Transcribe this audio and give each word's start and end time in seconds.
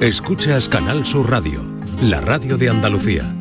Escuchas 0.00 0.70
Canal 0.70 1.04
Sur 1.04 1.28
Radio, 1.28 1.62
la 2.00 2.22
radio 2.22 2.56
de 2.56 2.70
Andalucía. 2.70 3.36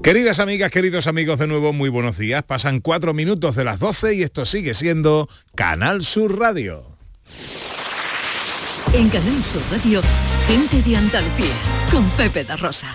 Queridas 0.00 0.38
amigas, 0.38 0.70
queridos 0.70 1.08
amigos, 1.08 1.40
de 1.40 1.48
nuevo 1.48 1.72
muy 1.72 1.88
buenos 1.88 2.18
días. 2.18 2.44
Pasan 2.44 2.78
cuatro 2.78 3.14
minutos 3.14 3.56
de 3.56 3.64
las 3.64 3.80
12 3.80 4.14
y 4.14 4.22
esto 4.22 4.44
sigue 4.44 4.74
siendo 4.74 5.28
Canal 5.56 6.04
Sur 6.04 6.38
Radio. 6.38 6.96
En 8.92 9.08
Canal 9.08 9.44
Sur 9.44 9.62
Radio, 9.72 10.00
gente 10.46 10.88
de 10.88 10.98
Andalucía, 10.98 11.54
con 11.90 12.08
Pepe 12.10 12.44
da 12.44 12.54
Rosa. 12.54 12.92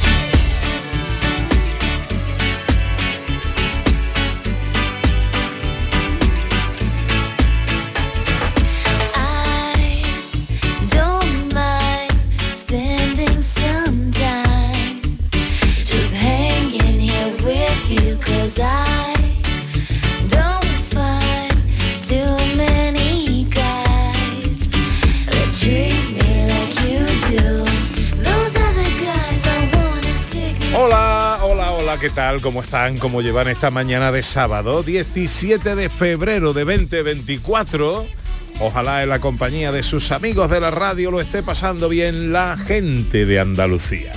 ¿Qué 32.00 32.10
tal? 32.10 32.40
¿Cómo 32.40 32.62
están? 32.62 32.98
¿Cómo 32.98 33.22
llevan 33.22 33.50
esta 33.50 33.72
mañana 33.72 34.12
de 34.12 34.24
sábado, 34.24 34.84
17 34.84 35.76
de 35.76 35.90
febrero 35.90 36.54
de 36.54 36.64
2024? 36.64 38.06
Ojalá 38.62 39.04
en 39.04 39.10
la 39.10 39.20
compañía 39.20 39.74
de 39.74 39.84
sus 39.84 40.12
amigos 40.12 40.50
de 40.50 40.62
la 40.62 40.72
radio 40.72 41.12
lo 41.12 41.20
esté 41.20 41.44
pasando 41.44 41.90
bien 41.90 42.32
la 42.32 42.56
gente 42.58 43.26
de 43.26 43.40
Andalucía. 43.40 44.14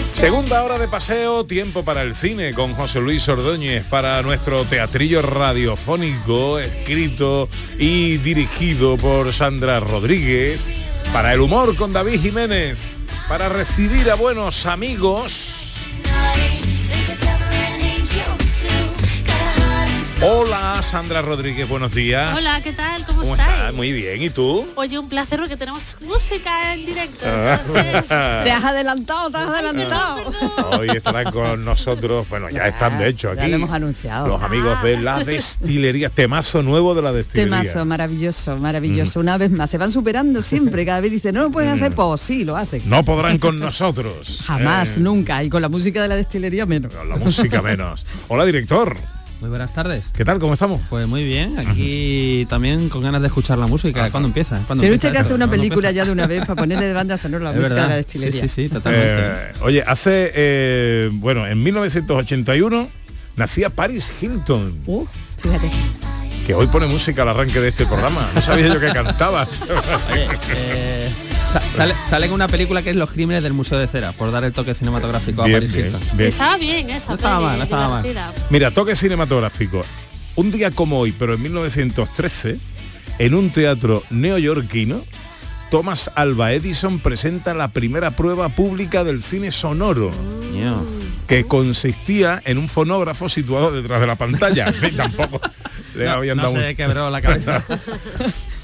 Segunda 0.00 0.64
hora 0.64 0.78
de 0.78 0.88
paseo, 0.88 1.46
tiempo 1.46 1.84
para 1.84 2.02
el 2.02 2.16
cine 2.16 2.52
con 2.52 2.74
José 2.74 3.00
Luis 3.00 3.28
Ordóñez, 3.28 3.84
para 3.84 4.20
nuestro 4.22 4.64
teatrillo 4.64 5.22
radiofónico, 5.22 6.58
escrito 6.58 7.48
y 7.78 8.16
dirigido 8.16 8.96
por 8.96 9.32
Sandra 9.32 9.78
Rodríguez, 9.78 10.72
para 11.12 11.32
el 11.32 11.40
humor 11.40 11.76
con 11.76 11.92
David 11.92 12.20
Jiménez, 12.20 12.97
para 13.28 13.48
recibir 13.48 14.10
a 14.10 14.14
buenos 14.14 14.64
amigos. 14.64 15.58
Hola 20.20 20.82
Sandra 20.82 21.22
Rodríguez, 21.22 21.68
buenos 21.68 21.94
días. 21.94 22.36
Hola, 22.36 22.60
¿qué 22.64 22.72
tal? 22.72 23.06
¿Cómo, 23.06 23.20
¿Cómo 23.20 23.34
estáis? 23.36 23.54
estás? 23.56 23.74
Muy 23.74 23.92
bien, 23.92 24.20
¿y 24.20 24.30
tú? 24.30 24.66
Oye, 24.74 24.98
un 24.98 25.08
placer 25.08 25.38
porque 25.38 25.56
tenemos 25.56 25.96
música 26.04 26.74
en 26.74 26.86
directo. 26.86 27.24
Ah. 27.24 27.60
entonces- 27.64 28.08
Te 28.44 28.50
has 28.50 28.64
adelantado, 28.64 29.30
te 29.30 29.36
has 29.36 29.46
adelantado. 29.48 30.16
Hoy 30.76 30.88
estarán 30.88 31.30
con 31.32 31.64
nosotros, 31.64 32.28
bueno, 32.28 32.50
ya, 32.50 32.66
están 32.66 32.98
de 32.98 33.08
hecho 33.08 33.32
ya 33.34 33.42
aquí. 33.42 33.50
lo 33.52 33.56
hemos 33.58 33.70
anunciado. 33.70 34.26
Los 34.26 34.42
amigos 34.42 34.82
de 34.82 34.96
la 34.96 35.22
destilería, 35.22 36.10
temazo 36.10 36.64
nuevo 36.64 36.96
de 36.96 37.02
la 37.02 37.12
destilería. 37.12 37.60
Temazo, 37.62 37.84
maravilloso, 37.86 38.56
maravilloso. 38.56 39.20
Una 39.20 39.38
vez 39.38 39.52
más, 39.52 39.70
se 39.70 39.78
van 39.78 39.92
superando 39.92 40.42
siempre. 40.42 40.84
Cada 40.84 41.00
vez 41.00 41.12
dicen, 41.12 41.32
no 41.36 41.42
lo 41.42 41.50
pueden 41.52 41.70
hacer, 41.70 41.92
pues 41.92 42.20
sí, 42.20 42.44
lo 42.44 42.56
hacen. 42.56 42.82
No 42.86 43.04
podrán 43.04 43.38
con 43.38 43.60
nosotros. 43.60 44.42
Jamás, 44.46 44.96
Eh, 44.96 45.00
nunca. 45.00 45.44
Y 45.44 45.48
con 45.48 45.62
la 45.62 45.68
música 45.68 46.02
de 46.02 46.08
la 46.08 46.16
destilería 46.16 46.66
menos. 46.66 46.92
con 46.92 47.08
la 47.08 47.14
música 47.16 47.62
menos. 47.62 48.04
Hola, 48.26 48.44
director. 48.44 48.96
Muy 49.40 49.50
buenas 49.50 49.72
tardes. 49.72 50.10
¿Qué 50.16 50.24
tal? 50.24 50.40
¿Cómo 50.40 50.54
estamos? 50.54 50.80
Pues 50.90 51.06
muy 51.06 51.22
bien, 51.22 51.58
aquí 51.60 52.44
también 52.50 52.88
con 52.88 53.02
ganas 53.02 53.20
de 53.20 53.28
escuchar 53.28 53.56
la 53.56 53.68
música. 53.68 54.10
¿Cuándo 54.10 54.26
empieza? 54.26 54.56
¿Cuándo 54.66 54.82
Tiene 54.82 54.94
empieza 54.96 54.96
usted 54.96 55.12
que 55.12 55.18
esto? 55.18 55.20
hacer 55.26 55.34
una 55.36 55.46
¿Cuándo 55.46 55.62
película 55.62 55.88
empieza? 55.90 56.04
ya 56.04 56.06
de 56.06 56.12
una 56.12 56.26
vez 56.26 56.40
para 56.40 56.56
ponerle 56.56 56.86
de 56.86 56.92
banda 56.92 57.16
sonora 57.16 57.44
la 57.44 57.50
Es 57.50 57.56
música 57.56 57.68
de 57.68 57.74
verdad. 57.80 57.88
la 57.90 57.96
destilería. 57.96 58.40
Sí, 58.42 58.48
sí, 58.48 58.62
sí, 58.62 58.68
totalmente. 58.68 59.14
Eh, 59.16 59.52
oye, 59.62 59.84
hace, 59.86 60.32
eh, 60.34 61.10
bueno, 61.12 61.46
en 61.46 61.62
1981 61.62 62.88
nacía 63.36 63.70
Paris 63.70 64.12
Hilton, 64.20 64.80
Uh, 64.86 65.06
fíjate. 65.40 65.70
que 66.44 66.54
hoy 66.54 66.66
pone 66.66 66.86
música 66.88 67.22
al 67.22 67.28
arranque 67.28 67.60
de 67.60 67.68
este 67.68 67.86
programa. 67.86 68.28
No 68.34 68.42
sabía 68.42 68.66
yo 68.66 68.80
que 68.80 68.90
cantaba. 68.92 69.46
Eh, 70.50 71.10
sa- 71.52 71.60
sale, 71.76 71.94
sale 72.08 72.26
en 72.26 72.32
una 72.32 72.48
película 72.48 72.82
que 72.82 72.90
es 72.90 72.96
Los 72.96 73.10
crímenes 73.10 73.42
del 73.42 73.52
Museo 73.52 73.78
de 73.78 73.86
Cera, 73.86 74.12
por 74.12 74.30
dar 74.32 74.44
el 74.44 74.52
toque 74.52 74.74
cinematográfico 74.74 75.42
Bien, 75.44 75.56
a 75.56 75.60
Paris 75.60 75.74
bien, 75.74 75.92
bien. 76.14 76.28
Estaba 76.30 76.56
bien 76.56 76.90
esa 76.90 77.08
No 77.08 77.14
estaba 77.14 77.40
mal, 77.40 77.58
no 77.58 77.64
estaba 77.64 77.88
mal. 77.88 78.06
Mira, 78.50 78.70
toque 78.70 78.94
cinematográfico. 78.96 79.84
Un 80.36 80.50
día 80.52 80.70
como 80.70 80.98
hoy, 81.00 81.12
pero 81.12 81.34
en 81.34 81.42
1913, 81.42 82.58
en 83.18 83.34
un 83.34 83.50
teatro 83.50 84.02
neoyorquino, 84.10 85.02
Thomas 85.70 86.10
Alva 86.14 86.52
Edison 86.52 86.98
presenta 87.00 87.52
la 87.54 87.68
primera 87.68 88.12
prueba 88.12 88.48
pública 88.48 89.04
del 89.04 89.22
cine 89.22 89.50
sonoro, 89.52 90.10
que 91.26 91.44
consistía 91.44 92.40
en 92.46 92.56
un 92.58 92.68
fonógrafo 92.68 93.28
situado 93.28 93.70
detrás 93.72 94.00
de 94.00 94.06
la 94.06 94.14
pantalla. 94.16 94.72
Tampoco 94.96 95.40
le 95.94 96.06
No, 96.06 96.12
habían 96.12 96.36
no 96.38 96.44
dado 96.44 96.54
un- 96.54 96.60
se 96.62 96.74
quebró 96.76 97.10
la 97.10 97.20
cabeza. 97.20 97.62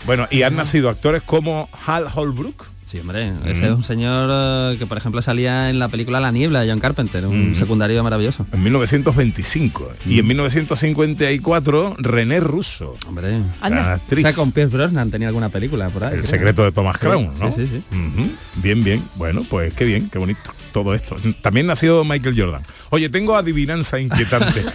Bueno, 0.06 0.28
y 0.30 0.42
han 0.42 0.54
nacido 0.54 0.90
actores 0.90 1.22
como 1.22 1.70
Hal 1.86 2.06
Holbrook, 2.14 2.66
Sí, 2.94 3.00
hombre, 3.00 3.32
ese 3.46 3.66
es 3.66 3.72
un 3.72 3.82
señor 3.82 4.28
eh, 4.32 4.76
que 4.78 4.86
por 4.86 4.96
ejemplo 4.96 5.20
salía 5.20 5.68
en 5.68 5.80
la 5.80 5.88
película 5.88 6.20
La 6.20 6.30
Niebla 6.30 6.60
de 6.60 6.70
John 6.70 6.78
Carpenter, 6.78 7.26
un 7.26 7.50
Mm. 7.50 7.54
secundario 7.56 8.04
maravilloso. 8.04 8.46
en 8.52 8.62
1925. 8.62 9.90
Y 10.06 10.20
en 10.20 10.26
1954, 10.28 11.96
René 11.98 12.38
Russo, 12.38 12.94
Hombre. 13.08 13.40
La 13.60 13.68
O 13.68 13.90
actriz. 13.94 14.22
sea, 14.22 14.32
con 14.32 14.52
Pierce 14.52 14.76
Brosnan 14.76 15.10
tenía 15.10 15.26
alguna 15.26 15.48
película 15.48 15.88
por 15.88 16.04
ahí. 16.04 16.12
El 16.14 16.18
creo. 16.20 16.30
secreto 16.30 16.62
de 16.62 16.70
Thomas 16.70 16.96
Sí, 17.00 17.06
Crown, 17.06 17.30
¿no? 17.40 17.50
Sí, 17.52 17.66
sí, 17.66 17.82
sí. 17.90 18.32
Bien, 18.62 18.84
bien. 18.84 19.02
Bueno, 19.16 19.44
pues 19.50 19.74
qué 19.74 19.84
bien, 19.84 20.08
qué 20.08 20.18
bonito 20.20 20.52
todo 20.72 20.94
esto. 20.94 21.16
También 21.42 21.66
nació 21.66 22.04
Michael 22.04 22.34
Jordan. 22.40 22.62
Oye, 22.90 23.08
tengo 23.08 23.36
adivinanza 23.36 23.98
inquietante. 23.98 24.62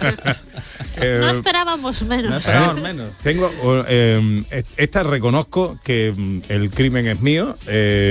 Eh, 1.02 1.18
No 1.20 1.30
esperábamos 1.30 2.02
menos. 2.02 2.30
No 2.30 2.36
esperábamos 2.36 2.82
menos. 2.82 3.06
tengo 3.22 3.50
eh, 3.88 4.42
esta 4.76 5.02
reconozco 5.02 5.78
que 5.84 6.12
mm, 6.14 6.40
el 6.52 6.70
crimen 6.70 7.06
es 7.06 7.20
mío, 7.20 7.54
eh, 7.68 8.09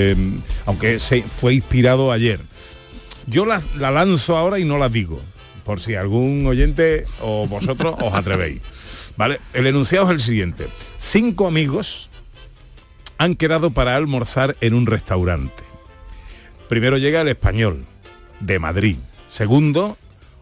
aunque 0.66 1.00
se 1.00 1.24
fue 1.24 1.54
inspirado 1.56 2.12
ayer. 2.12 2.42
Yo 3.28 3.46
la, 3.46 3.62
la 3.78 3.92
lanzo 3.92 4.38
ahora 4.38 4.60
y 4.60 4.66
no 4.66 4.78
la 4.78 4.90
digo, 4.90 5.22
por 5.64 5.80
si 5.80 5.96
algún 5.96 6.46
oyente 6.48 7.06
o 7.22 7.48
vosotros 7.48 7.96
os 8.02 8.14
atrevéis. 8.14 8.62
¿Vale? 9.18 9.40
El 9.54 9.68
enunciado 9.68 10.06
es 10.06 10.12
el 10.12 10.22
siguiente. 10.22 10.68
Cinco 10.98 11.48
amigos 11.48 12.10
han 13.18 13.36
quedado 13.36 13.72
para 13.72 13.96
almorzar 13.96 14.56
en 14.62 14.74
un 14.74 14.86
restaurante. 14.86 15.64
Primero 16.70 16.98
llega 16.98 17.22
el 17.22 17.28
español, 17.28 17.86
de 18.40 18.60
Madrid. 18.60 18.98
Segundo, 19.32 19.98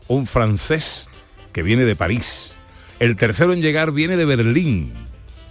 un 0.08 0.28
francés 0.28 1.10
que 1.54 1.64
viene 1.64 1.86
de 1.86 1.96
París. 1.96 2.56
El 3.00 3.16
tercero 3.16 3.54
en 3.54 3.62
llegar 3.62 3.92
viene 3.92 4.16
de 4.16 4.26
Berlín, 4.26 4.94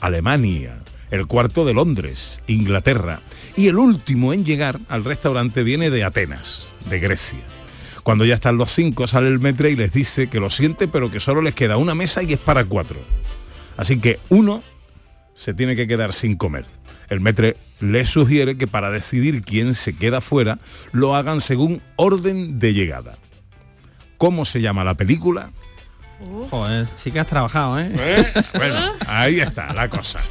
Alemania. 0.00 0.78
El 1.10 1.26
cuarto 1.26 1.64
de 1.64 1.74
Londres, 1.74 2.42
Inglaterra. 2.46 3.22
Y 3.56 3.68
el 3.68 3.76
último 3.76 4.32
en 4.32 4.44
llegar 4.44 4.80
al 4.88 5.04
restaurante 5.04 5.62
viene 5.62 5.90
de 5.90 6.04
Atenas, 6.04 6.74
de 6.90 6.98
Grecia. 6.98 7.40
Cuando 8.02 8.24
ya 8.24 8.34
están 8.34 8.56
los 8.56 8.70
cinco, 8.70 9.06
sale 9.06 9.28
el 9.28 9.40
metre 9.40 9.70
y 9.70 9.76
les 9.76 9.92
dice 9.92 10.28
que 10.28 10.40
lo 10.40 10.50
siente, 10.50 10.88
pero 10.88 11.10
que 11.10 11.20
solo 11.20 11.42
les 11.42 11.54
queda 11.54 11.76
una 11.76 11.94
mesa 11.94 12.22
y 12.22 12.32
es 12.32 12.38
para 12.38 12.64
cuatro. 12.64 12.98
Así 13.76 13.98
que 13.98 14.18
uno 14.28 14.62
se 15.34 15.54
tiene 15.54 15.76
que 15.76 15.86
quedar 15.86 16.12
sin 16.12 16.36
comer. 16.36 16.66
El 17.08 17.20
metre 17.20 17.56
le 17.80 18.04
sugiere 18.04 18.56
que 18.56 18.66
para 18.66 18.90
decidir 18.90 19.42
quién 19.42 19.74
se 19.74 19.96
queda 19.96 20.20
fuera, 20.20 20.58
lo 20.92 21.14
hagan 21.14 21.40
según 21.40 21.82
orden 21.96 22.58
de 22.58 22.74
llegada. 22.74 23.16
¿Cómo 24.18 24.44
se 24.44 24.60
llama 24.60 24.82
la 24.82 24.94
película? 24.94 25.50
Joder, 26.50 26.86
sí 26.96 27.12
que 27.12 27.20
has 27.20 27.26
trabajado, 27.26 27.78
¿eh? 27.78 27.90
¿Eh? 27.94 28.32
Bueno, 28.54 28.92
ahí 29.06 29.40
está 29.40 29.72
la 29.72 29.88
cosa. 29.88 30.20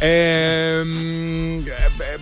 Eh, 0.00 0.82
mm, 0.84 1.66
eh, 1.66 2.18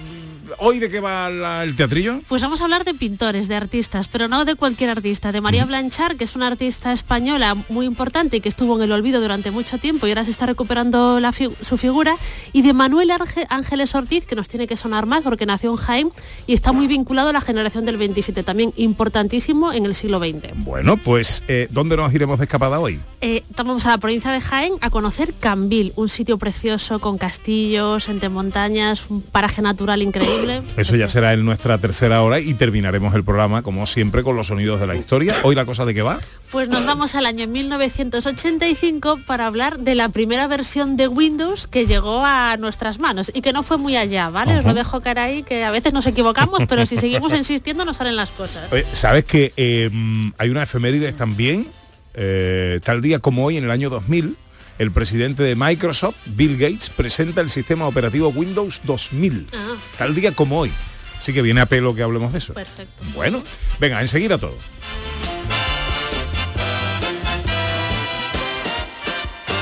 ¿Hoy 0.58 0.78
de 0.78 0.90
qué 0.90 1.00
va 1.00 1.28
la- 1.30 1.64
el 1.64 1.76
teatrillo? 1.76 2.20
Pues 2.28 2.42
vamos 2.42 2.60
a 2.60 2.64
hablar 2.64 2.84
de 2.84 2.94
pintores, 2.94 3.48
de 3.48 3.54
artistas, 3.56 4.08
pero 4.08 4.28
no 4.28 4.44
de 4.44 4.54
cualquier 4.54 4.90
artista, 4.90 5.32
de 5.32 5.40
María 5.40 5.64
Blanchard, 5.64 6.16
que 6.16 6.24
es 6.24 6.36
una 6.36 6.46
artista 6.48 6.92
española 6.92 7.56
muy 7.68 7.86
importante 7.86 8.36
y 8.38 8.40
que 8.40 8.48
estuvo 8.48 8.76
en 8.76 8.82
el 8.82 8.92
olvido 8.92 9.20
durante 9.20 9.50
mucho 9.50 9.78
tiempo 9.78 10.06
y 10.06 10.10
ahora 10.10 10.24
se 10.24 10.30
está 10.30 10.46
recuperando 10.46 11.20
la 11.20 11.32
fi- 11.32 11.50
su 11.60 11.76
figura, 11.76 12.16
y 12.52 12.62
de 12.62 12.72
Manuel 12.72 13.10
Arge- 13.10 13.46
Ángeles 13.48 13.94
Ortiz, 13.94 14.26
que 14.26 14.34
nos 14.36 14.48
tiene 14.48 14.66
que 14.66 14.76
sonar 14.76 15.06
más 15.06 15.24
porque 15.24 15.46
nació 15.46 15.70
en 15.70 15.76
Jaén 15.76 16.10
y 16.46 16.54
está 16.54 16.72
muy 16.72 16.86
vinculado 16.86 17.28
a 17.28 17.32
la 17.32 17.40
generación 17.40 17.84
del 17.84 17.96
27, 17.96 18.42
también 18.42 18.72
importantísimo 18.76 19.72
en 19.72 19.86
el 19.86 19.94
siglo 19.94 20.18
XX. 20.18 20.52
Bueno, 20.56 20.96
pues 20.96 21.42
eh, 21.48 21.68
¿dónde 21.70 21.96
nos 21.96 22.12
iremos 22.14 22.38
de 22.38 22.44
escapada 22.44 22.78
hoy? 22.80 23.00
eh, 23.22 23.42
vamos 23.56 23.84
a 23.84 23.90
la 23.90 23.98
provincia 23.98 24.30
de 24.32 24.40
Jaén 24.40 24.74
a 24.80 24.88
conocer 24.88 25.34
Cambil, 25.38 25.92
un 25.96 26.08
sitio 26.08 26.38
precioso 26.38 26.98
con 27.00 27.18
castillos, 27.18 28.08
entre 28.08 28.28
montañas, 28.30 29.10
un 29.10 29.20
paraje 29.20 29.60
natural 29.62 30.00
increíble. 30.02 30.39
Eso 30.76 30.96
ya 30.96 31.08
será 31.08 31.32
en 31.32 31.44
nuestra 31.44 31.78
tercera 31.78 32.22
hora 32.22 32.40
y 32.40 32.54
terminaremos 32.54 33.14
el 33.14 33.24
programa, 33.24 33.62
como 33.62 33.86
siempre, 33.86 34.22
con 34.22 34.36
los 34.36 34.48
sonidos 34.48 34.80
de 34.80 34.86
la 34.86 34.96
historia. 34.96 35.36
Hoy 35.42 35.54
la 35.54 35.64
cosa 35.64 35.84
de 35.84 35.94
qué 35.94 36.02
va. 36.02 36.18
Pues 36.50 36.68
nos 36.68 36.84
vamos 36.84 37.14
al 37.14 37.26
año 37.26 37.46
1985 37.46 39.20
para 39.26 39.46
hablar 39.46 39.78
de 39.78 39.94
la 39.94 40.08
primera 40.08 40.46
versión 40.46 40.96
de 40.96 41.08
Windows 41.08 41.66
que 41.66 41.86
llegó 41.86 42.24
a 42.24 42.56
nuestras 42.56 42.98
manos 42.98 43.30
y 43.32 43.40
que 43.40 43.52
no 43.52 43.62
fue 43.62 43.78
muy 43.78 43.96
allá, 43.96 44.30
¿vale? 44.30 44.58
Os 44.58 44.64
lo 44.64 44.74
dejo 44.74 45.00
caer 45.00 45.18
ahí, 45.18 45.42
que 45.42 45.64
a 45.64 45.70
veces 45.70 45.92
nos 45.92 46.06
equivocamos, 46.06 46.64
pero 46.68 46.86
si 46.86 46.96
seguimos 46.96 47.32
insistiendo 47.36 47.84
nos 47.84 47.98
salen 47.98 48.16
las 48.16 48.32
cosas. 48.32 48.72
Oye, 48.72 48.86
¿Sabes 48.92 49.24
que 49.24 49.52
eh, 49.56 49.90
hay 50.38 50.50
una 50.50 50.62
efeméride 50.62 51.12
también? 51.12 51.68
Eh, 52.14 52.80
tal 52.82 53.00
día 53.00 53.18
como 53.20 53.44
hoy, 53.44 53.56
en 53.56 53.64
el 53.64 53.70
año 53.70 53.88
2000, 53.90 54.36
el 54.78 54.92
presidente 54.92 55.42
de 55.42 55.54
Microsoft, 55.54 56.16
Bill 56.24 56.56
Gates, 56.56 56.90
presenta 56.90 57.40
el 57.40 57.50
sistema 57.50 57.86
operativo 57.86 58.28
Windows 58.28 58.80
2000. 58.84 59.46
Ah. 59.52 59.69
Tal 60.00 60.14
día 60.14 60.32
como 60.32 60.58
hoy. 60.58 60.72
Así 61.18 61.34
que 61.34 61.42
viene 61.42 61.60
a 61.60 61.66
pelo 61.66 61.94
que 61.94 62.02
hablemos 62.02 62.32
de 62.32 62.38
eso. 62.38 62.54
Perfecto. 62.54 63.02
Bueno, 63.14 63.44
venga, 63.78 64.00
enseguida 64.00 64.38
todo. 64.38 64.56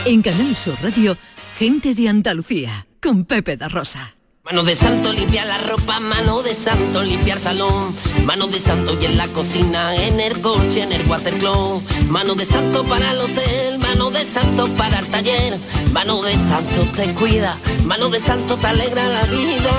En 0.05 0.23
Canal 0.23 0.57
Sur 0.57 0.77
Radio, 0.81 1.19
gente 1.59 1.93
de 1.93 2.09
Andalucía, 2.09 2.87
con 3.03 3.25
Pepe 3.25 3.57
da 3.57 3.67
Rosa. 3.67 4.15
Mano 4.45 4.63
de 4.63 4.77
santo 4.77 5.13
limpia 5.13 5.45
la 5.45 5.59
ropa, 5.59 5.99
mano 5.99 6.41
de 6.43 6.55
santo 6.55 7.03
limpia 7.03 7.35
el 7.35 7.41
salón, 7.41 7.95
mano 8.25 8.47
de 8.47 8.61
santo 8.61 8.97
y 8.99 9.07
en 9.07 9.19
la 9.19 9.27
cocina, 9.27 9.95
en 9.95 10.21
el 10.21 10.41
coche, 10.41 10.85
en 10.85 10.93
el 10.93 11.07
watercloak, 11.07 11.83
mano 12.09 12.35
de 12.35 12.47
santo 12.47 12.83
para 12.85 13.11
el 13.11 13.19
hotel, 13.19 13.79
mano 13.79 14.11
de 14.11 14.25
santo 14.25 14.69
para 14.77 15.01
el 15.01 15.07
taller, 15.09 15.59
mano 15.93 16.23
de 16.23 16.35
santo 16.35 16.87
te 16.97 17.13
cuida, 17.13 17.59
mano 17.85 18.09
de 18.09 18.21
santo 18.21 18.57
te 18.57 18.69
alegra 18.69 19.07
la 19.09 19.23
vida, 19.25 19.71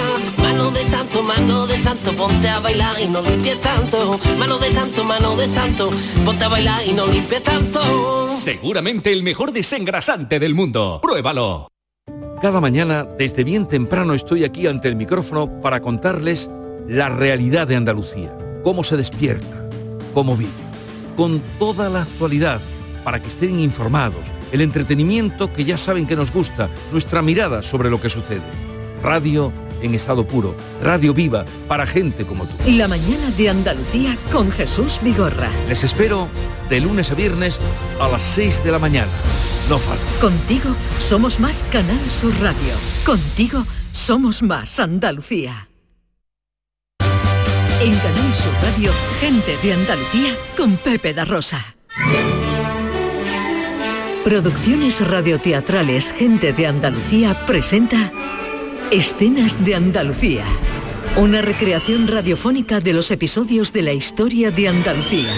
mano 0.60 0.72
de 0.72 0.86
santo, 0.88 1.24
mano 1.24 1.68
de 1.68 1.78
santo, 1.78 2.12
ponte 2.12 2.50
a 2.50 2.60
bailar 2.60 2.96
y 3.02 3.08
no 3.08 3.22
limpies 3.22 3.62
tanto, 3.62 4.20
mano 4.38 4.58
de 4.58 4.70
santo, 4.70 5.06
mano 5.06 5.36
de 5.38 5.48
santo, 5.48 5.90
ponte 6.26 6.44
a 6.44 6.50
bailar 6.50 6.82
y 6.86 6.92
no 6.92 7.08
limpies 7.08 7.42
tanto. 7.44 8.36
Seguramente 8.36 9.14
el 9.14 9.24
mejor 9.24 9.54
desengrasante 9.54 10.38
del 10.38 10.56
mundo. 10.56 11.00
Pruébalo. 11.02 11.70
Cada 12.42 12.60
mañana, 12.60 13.06
desde 13.06 13.46
bien 13.46 13.70
temprano, 13.70 14.14
estoy 14.14 14.44
aquí 14.44 14.68
ante 14.68 14.90
el 14.90 14.98
micrófono 14.98 15.62
para 15.62 15.80
contarles 15.80 16.50
la 16.90 17.08
realidad 17.08 17.66
de 17.66 17.78
Andalucía, 17.78 18.38
cómo 18.62 18.84
se 18.84 18.98
despierta, 18.98 19.70
cómo 20.14 20.36
vive, 20.36 20.52
con 21.16 21.42
toda 21.58 21.88
la 21.88 22.02
actualidad, 22.02 22.60
para 23.06 23.22
que 23.22 23.30
estén 23.30 23.62
informados, 23.62 24.26
el 24.52 24.60
entretenimiento 24.60 25.54
que 25.54 25.64
ya 25.64 25.78
saben 25.78 26.06
que 26.06 26.18
nos 26.18 26.34
gusta, 26.34 26.70
nuestra 26.92 27.22
mirada 27.22 27.64
sobre 27.64 27.90
lo 27.90 28.02
que 28.02 28.10
sucede. 28.10 28.42
Radio 29.02 29.54
en 29.82 29.96
estado 29.96 30.26
puro, 30.26 30.56
radio 30.82 31.14
viva 31.14 31.46
para 31.68 31.86
gente 31.86 32.26
como 32.26 32.46
tú. 32.46 32.54
La 32.72 32.88
mañana 32.88 33.32
de 33.38 33.50
Andalucía 33.50 34.18
con 34.32 34.52
Jesús 34.52 35.00
Vigorra. 35.02 35.50
Les 35.68 35.84
espero 35.84 36.28
de 36.70 36.80
lunes 36.80 37.12
a 37.12 37.16
viernes 37.16 37.60
a 38.00 38.08
las 38.08 38.24
6 38.24 38.64
de 38.64 38.72
la 38.72 38.80
mañana. 38.80 39.12
No 39.70 39.78
falta. 39.78 40.04
Contigo 40.20 40.70
somos 40.98 41.40
más 41.40 41.64
Canal 41.72 42.04
Sur 42.10 42.34
Radio. 42.42 42.74
Contigo 43.06 43.66
somos 43.92 44.42
más 44.42 44.80
Andalucía. 44.80 45.70
En 47.82 47.96
Canal 47.96 48.36
Sur 48.36 48.54
Radio, 48.62 48.92
gente 49.20 49.56
de 49.64 49.74
Andalucía 49.74 50.36
con 50.58 50.76
Pepe 50.78 51.14
da 51.14 51.24
Rosa. 51.24 51.76
Producciones 54.24 55.00
radioteatrales 55.08 56.12
Gente 56.12 56.52
de 56.52 56.68
Andalucía 56.68 57.46
presenta 57.46 58.12
Escenas 58.92 59.64
de 59.64 59.76
Andalucía. 59.76 60.44
Una 61.16 61.44
recreación 61.44 62.08
radiofónica 62.08 62.80
de 62.80 62.94
los 62.94 63.12
episodios 63.12 63.72
de 63.72 63.84
la 63.84 63.94
historia 63.94 64.50
de 64.50 64.68
Andalucía. 64.68 65.32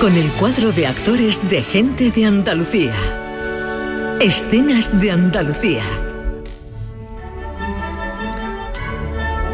Con 0.00 0.14
el 0.14 0.30
cuadro 0.32 0.70
de 0.70 0.86
actores 0.86 1.40
de 1.50 1.62
Gente 1.62 2.12
de 2.12 2.26
Andalucía. 2.26 2.94
Escenas 4.20 5.00
de 5.00 5.10
Andalucía. 5.10 5.82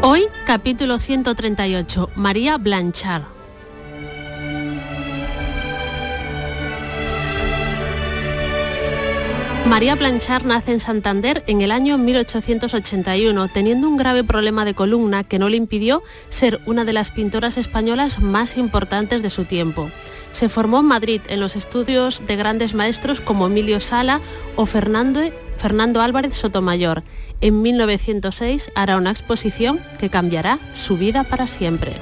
Hoy, 0.03 0.27
capítulo 0.45 0.99
138, 0.99 2.11
María 2.15 2.59
Blanchard. 2.59 3.34
María 9.67 9.95
Blanchard 9.95 10.45
nace 10.45 10.71
en 10.71 10.79
Santander 10.79 11.43
en 11.47 11.61
el 11.61 11.71
año 11.71 11.97
1881, 11.97 13.47
teniendo 13.47 13.89
un 13.89 13.97
grave 13.97 14.23
problema 14.23 14.63
de 14.63 14.75
columna 14.75 15.23
que 15.23 15.39
no 15.39 15.49
le 15.49 15.57
impidió 15.57 16.03
ser 16.29 16.61
una 16.67 16.85
de 16.85 16.93
las 16.93 17.09
pintoras 17.09 17.57
españolas 17.57 18.19
más 18.19 18.57
importantes 18.57 19.23
de 19.23 19.31
su 19.31 19.45
tiempo. 19.45 19.89
Se 20.31 20.49
formó 20.49 20.79
en 20.81 20.85
Madrid 20.85 21.21
en 21.29 21.39
los 21.39 21.55
estudios 21.55 22.25
de 22.27 22.35
grandes 22.35 22.75
maestros 22.75 23.21
como 23.21 23.47
Emilio 23.47 23.79
Sala 23.79 24.21
o 24.55 24.67
Fernando, 24.67 25.21
Fernando 25.57 26.01
Álvarez 26.01 26.35
Sotomayor. 26.35 27.03
En 27.41 27.63
1906 27.63 28.71
hará 28.75 28.97
una 28.97 29.09
exposición 29.09 29.81
que 29.99 30.09
cambiará 30.09 30.59
su 30.73 30.95
vida 30.95 31.23
para 31.23 31.47
siempre. 31.47 31.93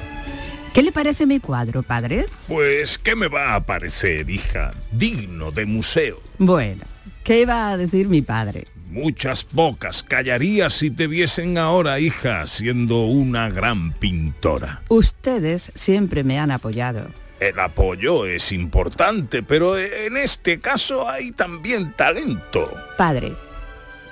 ¿Qué 0.74 0.82
le 0.82 0.92
parece 0.92 1.24
mi 1.24 1.40
cuadro, 1.40 1.82
padre? 1.82 2.26
Pues, 2.46 2.98
¿qué 2.98 3.16
me 3.16 3.28
va 3.28 3.54
a 3.54 3.64
parecer, 3.64 4.28
hija? 4.28 4.74
Digno 4.92 5.50
de 5.50 5.66
museo. 5.66 6.20
Bueno, 6.38 6.84
¿qué 7.24 7.46
va 7.46 7.70
a 7.70 7.76
decir 7.76 8.08
mi 8.08 8.22
padre? 8.22 8.66
Muchas 8.90 9.46
bocas 9.50 10.04
callarías 10.04 10.74
si 10.74 10.90
te 10.90 11.08
viesen 11.08 11.58
ahora, 11.58 11.98
hija, 11.98 12.46
siendo 12.46 13.06
una 13.06 13.48
gran 13.48 13.92
pintora. 13.94 14.82
Ustedes 14.88 15.72
siempre 15.74 16.22
me 16.22 16.38
han 16.38 16.52
apoyado. 16.52 17.08
El 17.40 17.58
apoyo 17.58 18.24
es 18.26 18.52
importante, 18.52 19.42
pero 19.42 19.76
en 19.76 20.16
este 20.16 20.60
caso 20.60 21.08
hay 21.08 21.32
también 21.32 21.92
talento. 21.94 22.72
Padre, 22.96 23.32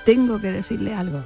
tengo 0.04 0.40
que 0.40 0.50
decirle 0.50 0.92
algo. 0.92 1.24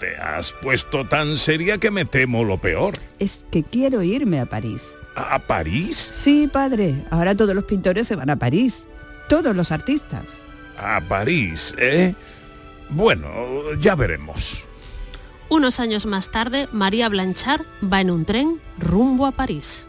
Te 0.00 0.16
has 0.16 0.52
puesto 0.62 1.06
tan 1.06 1.36
seria 1.36 1.76
que 1.78 1.90
me 1.90 2.04
temo 2.04 2.44
lo 2.44 2.58
peor. 2.58 2.94
Es 3.18 3.44
que 3.50 3.64
quiero 3.64 4.02
irme 4.02 4.40
a 4.40 4.46
París. 4.46 4.96
¿A 5.16 5.40
París? 5.40 5.96
Sí, 5.96 6.48
padre. 6.50 7.04
Ahora 7.10 7.36
todos 7.36 7.54
los 7.54 7.64
pintores 7.64 8.06
se 8.06 8.16
van 8.16 8.30
a 8.30 8.36
París. 8.36 8.88
Todos 9.28 9.54
los 9.54 9.72
artistas. 9.72 10.44
A 10.78 11.00
París, 11.00 11.74
¿eh? 11.78 12.14
Bueno, 12.90 13.28
ya 13.80 13.94
veremos. 13.94 14.64
Unos 15.48 15.80
años 15.80 16.06
más 16.06 16.30
tarde, 16.30 16.68
María 16.72 17.08
Blanchard 17.08 17.62
va 17.82 18.00
en 18.00 18.10
un 18.10 18.24
tren 18.24 18.60
rumbo 18.78 19.26
a 19.26 19.32
París. 19.32 19.86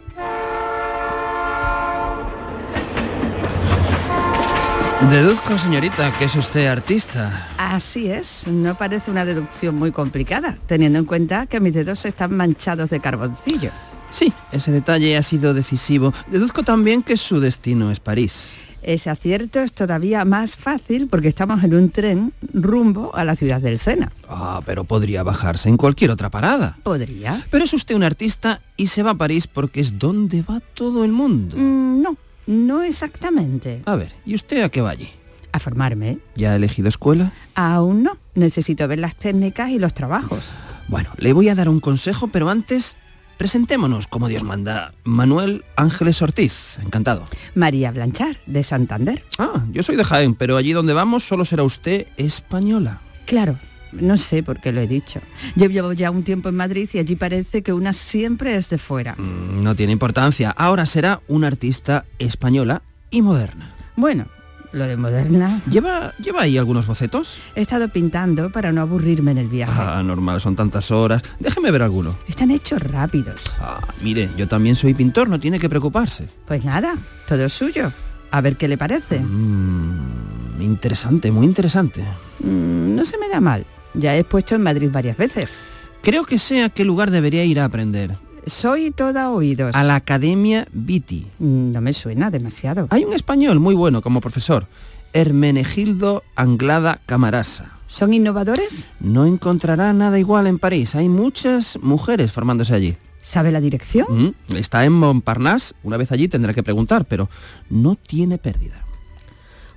Deduzco, 5.12 5.58
señorita, 5.58 6.12
que 6.18 6.26
es 6.26 6.36
usted 6.36 6.68
artista. 6.68 7.48
Así 7.58 8.12
es. 8.12 8.48
No 8.48 8.78
parece 8.78 9.10
una 9.10 9.24
deducción 9.24 9.76
muy 9.76 9.92
complicada, 9.92 10.58
teniendo 10.68 11.00
en 11.00 11.06
cuenta 11.06 11.46
que 11.46 11.62
mis 11.62 11.74
dedos 11.74 12.04
están 12.06 12.36
manchados 12.36 12.90
de 12.90 13.00
carboncillo. 13.00 13.72
Sí, 14.12 14.34
ese 14.52 14.72
detalle 14.72 15.16
ha 15.18 15.24
sido 15.24 15.54
decisivo. 15.54 16.14
Deduzco 16.28 16.64
también 16.64 17.02
que 17.02 17.16
su 17.16 17.40
destino 17.40 17.92
es 17.92 18.00
París. 18.00 18.58
Ese 18.90 19.12
acierto 19.12 19.60
es 19.60 19.74
todavía 19.74 20.26
más 20.26 20.58
fácil 20.58 21.10
porque 21.10 21.28
estamos 21.28 21.64
en 21.64 21.76
un 21.76 21.92
tren 21.92 22.34
rumbo 22.56 23.16
a 23.16 23.24
la 23.24 23.36
ciudad 23.36 23.62
del 23.62 23.78
Sena. 23.78 24.12
Ah, 24.28 24.62
pero 24.66 24.84
podría 24.84 25.22
bajarse 25.22 25.70
en 25.70 25.78
cualquier 25.78 26.10
otra 26.10 26.32
parada. 26.32 26.76
¿Podría? 26.82 27.46
Pero 27.52 27.66
es 27.66 27.74
usted 27.74 27.94
un 27.94 28.02
artista 28.02 28.64
y 28.78 28.88
se 28.88 29.04
va 29.04 29.12
a 29.12 29.14
París 29.14 29.46
porque 29.46 29.80
es 29.80 30.00
donde 30.00 30.42
va 30.42 30.60
todo 30.74 31.06
el 31.06 31.12
mundo. 31.12 31.56
Mm, 31.56 32.02
no, 32.02 32.18
no 32.48 32.82
exactamente. 32.82 33.84
A 33.86 33.96
ver, 33.96 34.12
¿y 34.26 34.34
usted 34.34 34.64
a 34.64 34.70
qué 34.70 34.82
va 34.82 34.90
allí? 34.90 35.10
A 35.52 35.60
formarme. 35.60 36.18
¿Ya 36.36 36.54
ha 36.54 36.56
elegido 36.56 36.88
escuela? 36.88 37.32
Aún 37.54 38.02
no. 38.02 38.18
Necesito 38.34 38.88
ver 38.88 38.98
las 38.98 39.16
técnicas 39.16 39.70
y 39.70 39.78
los 39.78 39.94
trabajos. 39.94 40.52
Bueno, 40.88 41.12
le 41.18 41.34
voy 41.34 41.50
a 41.50 41.54
dar 41.54 41.70
un 41.70 41.80
consejo, 41.80 42.30
pero 42.30 42.50
antes 42.50 42.96
presentémonos 43.40 44.08
como 44.08 44.28
Dios 44.28 44.44
manda. 44.44 44.94
Manuel 45.06 45.64
Ángeles 45.78 46.22
Ortiz, 46.22 46.78
encantado. 46.84 47.24
María 47.56 47.90
Blanchard, 47.90 48.36
de 48.46 48.64
Santander. 48.64 49.24
Ah, 49.40 49.64
yo 49.72 49.82
soy 49.82 49.96
de 49.96 50.04
Jaén, 50.04 50.36
pero 50.36 50.58
allí 50.58 50.74
donde 50.74 50.92
vamos 50.94 51.24
solo 51.24 51.46
será 51.46 51.64
usted 51.64 52.08
española. 52.18 53.00
Claro, 53.26 53.58
no 53.94 54.18
sé 54.18 54.44
por 54.44 54.60
qué 54.60 54.74
lo 54.74 54.82
he 54.82 54.88
dicho. 54.88 55.22
Yo 55.56 55.68
llevo 55.70 55.94
ya 55.94 56.12
un 56.12 56.24
tiempo 56.24 56.50
en 56.50 56.56
Madrid 56.56 56.90
y 56.94 57.00
allí 57.00 57.16
parece 57.16 57.64
que 57.64 57.72
una 57.72 57.94
siempre 57.94 58.56
es 58.58 58.68
de 58.68 58.78
fuera. 58.78 59.16
Mm, 59.16 59.62
No 59.64 59.74
tiene 59.74 59.94
importancia. 59.94 60.52
Ahora 60.52 60.86
será 60.86 61.22
una 61.30 61.48
artista 61.48 62.04
española 62.20 62.82
y 63.10 63.22
moderna. 63.22 63.74
Bueno, 63.96 64.28
lo 64.72 64.86
de 64.86 64.98
moderna. 64.98 65.62
¿Lleva, 65.70 66.14
¿Lleva 66.18 66.42
ahí 66.44 66.58
algunos 66.58 66.86
bocetos? 66.88 67.42
He 67.56 67.62
estado 67.62 67.90
pintando 67.90 68.52
para 68.52 68.72
no 68.72 68.82
aburrirme 68.82 69.32
en 69.32 69.38
el 69.40 69.48
viaje. 69.48 69.74
Ah, 69.76 70.02
normal, 70.04 70.42
son 70.42 70.56
tantas 70.56 70.92
horas. 70.92 71.24
Déjeme 71.40 71.72
ver 71.72 71.82
alguno. 71.82 72.18
Están 72.28 72.52
hechos 72.52 72.82
rápidos. 72.82 73.44
Ah, 73.60 73.80
mire, 74.02 74.30
yo 74.38 74.48
también 74.48 74.76
soy 74.76 74.94
pintor, 74.94 75.30
no 75.30 75.40
tiene 75.40 75.60
que 75.60 75.70
preocuparse. 75.70 76.28
Pues 76.46 76.64
nada, 76.64 76.96
todo 77.28 77.50
suyo. 77.50 77.92
A 78.32 78.42
ver 78.42 78.58
qué 78.58 78.68
le 78.68 78.78
parece. 78.78 79.20
Mm, 79.20 80.62
interesante, 80.62 81.32
muy 81.32 81.46
interesante. 81.48 82.04
Mm, 82.40 82.96
no 82.96 83.06
se 83.06 83.18
me 83.18 83.28
da 83.28 83.42
mal. 83.42 83.66
Ya 83.96 84.16
he 84.16 84.20
expuesto 84.20 84.56
en 84.56 84.62
Madrid 84.62 84.90
varias 84.92 85.18
veces. 85.18 85.60
Creo 86.02 86.24
que 86.24 86.38
sé 86.38 86.64
a 86.64 86.70
qué 86.70 86.86
lugar 86.86 87.12
debería 87.12 87.44
ir 87.44 87.60
a 87.60 87.66
aprender. 87.66 88.18
Soy 88.50 88.92
toda 88.92 89.30
oídos. 89.32 89.76
A 89.76 89.84
la 89.84 89.96
Academia 89.96 90.68
Viti. 90.74 91.28
Mm, 91.40 91.72
No 91.72 91.82
me 91.82 91.94
suena 91.94 92.32
demasiado. 92.32 92.88
Hay 92.90 93.04
un 93.06 93.14
español 93.14 93.60
muy 93.60 93.76
bueno 93.76 94.02
como 94.02 94.22
profesor, 94.22 94.66
Hermenegildo 95.14 96.24
Anglada 96.36 97.00
Camarasa. 97.06 97.78
¿Son 97.88 98.14
innovadores? 98.14 98.90
No 99.00 99.26
encontrará 99.26 99.94
nada 99.94 100.20
igual 100.20 100.48
en 100.48 100.60
París. 100.60 100.96
Hay 100.96 101.10
muchas 101.10 101.78
mujeres 101.82 102.32
formándose 102.32 102.74
allí. 102.74 102.98
¿Sabe 103.22 103.52
la 103.52 103.62
dirección? 103.62 104.34
Mm, 104.50 104.56
Está 104.56 104.86
en 104.86 104.94
Montparnasse. 104.94 105.74
Una 105.84 105.98
vez 105.98 106.12
allí 106.12 106.28
tendrá 106.28 106.54
que 106.54 106.64
preguntar, 106.64 107.06
pero 107.06 107.30
no 107.70 107.96
tiene 107.96 108.38
pérdida. 108.38 108.76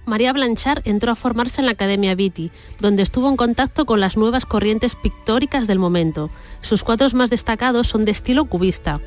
María 0.04 0.32
Blanchard 0.32 0.82
entró 0.85 1.12
a 1.12 1.16
formarse 1.16 1.61
en 1.61 1.66
la 1.66 1.73
Academia 1.73 2.14
Viti, 2.14 2.50
donde 2.80 3.02
estuvo 3.02 3.28
en 3.28 3.37
contacto 3.37 3.87
con 3.87 4.00
las 4.00 4.16
nuevas 4.16 4.47
corrientes 4.47 4.97
pictóricas 4.97 5.66
del 5.66 5.78
momento. 5.78 6.30
Sus 6.61 6.82
cuadros 6.82 7.14
más 7.14 7.30
destacados 7.30 7.88
son 7.88 8.04
de 8.04 8.12
estilo 8.12 8.44
cubista. 8.47 9.00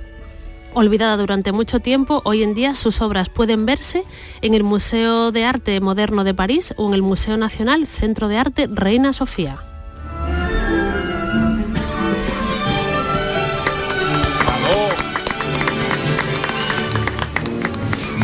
Olvidada 0.73 1.17
durante 1.17 1.51
mucho 1.51 1.79
tiempo, 1.79 2.21
hoy 2.25 2.43
en 2.43 2.53
día 2.53 2.75
sus 2.75 3.01
obras 3.01 3.29
pueden 3.29 3.65
verse 3.65 4.03
en 4.41 4.53
el 4.53 4.63
Museo 4.63 5.31
de 5.31 5.45
Arte 5.45 5.79
Moderno 5.79 6.23
de 6.23 6.33
París 6.33 6.73
o 6.77 6.87
en 6.87 6.93
el 6.93 7.01
Museo 7.01 7.37
Nacional 7.37 7.87
Centro 7.87 8.27
de 8.27 8.37
Arte 8.37 8.67
Reina 8.69 9.13
Sofía. 9.13 9.74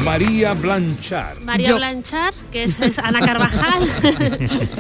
María 0.04 0.54
Blanchard. 0.56 1.42
María 1.42 1.70
Yo. 1.70 1.76
Blanchard, 1.76 2.34
que 2.52 2.64
es, 2.64 2.80
es 2.82 2.98
Ana 2.98 3.20
Carvajal, 3.20 3.84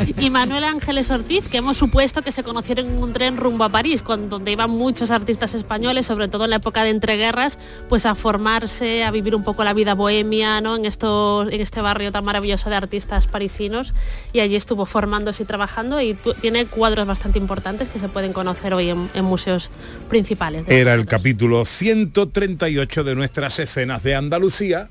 y 0.17 0.29
Manuel 0.31 0.63
Ángeles 0.63 1.11
Ortiz, 1.11 1.47
que 1.47 1.57
hemos 1.57 1.77
supuesto 1.77 2.23
que 2.23 2.31
se 2.31 2.41
conocieron 2.43 2.87
en 2.87 2.97
un 2.97 3.13
tren 3.13 3.37
rumbo 3.37 3.63
a 3.63 3.69
París, 3.69 4.01
con- 4.01 4.29
donde 4.29 4.51
iban 4.51 4.71
muchos 4.71 5.11
artistas 5.11 5.53
españoles, 5.53 6.07
sobre 6.07 6.27
todo 6.27 6.45
en 6.45 6.49
la 6.49 6.55
época 6.55 6.83
de 6.83 6.89
entreguerras, 6.89 7.59
pues 7.87 8.05
a 8.07 8.15
formarse, 8.15 9.03
a 9.03 9.11
vivir 9.11 9.35
un 9.35 9.43
poco 9.43 9.63
la 9.63 9.73
vida 9.73 9.93
bohemia, 9.93 10.59
¿no? 10.59 10.75
En, 10.75 10.85
esto, 10.85 11.47
en 11.49 11.61
este 11.61 11.81
barrio 11.81 12.11
tan 12.11 12.25
maravilloso 12.25 12.69
de 12.71 12.75
artistas 12.77 13.27
parisinos, 13.27 13.93
y 14.33 14.39
allí 14.39 14.55
estuvo 14.55 14.87
formándose 14.87 15.43
y 15.43 15.45
trabajando, 15.45 16.01
y 16.01 16.17
tiene 16.41 16.65
cuadros 16.65 17.05
bastante 17.05 17.37
importantes 17.37 17.89
que 17.89 17.99
se 17.99 18.09
pueden 18.09 18.33
conocer 18.33 18.73
hoy 18.73 18.89
en, 18.89 19.07
en 19.13 19.25
museos 19.25 19.69
principales. 20.09 20.65
Era 20.67 20.95
el 20.95 21.05
capítulo 21.05 21.63
138 21.63 23.03
de 23.03 23.15
nuestras 23.15 23.59
escenas 23.59 24.01
de 24.01 24.15
Andalucía. 24.15 24.89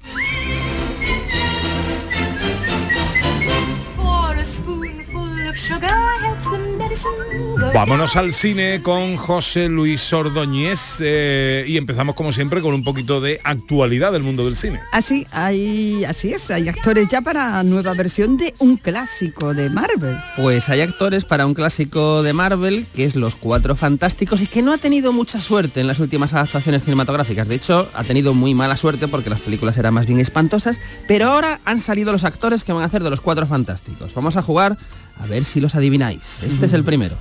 Vámonos 7.72 8.16
al 8.16 8.34
cine 8.34 8.82
con 8.82 9.16
José 9.16 9.68
Luis 9.68 10.12
Ordóñez 10.12 10.96
eh, 10.98 11.64
y 11.68 11.76
empezamos 11.76 12.14
como 12.14 12.32
siempre 12.32 12.60
con 12.60 12.74
un 12.74 12.82
poquito 12.82 13.20
de 13.20 13.40
actualidad 13.44 14.12
del 14.12 14.22
mundo 14.22 14.44
del 14.44 14.56
cine. 14.56 14.80
Así, 14.92 15.24
hay, 15.30 16.04
así 16.04 16.32
es, 16.32 16.50
hay 16.50 16.68
actores 16.68 17.08
ya 17.08 17.20
para 17.20 17.62
nueva 17.62 17.94
versión 17.94 18.36
de 18.36 18.54
un 18.58 18.76
clásico 18.76 19.54
de 19.54 19.70
Marvel. 19.70 20.18
Pues 20.36 20.68
hay 20.68 20.80
actores 20.80 21.24
para 21.24 21.46
un 21.46 21.54
clásico 21.54 22.22
de 22.22 22.32
Marvel, 22.32 22.86
que 22.94 23.04
es 23.04 23.14
Los 23.14 23.36
Cuatro 23.36 23.76
Fantásticos, 23.76 24.40
y 24.40 24.46
que 24.46 24.62
no 24.62 24.72
ha 24.72 24.78
tenido 24.78 25.12
mucha 25.12 25.40
suerte 25.40 25.80
en 25.80 25.86
las 25.86 26.00
últimas 26.00 26.34
adaptaciones 26.34 26.82
cinematográficas. 26.82 27.46
De 27.46 27.54
hecho, 27.54 27.88
ha 27.94 28.02
tenido 28.02 28.34
muy 28.34 28.52
mala 28.52 28.76
suerte 28.76 29.06
porque 29.06 29.30
las 29.30 29.40
películas 29.40 29.76
eran 29.78 29.94
más 29.94 30.06
bien 30.06 30.18
espantosas, 30.18 30.80
pero 31.06 31.26
ahora 31.26 31.60
han 31.64 31.80
salido 31.80 32.10
los 32.10 32.24
actores 32.24 32.64
que 32.64 32.72
van 32.72 32.82
a 32.82 32.86
hacer 32.86 33.04
de 33.04 33.10
Los 33.10 33.20
Cuatro 33.20 33.46
Fantásticos. 33.46 34.12
Vamos 34.12 34.36
a 34.36 34.42
jugar 34.42 34.76
a 35.20 35.26
ver 35.26 35.44
si 35.44 35.60
los 35.60 35.74
adivináis. 35.74 36.42
Este 36.42 36.66
es 36.66 36.72
el 36.72 36.84
primero. 36.84 37.16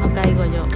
No 0.00 0.14
caigo 0.14 0.44
yo. 0.46 0.66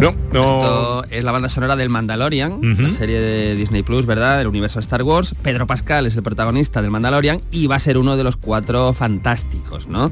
No, 0.00 0.14
no. 0.32 0.58
Esto 0.58 1.04
es 1.10 1.24
la 1.24 1.32
banda 1.32 1.48
sonora 1.48 1.76
del 1.76 1.88
Mandalorian, 1.90 2.60
la 2.62 2.92
serie 2.92 3.20
de 3.20 3.54
Disney 3.54 3.82
Plus, 3.82 4.06
¿verdad? 4.06 4.38
Del 4.38 4.48
universo 4.48 4.80
Star 4.80 5.02
Wars. 5.02 5.34
Pedro 5.42 5.66
Pascal 5.66 6.06
es 6.06 6.16
el 6.16 6.22
protagonista 6.22 6.82
del 6.82 6.90
Mandalorian 6.90 7.40
y 7.50 7.68
va 7.68 7.76
a 7.76 7.80
ser 7.80 7.98
uno 7.98 8.16
de 8.16 8.24
los 8.24 8.36
cuatro 8.36 8.92
fantásticos, 8.92 9.86
¿no? 9.86 10.10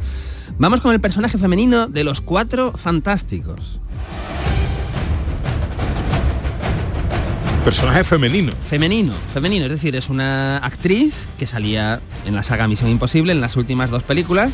Vamos 0.59 0.81
con 0.81 0.93
el 0.93 1.01
personaje 1.01 1.39
femenino 1.39 1.89
de 1.89 2.05
los 2.05 2.21
cuatro 2.21 2.73
fantásticos. 2.73 3.81
Personaje 7.65 8.05
femenino. 8.05 8.53
Femenino, 8.69 9.13
femenino, 9.33 9.67
es 9.67 9.71
decir, 9.71 9.95
es 9.95 10.09
una 10.09 10.57
actriz 10.59 11.29
que 11.39 11.47
salía 11.47 12.01
en 12.25 12.35
la 12.35 12.43
saga 12.43 12.67
Misión 12.67 12.91
Imposible 12.91 13.33
en 13.33 13.41
las 13.41 13.57
últimas 13.57 13.91
dos 13.91 14.03
películas 14.03 14.53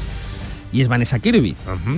y 0.73 0.83
es 0.83 0.89
Vanessa 0.89 1.19
Kirby. 1.21 1.55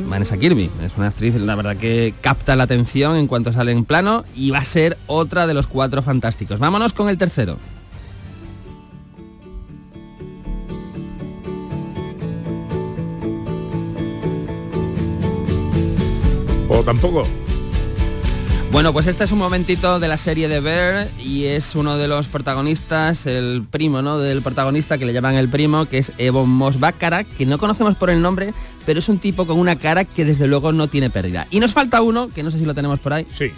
Vanessa 0.06 0.36
Kirby 0.36 0.70
es 0.84 0.92
una 0.96 1.08
actriz, 1.08 1.34
la 1.34 1.54
verdad 1.56 1.76
que 1.76 2.14
capta 2.20 2.54
la 2.56 2.64
atención 2.64 3.16
en 3.16 3.26
cuanto 3.26 3.52
sale 3.52 3.72
en 3.72 3.84
plano 3.84 4.24
y 4.36 4.50
va 4.50 4.58
a 4.58 4.64
ser 4.64 4.98
otra 5.06 5.46
de 5.46 5.54
los 5.54 5.66
cuatro 5.66 6.02
fantásticos. 6.02 6.60
Vámonos 6.60 6.92
con 6.92 7.08
el 7.08 7.16
tercero. 7.16 7.58
O 16.68 16.82
tampoco. 16.84 17.26
Bueno, 18.70 18.92
pues 18.92 19.06
este 19.06 19.24
es 19.24 19.32
un 19.32 19.38
momentito 19.38 19.98
de 19.98 20.08
la 20.08 20.18
serie 20.18 20.46
de 20.46 20.60
Bear 20.60 21.08
y 21.18 21.46
es 21.46 21.74
uno 21.74 21.96
de 21.96 22.06
los 22.06 22.28
protagonistas, 22.28 23.26
el 23.26 23.64
primo, 23.68 24.02
¿no? 24.02 24.18
Del 24.18 24.42
protagonista 24.42 24.98
que 24.98 25.06
le 25.06 25.14
llaman 25.14 25.36
el 25.36 25.48
primo, 25.48 25.86
que 25.86 25.98
es 25.98 26.12
Ebon 26.18 26.50
Moss 26.50 26.78
Baccarat, 26.78 27.26
que 27.26 27.46
no 27.46 27.58
conocemos 27.58 27.96
por 27.96 28.10
el 28.10 28.20
nombre, 28.20 28.52
pero 28.84 28.98
es 28.98 29.08
un 29.08 29.18
tipo 29.18 29.46
con 29.46 29.58
una 29.58 29.76
cara 29.76 30.04
que 30.04 30.26
desde 30.26 30.46
luego 30.46 30.72
no 30.72 30.86
tiene 30.86 31.08
pérdida. 31.08 31.46
Y 31.50 31.60
nos 31.60 31.72
falta 31.72 32.02
uno, 32.02 32.28
que 32.28 32.42
no 32.42 32.50
sé 32.50 32.58
si 32.58 32.66
lo 32.66 32.74
tenemos 32.74 33.00
por 33.00 33.14
ahí. 33.14 33.26
Sí. 33.32 33.50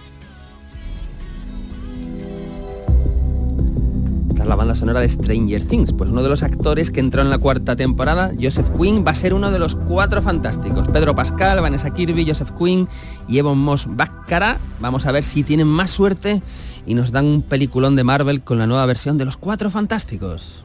Esta 4.30 4.42
es 4.44 4.48
la 4.48 4.56
banda 4.56 4.74
sonora 4.74 5.00
de 5.00 5.08
Stranger 5.08 5.66
Things. 5.66 5.92
Pues 5.92 6.08
uno 6.08 6.22
de 6.22 6.30
los 6.30 6.42
actores 6.42 6.90
que 6.90 7.00
entró 7.00 7.20
en 7.20 7.30
la 7.30 7.36
cuarta 7.36 7.76
temporada, 7.76 8.32
Joseph 8.40 8.70
Quinn, 8.80 9.04
va 9.06 9.10
a 9.10 9.14
ser 9.14 9.34
uno 9.34 9.50
de 9.50 9.58
los 9.58 9.74
cuatro 9.74 10.22
fantásticos. 10.22 10.88
Pedro 10.88 11.14
Pascal, 11.14 11.60
Vanessa 11.60 11.90
Kirby, 11.90 12.26
Joseph 12.26 12.52
Quinn 12.56 12.88
y 13.30 13.38
Ebon 13.38 13.58
Moss. 13.58 13.88
Vamos 14.80 15.06
a 15.06 15.12
ver 15.12 15.22
si 15.22 15.44
tienen 15.44 15.68
más 15.68 15.90
suerte 15.90 16.42
y 16.86 16.94
nos 16.94 17.12
dan 17.12 17.26
un 17.26 17.42
peliculón 17.42 17.94
de 17.96 18.04
Marvel 18.04 18.42
con 18.42 18.58
la 18.58 18.66
nueva 18.66 18.84
versión 18.86 19.16
de 19.16 19.24
los 19.24 19.36
cuatro 19.36 19.70
fantásticos. 19.70 20.64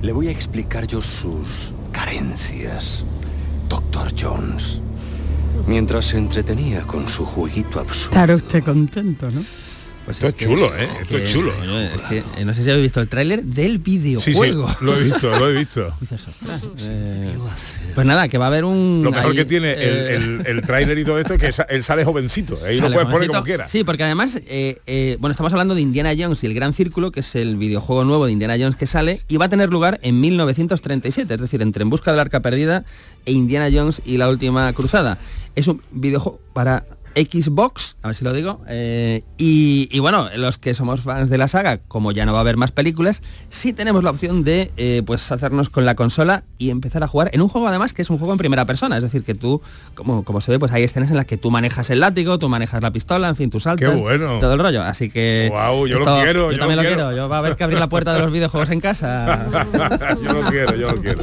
Le 0.00 0.12
voy 0.12 0.28
a 0.28 0.30
explicar 0.30 0.86
yo 0.86 1.00
sus 1.02 1.72
carencias, 1.92 3.04
Doctor 3.68 4.12
Jones. 4.18 4.80
Mientras 5.66 6.06
se 6.06 6.18
entretenía 6.18 6.82
con 6.82 7.06
su 7.06 7.24
jueguito 7.24 7.78
absurdo. 7.78 8.16
Estará 8.16 8.34
usted 8.34 8.64
contento, 8.64 9.30
¿no? 9.30 9.42
Pues 10.20 10.34
Esto 10.34 10.44
es 10.44 10.48
chulo, 10.48 10.76
¿eh? 10.76 10.88
Esto 11.02 11.16
es 11.18 11.32
chulo. 11.32 11.52
coño, 11.58 11.80
es 11.80 12.00
que, 12.08 12.18
eh, 12.18 12.44
no 12.44 12.54
sé 12.54 12.62
si 12.64 12.70
habéis 12.70 12.84
visto 12.84 13.00
el 13.00 13.08
tráiler 13.08 13.42
del 13.44 13.72
Sí, 13.72 13.82
sí, 13.84 13.98
videojuego. 13.98 14.68
lo 14.80 14.96
he 14.96 15.02
visto, 15.02 15.30
lo 15.38 15.48
he 15.50 15.54
visto. 15.54 15.94
Dices, 16.00 16.20
"Ostras, 16.28 16.62
eh, 16.88 17.34
pues 17.94 18.06
nada, 18.06 18.28
que 18.28 18.38
va 18.38 18.44
a 18.46 18.48
haber 18.48 18.64
un... 18.64 19.00
Lo 19.04 19.10
mejor 19.10 19.30
ahí, 19.30 19.36
que 19.36 19.44
tiene 19.44 19.70
eh, 19.72 20.14
el, 20.16 20.22
el, 20.40 20.46
el 20.58 20.62
tráiler 20.62 20.98
y 20.98 21.04
todo 21.04 21.18
esto 21.18 21.34
es 21.34 21.40
que 21.40 21.64
él 21.74 21.82
sale 21.82 22.04
jovencito. 22.04 22.58
Ahí 22.66 22.78
lo 22.80 22.92
puedes 22.92 23.08
poner 23.08 23.28
como 23.28 23.42
quieras. 23.44 23.70
Sí, 23.70 23.84
porque 23.84 24.02
además, 24.04 24.36
eh, 24.46 24.78
eh, 24.86 25.16
bueno, 25.20 25.32
estamos 25.32 25.52
hablando 25.52 25.74
de 25.74 25.80
Indiana 25.80 26.12
Jones 26.18 26.42
y 26.42 26.46
el 26.46 26.54
Gran 26.54 26.74
Círculo, 26.74 27.10
que 27.12 27.20
es 27.20 27.34
el 27.34 27.56
videojuego 27.56 28.04
nuevo 28.04 28.26
de 28.26 28.32
Indiana 28.32 28.56
Jones 28.58 28.76
que 28.76 28.86
sale, 28.86 29.20
y 29.28 29.36
va 29.38 29.46
a 29.46 29.48
tener 29.48 29.70
lugar 29.70 29.98
en 30.02 30.20
1937, 30.20 31.34
es 31.34 31.40
decir, 31.40 31.62
entre 31.62 31.82
En 31.82 31.90
Busca 31.90 32.10
del 32.10 32.20
Arca 32.20 32.40
Perdida 32.40 32.84
e 33.26 33.32
Indiana 33.32 33.68
Jones 33.72 34.02
y 34.04 34.16
la 34.18 34.28
Última 34.28 34.72
Cruzada. 34.72 35.18
Es 35.54 35.68
un 35.68 35.82
videojuego 35.90 36.40
para 36.52 36.84
Xbox, 37.14 37.96
a 38.02 38.08
ver 38.08 38.14
si 38.16 38.24
lo 38.24 38.32
digo, 38.32 38.60
eh, 38.68 39.22
y, 39.38 39.88
y 39.90 39.98
bueno, 40.00 40.28
los 40.36 40.58
que 40.58 40.74
somos 40.74 41.00
fans 41.00 41.30
de 41.30 41.38
la 41.38 41.48
saga, 41.48 41.78
como 41.88 42.12
ya 42.12 42.26
no 42.26 42.32
va 42.32 42.38
a 42.38 42.40
haber 42.42 42.56
más 42.56 42.72
películas, 42.72 43.22
sí 43.48 43.72
tenemos 43.72 44.02
la 44.04 44.10
opción 44.10 44.44
de 44.44 44.70
eh, 44.76 45.02
pues 45.06 45.30
hacernos 45.32 45.68
con 45.68 45.84
la 45.84 45.94
consola 45.94 46.44
y 46.58 46.70
empezar 46.70 47.02
a 47.02 47.08
jugar 47.08 47.30
en 47.32 47.42
un 47.42 47.48
juego 47.48 47.68
además 47.68 47.92
que 47.92 48.02
es 48.02 48.10
un 48.10 48.18
juego 48.18 48.32
en 48.32 48.38
primera 48.38 48.64
persona, 48.64 48.96
es 48.96 49.02
decir, 49.02 49.22
que 49.24 49.34
tú, 49.34 49.60
como, 49.94 50.24
como 50.24 50.40
se 50.40 50.50
ve, 50.52 50.58
pues 50.58 50.72
hay 50.72 50.82
escenas 50.84 51.10
en 51.10 51.16
las 51.16 51.26
que 51.26 51.36
tú 51.36 51.50
manejas 51.50 51.90
el 51.90 52.00
látigo, 52.00 52.38
tú 52.38 52.48
manejas 52.48 52.82
la 52.82 52.90
pistola, 52.90 53.28
en 53.28 53.36
fin, 53.36 53.50
tú 53.50 53.60
saltas, 53.60 53.90
Qué 53.90 53.96
bueno. 54.00 54.38
todo 54.40 54.54
el 54.54 54.58
rollo, 54.58 54.82
así 54.82 55.10
que... 55.10 55.48
Guau, 55.50 55.86
yo 55.86 55.98
lo 55.98 56.04
quiero, 56.22 56.50
Yo, 56.50 56.52
yo 56.52 56.58
también 56.58 56.76
lo 56.76 56.82
lo 56.82 56.88
quiero. 56.88 57.04
quiero, 57.04 57.16
yo 57.16 57.28
va 57.28 57.36
a 57.36 57.38
haber 57.40 57.56
que 57.56 57.64
abrir 57.64 57.78
la 57.78 57.88
puerta 57.88 58.14
de 58.14 58.20
los 58.20 58.32
videojuegos 58.32 58.70
en 58.70 58.80
casa. 58.80 59.46
yo 60.22 60.32
lo 60.32 60.50
quiero, 60.50 60.76
yo 60.76 60.92
lo 60.92 61.00
quiero. 61.00 61.22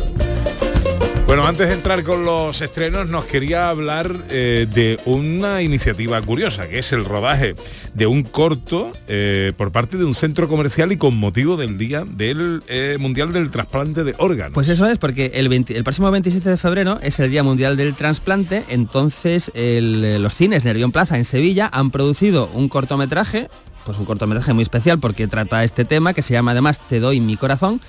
Bueno, 1.29 1.45
antes 1.45 1.67
de 1.67 1.75
entrar 1.75 2.03
con 2.03 2.25
los 2.25 2.59
estrenos, 2.59 3.07
nos 3.07 3.23
quería 3.25 3.69
hablar 3.69 4.15
eh, 4.31 4.65
de 4.67 4.99
una 5.05 5.61
iniciativa 5.61 6.19
curiosa, 6.23 6.67
que 6.67 6.79
es 6.79 6.91
el 6.91 7.05
rodaje 7.05 7.53
de 7.93 8.07
un 8.07 8.23
corto 8.23 8.91
eh, 9.07 9.53
por 9.55 9.71
parte 9.71 9.97
de 9.97 10.05
un 10.05 10.15
centro 10.15 10.47
comercial 10.47 10.91
y 10.91 10.97
con 10.97 11.15
motivo 11.15 11.55
del 11.55 11.77
Día 11.77 12.03
del 12.03 12.63
eh, 12.67 12.97
Mundial 12.99 13.31
del 13.31 13.51
Trasplante 13.51 14.03
de 14.03 14.15
Órganos. 14.17 14.55
Pues 14.55 14.69
eso 14.69 14.87
es, 14.87 14.97
porque 14.97 15.33
el, 15.35 15.49
20 15.49 15.77
el 15.77 15.83
próximo 15.83 16.09
27 16.09 16.49
de 16.49 16.57
febrero 16.57 16.97
es 17.03 17.19
el 17.19 17.29
Día 17.29 17.43
Mundial 17.43 17.77
del 17.77 17.93
Trasplante, 17.93 18.65
entonces 18.67 19.51
los 19.53 20.33
cines 20.33 20.65
Nervión 20.65 20.91
Plaza 20.91 21.15
en 21.15 21.25
Sevilla 21.25 21.69
han 21.71 21.91
producido 21.91 22.49
un 22.55 22.69
cortometraje, 22.69 23.49
pues 23.85 23.99
un 23.99 24.05
cortometraje 24.05 24.53
muy 24.53 24.63
especial 24.63 24.97
porque 24.97 25.27
trata 25.27 25.63
este 25.63 25.85
tema, 25.85 26.15
que 26.15 26.23
se 26.23 26.33
llama 26.33 26.53
además 26.53 26.81
Te 26.87 26.99
doy 26.99 27.19
mi 27.19 27.37
corazón, 27.37 27.81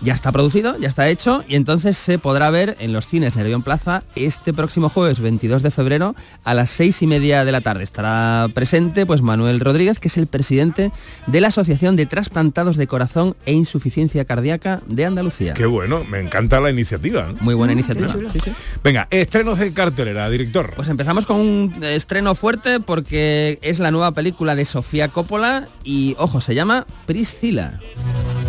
ya 0.00 0.14
está 0.14 0.32
producido, 0.32 0.78
ya 0.78 0.88
está 0.88 1.08
hecho 1.08 1.44
y 1.48 1.56
entonces 1.56 1.96
se 1.96 2.18
podrá 2.18 2.50
ver 2.50 2.76
en 2.80 2.92
los 2.92 3.06
cines 3.06 3.36
Nervión 3.36 3.62
Plaza 3.62 4.02
este 4.14 4.52
próximo 4.52 4.88
jueves 4.88 5.20
22 5.20 5.62
de 5.62 5.70
febrero 5.70 6.14
a 6.44 6.54
las 6.54 6.70
seis 6.70 7.02
y 7.02 7.06
media 7.06 7.44
de 7.44 7.52
la 7.52 7.60
tarde. 7.60 7.84
Estará 7.84 8.48
presente 8.54 9.06
pues 9.06 9.22
Manuel 9.22 9.60
Rodríguez, 9.60 9.98
que 9.98 10.08
es 10.08 10.16
el 10.16 10.26
presidente 10.26 10.92
de 11.26 11.40
la 11.40 11.48
Asociación 11.48 11.96
de 11.96 12.06
Trasplantados 12.06 12.76
de 12.76 12.86
Corazón 12.86 13.36
e 13.46 13.52
Insuficiencia 13.52 14.24
Cardíaca 14.24 14.80
de 14.86 15.04
Andalucía. 15.04 15.54
Qué 15.54 15.66
bueno, 15.66 16.04
me 16.04 16.20
encanta 16.20 16.60
la 16.60 16.70
iniciativa. 16.70 17.28
¿no? 17.28 17.34
Muy 17.40 17.54
buena 17.54 17.72
iniciativa. 17.72 18.14
Sí, 18.32 18.40
sí. 18.40 18.52
Venga, 18.82 19.08
estrenos 19.10 19.58
de 19.58 19.72
cartelera, 19.72 20.28
director. 20.30 20.72
Pues 20.74 20.88
empezamos 20.88 21.26
con 21.26 21.36
un 21.36 21.84
estreno 21.84 22.34
fuerte 22.34 22.80
porque 22.80 23.58
es 23.62 23.78
la 23.78 23.90
nueva 23.90 24.12
película 24.12 24.54
de 24.54 24.64
Sofía 24.64 25.08
Coppola 25.08 25.68
y, 25.84 26.14
ojo, 26.18 26.40
se 26.40 26.54
llama 26.54 26.86
Priscila. 27.06 27.80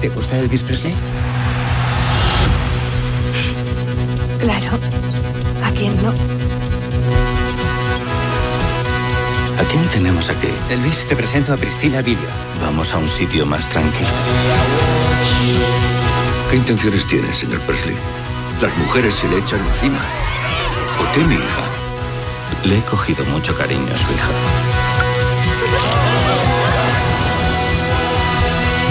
¿Te 0.01 0.09
gusta 0.09 0.39
Elvis 0.39 0.63
Presley? 0.63 0.93
Claro. 4.41 4.71
¿A 5.63 5.71
quién 5.71 5.95
no? 6.01 6.09
¿A 6.09 6.13
quién 9.69 9.85
tenemos 9.93 10.31
aquí? 10.31 10.47
Elvis, 10.71 11.05
te 11.05 11.15
presento 11.15 11.53
a 11.53 11.57
Priscila 11.57 12.01
Villo. 12.01 12.27
Vamos 12.59 12.91
a 12.93 12.97
un 12.97 13.07
sitio 13.07 13.45
más 13.45 13.69
tranquilo. 13.69 14.09
¿Qué 16.49 16.57
intenciones 16.57 17.07
tiene, 17.07 17.31
señor 17.35 17.61
Presley? 17.61 17.95
Las 18.61 18.75
mujeres 18.77 19.13
se 19.13 19.29
le 19.29 19.37
echan 19.37 19.59
encima. 19.59 19.99
¿Por 20.97 21.11
qué 21.11 21.23
mi 21.23 21.35
hija? 21.35 21.61
Le 22.63 22.79
he 22.79 22.81
cogido 22.81 23.23
mucho 23.25 23.55
cariño 23.55 23.93
a 23.93 23.97
su 23.97 24.11
hija. 24.11 24.27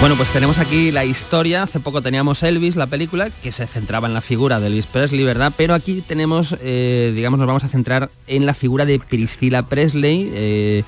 Bueno, 0.01 0.15
pues 0.15 0.33
tenemos 0.33 0.57
aquí 0.57 0.89
la 0.89 1.05
historia. 1.05 1.61
Hace 1.61 1.79
poco 1.79 2.01
teníamos 2.01 2.41
Elvis, 2.41 2.75
la 2.75 2.87
película, 2.87 3.29
que 3.29 3.51
se 3.51 3.67
centraba 3.67 4.07
en 4.07 4.15
la 4.15 4.21
figura 4.21 4.59
de 4.59 4.65
Elvis 4.65 4.87
Presley, 4.87 5.23
¿verdad? 5.23 5.53
Pero 5.55 5.75
aquí 5.75 6.01
tenemos, 6.01 6.57
eh, 6.59 7.13
digamos, 7.15 7.37
nos 7.37 7.45
vamos 7.45 7.63
a 7.63 7.67
centrar 7.67 8.09
en 8.25 8.47
la 8.47 8.55
figura 8.55 8.85
de 8.85 8.97
Priscilla 8.97 9.61
Presley. 9.61 10.31
eh, 10.33 10.83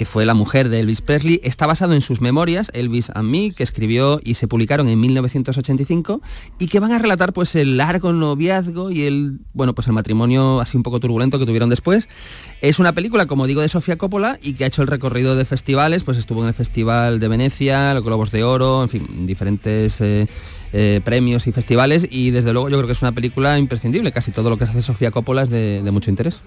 que 0.00 0.06
fue 0.06 0.24
la 0.24 0.32
mujer 0.32 0.70
de 0.70 0.80
Elvis 0.80 1.02
Presley, 1.02 1.42
está 1.44 1.66
basado 1.66 1.92
en 1.92 2.00
sus 2.00 2.22
memorias, 2.22 2.70
Elvis 2.72 3.10
and 3.14 3.30
Me, 3.30 3.50
que 3.50 3.62
escribió 3.62 4.18
y 4.24 4.32
se 4.32 4.48
publicaron 4.48 4.88
en 4.88 4.98
1985 4.98 6.22
y 6.58 6.68
que 6.68 6.80
van 6.80 6.92
a 6.92 6.98
relatar 6.98 7.34
pues 7.34 7.54
el 7.54 7.76
largo 7.76 8.10
noviazgo 8.14 8.90
y 8.90 9.02
el 9.02 9.40
bueno, 9.52 9.74
pues 9.74 9.88
el 9.88 9.92
matrimonio 9.92 10.58
así 10.58 10.78
un 10.78 10.84
poco 10.84 11.00
turbulento 11.00 11.38
que 11.38 11.44
tuvieron 11.44 11.68
después. 11.68 12.08
Es 12.62 12.78
una 12.78 12.94
película, 12.94 13.26
como 13.26 13.46
digo, 13.46 13.60
de 13.60 13.68
Sofía 13.68 13.98
Coppola 13.98 14.38
y 14.42 14.54
que 14.54 14.64
ha 14.64 14.68
hecho 14.68 14.80
el 14.80 14.88
recorrido 14.88 15.36
de 15.36 15.44
festivales, 15.44 16.02
pues 16.02 16.16
estuvo 16.16 16.40
en 16.40 16.48
el 16.48 16.54
Festival 16.54 17.20
de 17.20 17.28
Venecia, 17.28 17.92
los 17.92 18.02
Globos 18.02 18.30
de 18.30 18.42
Oro, 18.42 18.82
en 18.82 18.88
fin, 18.88 19.26
diferentes 19.26 20.00
eh, 20.00 20.28
eh, 20.72 21.02
premios 21.04 21.46
y 21.46 21.52
festivales 21.52 22.08
y 22.10 22.30
desde 22.30 22.54
luego 22.54 22.70
yo 22.70 22.78
creo 22.78 22.86
que 22.86 22.94
es 22.94 23.02
una 23.02 23.12
película 23.12 23.58
imprescindible, 23.58 24.12
casi 24.12 24.32
todo 24.32 24.48
lo 24.48 24.56
que 24.56 24.64
hace 24.64 24.80
Sofía 24.80 25.10
Coppola 25.10 25.42
es 25.42 25.50
de, 25.50 25.82
de 25.82 25.90
mucho 25.90 26.08
interés. 26.08 26.40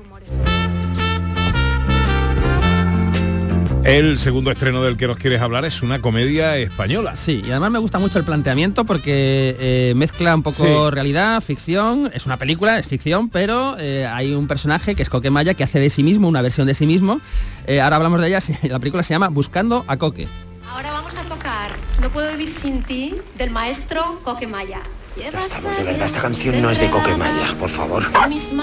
El 3.84 4.18
segundo 4.18 4.50
estreno 4.50 4.82
del 4.82 4.96
que 4.96 5.08
nos 5.08 5.18
quieres 5.18 5.42
hablar 5.42 5.66
es 5.66 5.82
una 5.82 6.00
comedia 6.00 6.56
española. 6.58 7.18
Sí, 7.18 7.42
y 7.46 7.52
además 7.52 7.70
me 7.72 7.80
gusta 7.80 8.00
mucho 8.00 8.18
el 8.18 8.24
planteamiento 8.24 8.86
porque 8.86 9.58
eh, 9.60 9.94
mezcla 9.98 10.34
un 10.36 10.42
poco 10.42 10.63
Sí. 10.63 10.96
realidad, 10.96 11.42
ficción. 11.42 12.10
Es 12.13 12.25
una 12.25 12.38
película, 12.38 12.80
es 12.80 12.88
ficción, 12.88 13.28
pero 13.30 13.75
eh, 13.80 14.06
hay 14.10 14.34
un 14.34 14.48
personaje 14.48 14.96
que 14.96 15.04
es 15.04 15.10
Coquemaya 15.10 15.54
que 15.54 15.66
hace 15.66 15.80
de 15.82 15.90
sí 15.90 16.02
mismo, 16.02 16.30
una 16.30 16.42
versión 16.42 16.66
de 16.66 16.75
sí 16.75 16.88
mismo. 16.88 17.20
Eh, 17.68 17.82
ahora 17.82 17.98
hablamos 17.98 18.22
de 18.22 18.28
ella, 18.28 18.40
la 18.63 18.80
película 18.80 19.04
se 19.04 19.13
llama 19.16 19.28
Buscando 19.28 19.84
a 19.88 19.98
Coque. 19.98 20.30
Ahora 20.70 20.92
vamos 20.92 21.16
a 21.18 21.22
tocar 21.24 21.72
No 22.02 22.10
puedo 22.10 22.32
vivir 22.32 22.50
sin 22.50 22.84
ti 22.84 23.13
del 23.38 23.52
maestro 23.52 24.22
Coquemaya. 24.24 24.80
Estamos, 25.18 25.78
de 25.78 25.84
verdad, 25.84 26.08
esta 26.08 26.22
canción 26.22 26.60
no 26.62 26.72
es 26.72 26.80
de 26.80 26.90
Coquemaya, 26.90 27.54
por 27.60 27.70
favor. 27.70 28.04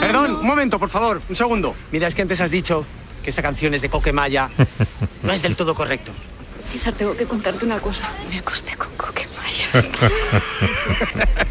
Perdón, 0.01 0.37
un 0.41 0.47
momento, 0.47 0.79
por 0.81 0.89
favor, 0.89 1.21
un 1.29 1.37
segundo. 1.37 1.75
Mira, 1.93 2.09
es 2.09 2.15
que 2.17 2.23
antes 2.23 2.41
has 2.41 2.51
dicho 2.51 2.85
que 3.23 3.31
esta 3.31 3.43
canción 3.43 3.75
es 3.75 3.83
de 3.83 3.89
Coquemaya. 3.89 4.49
No 5.23 5.33
es 5.33 5.43
del 5.43 5.55
todo 5.55 5.75
correcto. 5.75 6.13
César, 6.73 6.95
tengo 6.95 7.15
que 7.15 7.27
contarte 7.27 7.65
una 7.67 7.79
cosa. 7.79 8.11
Me 8.31 8.39
acosté 8.39 8.75
con 8.77 8.89
Coquemaya. 8.97 9.69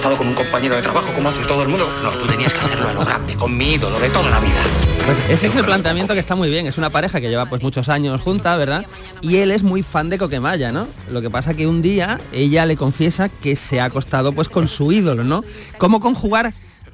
acostado 0.00 0.16
con 0.16 0.28
un 0.28 0.34
compañero 0.34 0.76
de 0.76 0.80
trabajo 0.80 1.12
como 1.14 1.28
hace 1.28 1.42
todo 1.42 1.62
el 1.62 1.68
mundo. 1.68 1.86
No, 2.02 2.10
tú 2.12 2.26
tenías 2.26 2.54
que 2.54 2.60
hacerlo 2.60 2.88
a 2.88 2.94
lo 2.94 3.04
grande, 3.04 3.34
con 3.36 3.54
mi 3.54 3.74
ídolo 3.74 4.00
de 4.00 4.08
toda 4.08 4.30
la 4.30 4.40
vida. 4.40 4.62
Pues 5.04 5.18
ese 5.28 5.48
es 5.48 5.56
el 5.56 5.64
planteamiento 5.66 6.14
que 6.14 6.20
está 6.20 6.34
muy 6.34 6.48
bien. 6.48 6.66
Es 6.66 6.78
una 6.78 6.88
pareja 6.88 7.20
que 7.20 7.28
lleva 7.28 7.44
pues 7.44 7.62
muchos 7.62 7.90
años 7.90 8.18
junta, 8.22 8.56
¿verdad? 8.56 8.86
Y 9.20 9.36
él 9.36 9.50
es 9.50 9.62
muy 9.62 9.82
fan 9.82 10.08
de 10.08 10.16
Coquemaya, 10.16 10.72
¿no? 10.72 10.88
Lo 11.10 11.20
que 11.20 11.28
pasa 11.28 11.52
que 11.52 11.66
un 11.66 11.82
día 11.82 12.18
ella 12.32 12.64
le 12.64 12.78
confiesa 12.78 13.28
que 13.28 13.56
se 13.56 13.78
ha 13.78 13.84
acostado 13.84 14.32
pues 14.32 14.48
con 14.48 14.68
su 14.68 14.90
ídolo, 14.90 15.22
¿no? 15.22 15.44
¿Cómo 15.76 16.00
conjugar 16.00 16.50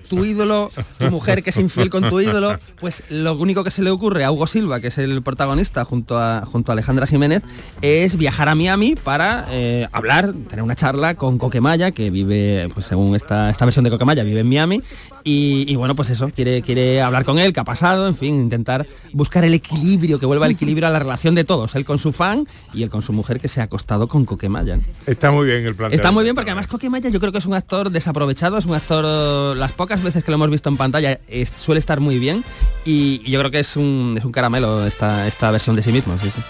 tu 0.09 0.25
ídolo, 0.25 0.71
tu 0.99 1.11
mujer 1.11 1.43
que 1.43 1.51
es 1.51 1.57
infiel 1.57 1.91
con 1.91 2.09
tu 2.09 2.21
ídolo? 2.21 2.57
Pues 2.81 3.05
lo 3.11 3.35
único 3.35 3.65
que 3.65 3.71
se 3.71 3.83
le 3.83 3.91
ocurre 3.91 4.25
a 4.25 4.33
Hugo 4.33 4.47
Silva, 4.47 4.81
que 4.81 4.89
es 4.89 4.99
el 4.99 5.23
protagonista 5.23 5.85
junto 5.85 6.19
a, 6.19 6.45
junto 6.47 6.71
a 6.71 6.75
Alejandra 6.75 7.07
Jiménez, 7.07 7.43
es 7.83 8.17
viajar 8.17 8.49
a 8.49 8.55
Miami 8.55 8.95
para 8.95 9.47
eh, 9.51 9.89
hablar, 9.93 10.33
tener 10.49 10.63
una 10.63 10.75
charla 10.75 11.15
con 11.15 11.39
Coquemaya, 11.39 11.91
que 11.91 12.11
vive, 12.11 12.69
pues 12.75 12.87
según 12.87 13.15
esta, 13.15 13.51
esta 13.51 13.65
versión 13.65 13.85
de 13.85 13.91
Coquemaya, 13.91 14.23
vive 14.23 14.41
en 14.41 14.49
Miami. 14.49 14.81
Y, 15.25 15.65
y 15.67 15.75
bueno, 15.75 15.97
pues 15.97 16.11
eso, 16.11 16.31
quiere, 16.31 16.63
quiere 16.63 17.03
hablar 17.03 17.25
con 17.25 17.39
él, 17.41 17.53
qué 17.53 17.59
ha 17.59 17.65
pasado, 17.65 18.07
en 18.07 18.15
fin, 18.15 18.37
intentar 18.37 18.87
buscar 19.13 19.45
el 19.45 19.55
equilibrio, 19.55 20.21
que 20.21 20.27
vuelva 20.27 20.47
el 20.47 20.53
equilibrio 20.53 20.87
a 20.87 20.91
la 20.91 21.01
relación 21.01 21.35
de 21.35 21.43
todos, 21.43 21.75
él 21.75 21.85
con 21.85 21.99
su 21.99 22.13
fan 22.13 22.47
y 22.73 22.85
él 22.85 22.91
con 22.91 23.03
su 23.03 23.13
mujer 23.13 23.41
que 23.41 23.49
se 23.49 23.61
ha 23.61 23.65
acostado 23.65 24.07
con 24.07 24.25
Coquemaya. 24.25 24.79
Está 25.05 25.33
muy 25.33 25.47
bien 25.47 25.59
el 25.59 25.75
planteamiento. 25.75 25.97
Está 25.97 26.13
muy 26.13 26.23
bien 26.23 26.37
porque 26.37 26.51
además 26.51 26.69
Coquemaya 26.69 27.11
yo 27.11 27.19
creo 27.19 27.33
que 27.33 27.39
es 27.39 27.47
un 27.47 27.55
actor 27.55 27.91
desaprovechado, 27.91 28.57
es 28.57 28.67
un 28.67 28.75
actor, 28.75 29.57
las 29.57 29.73
pocas 29.73 29.96
veces 30.03 30.25
que 30.25 30.31
lo 30.31 30.37
hemos 30.37 30.51
visto 30.51 30.69
en 30.69 30.77
pantalla 30.77 31.19
es- 31.29 31.53
suele 31.57 31.79
estar 31.79 32.01
muy 32.01 32.19
bien 32.19 32.45
y, 32.85 33.23
y 33.25 33.31
yo 33.31 33.39
creo 33.41 33.51
que 33.51 33.61
es 33.61 33.77
un, 33.77 34.15
es 34.19 34.25
un 34.25 34.33
caramelo 34.33 34.87
esta, 34.87 35.27
esta 35.27 35.51
versión 35.51 35.77
de 35.77 35.83
sí 35.83 35.93
mismo. 35.93 36.17
Sí, 36.23 36.31
sí. 36.31 36.41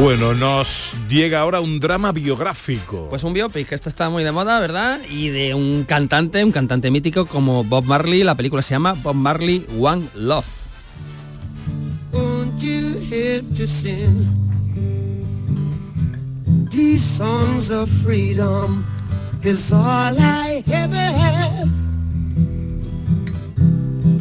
Bueno, 0.00 0.32
nos 0.32 0.92
llega 1.08 1.40
ahora 1.40 1.60
un 1.60 1.78
drama 1.78 2.12
biográfico. 2.12 3.08
Pues 3.10 3.24
un 3.24 3.34
biopic, 3.34 3.70
esto 3.72 3.90
está 3.90 4.08
muy 4.08 4.24
de 4.24 4.32
moda, 4.32 4.58
¿verdad? 4.58 4.98
Y 5.10 5.28
de 5.28 5.54
un 5.54 5.84
cantante, 5.84 6.42
un 6.42 6.50
cantante 6.50 6.90
mítico 6.90 7.26
como 7.26 7.62
Bob 7.62 7.84
Marley, 7.84 8.24
la 8.24 8.34
película 8.34 8.62
se 8.62 8.70
llama 8.74 8.94
Bob 8.94 9.14
Marley 9.14 9.66
One 9.78 10.08
Love. 10.14 10.46
These 16.70 17.02
songs 17.02 17.70
of 17.70 17.88
freedom 18.02 18.84
is 19.46 19.72
all 19.72 20.14
I 20.18 20.62
ever 20.70 20.94
have. 20.96 21.70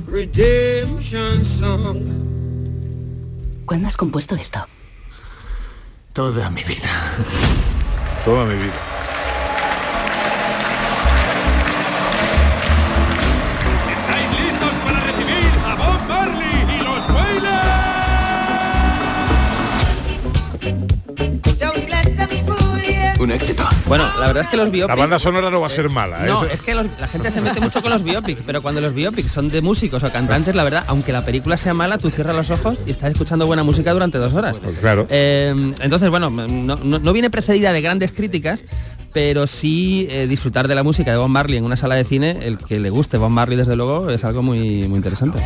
Redemption 0.08 1.46
songs. 1.46 2.10
¿Cuándo 3.66 3.88
has 3.88 3.98
compuesto 3.98 4.36
esto? 4.36 4.66
Toda 6.14 6.50
mi 6.50 6.64
vida. 6.64 6.90
Toda 8.26 8.46
mi 8.46 8.56
vida. 8.56 9.11
Un 23.22 23.32
éxito. 23.32 23.64
Bueno, 23.86 24.04
la 24.20 24.26
verdad 24.28 24.44
es 24.46 24.50
que 24.50 24.58
los 24.58 24.72
biopics... 24.72 24.96
La 24.96 25.00
banda 25.00 25.20
sonora 25.20 25.52
no 25.52 25.62
va 25.62 25.68
a 25.68 25.70
ser 25.70 25.90
mala. 25.90 26.20
No, 26.26 26.44
¿eh? 26.44 26.50
es 26.54 26.62
que 26.62 26.74
los- 26.74 26.88
la 27.00 27.08
gente 27.08 27.30
se 27.30 27.40
mete 27.40 27.62
mucho 27.62 27.80
con 27.80 27.92
los 27.92 28.02
biopics, 28.04 28.42
pero 28.46 28.64
cuando 28.64 28.82
los 28.82 28.94
biopics 28.96 29.32
son 29.32 29.48
de 29.50 29.62
músicos 29.62 30.02
o 30.04 30.12
cantantes, 30.12 30.56
la 30.56 30.64
verdad, 30.64 30.86
aunque 30.88 31.12
la 31.12 31.24
película 31.24 31.56
sea 31.56 31.76
mala, 31.76 32.00
tú 32.00 32.10
cierras 32.10 32.36
los 32.36 32.50
ojos 32.50 32.80
y 32.88 32.90
estás 32.92 33.12
escuchando 33.12 33.46
buena 33.46 33.64
música 33.64 33.94
durante 33.94 34.18
dos 34.18 34.34
horas. 34.34 34.58
claro. 34.80 35.06
Eh, 35.12 35.54
entonces, 35.82 36.10
bueno, 36.10 36.32
no, 36.32 36.48
no- 36.78 37.00
no 37.00 37.14
viene 37.14 37.30
precedida 37.30 37.72
de 37.74 37.82
grandes 37.82 38.12
críticas, 38.12 38.64
pero 39.14 39.48
sí 39.48 40.08
eh, 40.10 40.28
disfrutar 40.28 40.68
de 40.68 40.76
la 40.76 40.84
música 40.84 41.12
de 41.12 41.18
Bob 41.18 41.30
Marley 41.30 41.58
en 41.58 41.64
una 41.64 41.76
sala 41.76 41.96
de 41.96 42.04
cine, 42.04 42.40
el 42.42 42.58
que 42.58 42.80
le 42.80 42.90
guste 42.90 43.18
Bob 43.18 43.30
Marley 43.30 43.58
desde 43.58 43.76
luego 43.76 44.10
es 44.10 44.24
algo 44.24 44.42
muy, 44.42 44.88
muy 44.88 44.98
interesante. 44.98 45.40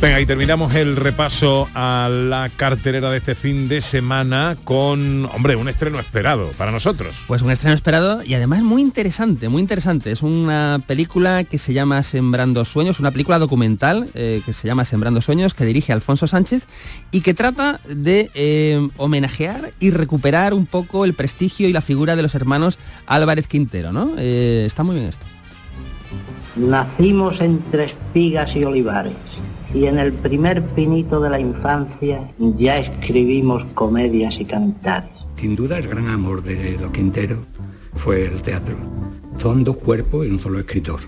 Venga, 0.00 0.20
y 0.20 0.26
terminamos 0.26 0.74
el 0.74 0.96
repaso 0.96 1.68
a 1.74 2.08
la 2.10 2.50
cartelera 2.56 3.10
de 3.10 3.18
este 3.18 3.34
fin 3.34 3.68
de 3.68 3.80
semana 3.80 4.56
con, 4.64 5.26
hombre, 5.26 5.56
un 5.56 5.68
estreno 5.68 5.98
esperado 5.98 6.48
para 6.58 6.70
nosotros. 6.70 7.14
Pues 7.26 7.42
un 7.42 7.50
estreno 7.50 7.74
esperado 7.74 8.22
y 8.22 8.34
además 8.34 8.62
muy 8.62 8.82
interesante, 8.82 9.48
muy 9.48 9.60
interesante. 9.60 10.10
Es 10.10 10.22
una 10.22 10.82
película 10.86 11.44
que 11.44 11.58
se 11.58 11.72
llama 11.72 12.02
Sembrando 12.02 12.64
Sueños, 12.64 13.00
una 13.00 13.10
película 13.10 13.38
documental 13.38 14.08
eh, 14.14 14.42
que 14.44 14.52
se 14.52 14.66
llama 14.66 14.84
Sembrando 14.84 15.20
Sueños, 15.20 15.54
que 15.54 15.64
dirige 15.64 15.92
Alfonso 15.92 16.26
Sánchez 16.26 16.66
y 17.10 17.20
que 17.20 17.34
trata 17.34 17.80
de 17.88 18.30
eh, 18.34 18.88
homenajear 18.96 19.72
y 19.78 19.90
recuperar 19.90 20.54
un 20.54 20.66
poco 20.66 21.04
el 21.04 21.14
prestigio 21.14 21.68
y 21.68 21.72
la 21.72 21.80
figura 21.80 22.16
de 22.16 22.22
los 22.22 22.34
hermanos 22.34 22.71
Álvarez 23.06 23.46
Quintero, 23.46 23.92
¿no? 23.92 24.12
Eh, 24.18 24.64
está 24.66 24.82
muy 24.82 24.96
bien 24.96 25.08
esto. 25.08 25.24
Nacimos 26.56 27.40
entre 27.40 27.84
espigas 27.84 28.54
y 28.54 28.64
olivares 28.64 29.14
y 29.74 29.86
en 29.86 29.98
el 29.98 30.12
primer 30.12 30.62
pinito 30.62 31.20
de 31.20 31.30
la 31.30 31.40
infancia 31.40 32.30
ya 32.38 32.78
escribimos 32.78 33.64
comedias 33.74 34.38
y 34.38 34.44
cantares. 34.44 35.10
Sin 35.36 35.56
duda 35.56 35.78
el 35.78 35.88
gran 35.88 36.08
amor 36.08 36.42
de 36.42 36.78
Lo 36.78 36.92
Quintero 36.92 37.38
fue 37.94 38.26
el 38.26 38.42
teatro. 38.42 38.76
Son 39.38 39.64
dos 39.64 39.76
cuerpos 39.78 40.26
y 40.26 40.30
un 40.30 40.38
solo 40.38 40.58
escritor. 40.58 41.00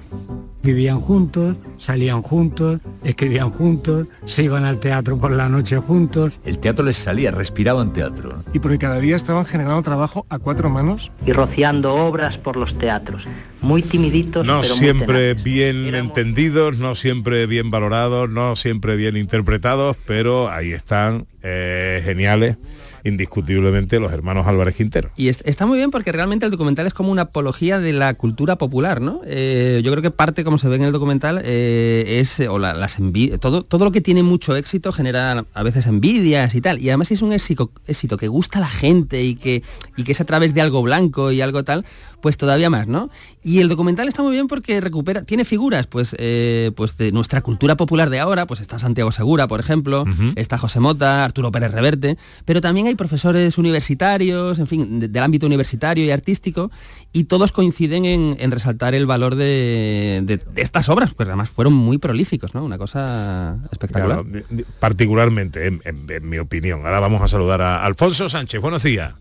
Vivían 0.65 0.99
juntos, 0.99 1.59
salían 1.77 2.23
juntos, 2.23 2.81
escribían 3.05 3.51
juntos, 3.51 4.07
se 4.25 4.45
iban 4.45 4.65
al 4.65 4.81
teatro 4.81 5.19
por 5.19 5.31
la 5.31 5.51
noche 5.51 5.77
juntos. 5.77 6.41
El 6.43 6.59
teatro 6.59 6.87
les 6.87 6.97
salía, 6.97 7.31
respiraban 7.31 7.93
teatro. 7.93 8.43
Y 8.55 8.61
porque 8.61 8.79
cada 8.79 8.99
día 8.99 9.15
estaban 9.15 9.45
generando 9.45 9.83
trabajo 9.83 10.25
a 10.31 10.39
cuatro 10.39 10.71
manos. 10.71 11.13
Y 11.27 11.33
rociando 11.33 11.95
obras 11.95 12.39
por 12.39 12.57
los 12.57 12.79
teatros. 12.79 13.25
Muy 13.61 13.83
timiditos, 13.83 14.47
No 14.47 14.63
pero 14.63 14.75
siempre 14.75 15.35
bien 15.35 15.95
entendidos, 15.95 16.79
no 16.79 16.95
siempre 16.95 17.47
bien 17.47 17.71
valorados, 17.71 18.31
no 18.31 18.57
siempre 18.57 18.97
bien 18.97 19.19
interpretados, 19.19 19.99
pero 20.07 20.51
ahí 20.51 20.73
están 20.73 21.27
eh, 21.43 22.01
geniales, 22.05 22.57
indiscutiblemente, 23.05 24.01
los 24.01 24.13
hermanos 24.13 24.47
Álvarez 24.47 24.75
Quintero. 24.77 25.11
Y 25.17 25.29
es- 25.29 25.43
está 25.45 25.67
muy 25.67 25.77
bien 25.79 25.91
porque 25.91 26.11
realmente 26.13 26.45
el 26.47 26.51
documental 26.51 26.87
es 26.87 26.95
como 26.95 27.11
una 27.13 27.23
apología 27.23 27.79
de 27.79 27.93
la 27.93 28.15
cultura 28.15 28.57
popular, 28.57 29.01
¿no? 29.01 29.21
Eh, 29.27 29.81
yo 29.85 29.91
creo 29.93 30.03
que 30.03 30.11
parte, 30.11 30.45
como 30.45 30.59
se 30.59 30.69
ve 30.69 30.77
en 30.77 30.83
el 30.83 30.93
documental, 30.93 31.41
eh, 31.45 32.19
es, 32.21 32.41
o 32.41 32.59
la- 32.59 32.75
las 32.75 32.99
todo, 33.41 33.63
todo 33.63 33.85
lo 33.85 33.91
que 33.93 34.01
tiene 34.01 34.23
mucho 34.23 34.57
éxito 34.57 34.93
genera 34.93 35.45
a 35.53 35.63
veces 35.63 35.87
envidias 35.87 36.55
y 36.55 36.61
tal. 36.61 36.81
Y 36.81 36.89
además 36.89 37.11
es 37.11 37.23
un 37.23 37.33
éxito, 37.33 37.71
éxito 37.87 38.17
que 38.17 38.29
gusta 38.29 38.59
a 38.59 38.63
la 38.63 38.71
gente 38.71 39.23
y 39.23 39.35
que, 39.37 39.63
y 39.97 40.05
que 40.05 40.13
es 40.13 40.21
a 40.21 40.25
través 40.25 40.55
de 40.55 40.61
algo 40.61 40.83
blanco 40.83 41.31
y 41.33 41.41
algo 41.41 41.63
tal, 41.65 41.85
pues 42.25 42.39
todavía 42.39 42.71
más, 42.71 42.87
¿no? 42.89 43.11
Y 43.43 43.59
el 43.61 43.69
documental 43.69 44.09
está 44.09 44.23
muy 44.23 44.33
bien 44.33 44.49
porque 44.49 44.81
recupera, 44.81 45.25
tiene 45.25 45.45
figuras, 45.45 45.87
pues, 45.87 46.17
eh, 46.19 46.71
pues 46.75 46.97
de 46.97 47.13
nuestra 47.13 47.43
cultura 47.43 47.77
popular 47.77 48.09
de 48.09 48.19
ahora, 48.19 48.47
pues 48.47 48.63
está 48.63 48.79
Santiago 48.79 49.13
Segura, 49.13 49.47
por 49.47 49.61
ejemplo, 49.61 50.07
está 50.35 50.57
José 50.57 50.81
Mota, 50.81 51.23
Arturo 51.23 51.53
Pérez 51.53 51.73
Reverte, 51.73 52.17
pero 52.47 52.63
también 52.63 52.87
hay 52.87 52.95
profesores 52.95 53.59
universitarios, 53.59 54.59
en 54.59 54.67
fin, 54.67 55.01
de- 55.01 55.09
del 55.09 55.23
ámbito 55.23 55.45
universitario 55.45 56.03
y 56.03 56.11
artístico, 56.11 56.71
y 57.13 57.25
todos 57.25 57.53
coinciden 57.53 58.07
en, 58.07 58.37
en 58.41 58.51
resaltar 58.51 58.95
el 58.95 59.05
valor 59.05 59.35
de, 59.35 60.23
de- 60.25 60.39
de 60.39 60.63
estas 60.63 60.89
obras, 60.89 61.13
pues 61.13 61.29
además 61.29 61.51
fueron 61.51 61.75
muy 61.75 61.99
prolíficos, 61.99 62.55
¿no? 62.55 62.65
Una 62.65 62.79
cosa 62.79 63.59
espectacular. 63.71 64.25
Claro, 64.25 64.47
particularmente, 64.81 65.67
en, 65.67 65.83
en- 65.85 66.07
en 66.09 66.27
mi 66.27 66.39
opinión. 66.39 66.87
Ahora 66.87 67.01
vamos 67.01 67.21
a 67.21 67.29
saludar 67.29 67.61
a 67.61 67.85
Alfonso 67.85 68.31
Sánchez. 68.31 68.63
Buenos 68.63 68.83
días. 68.83 69.13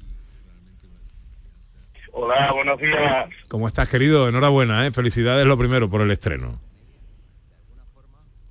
Hola, 2.16 2.52
buenos 2.54 2.80
días. 2.80 3.28
¿Cómo 3.48 3.68
estás, 3.68 3.90
querido? 3.90 4.30
Enhorabuena, 4.30 4.86
¿eh? 4.86 4.92
Felicidades 4.92 5.48
lo 5.48 5.58
primero 5.58 5.90
por 5.90 6.02
el 6.02 6.12
estreno. 6.12 6.60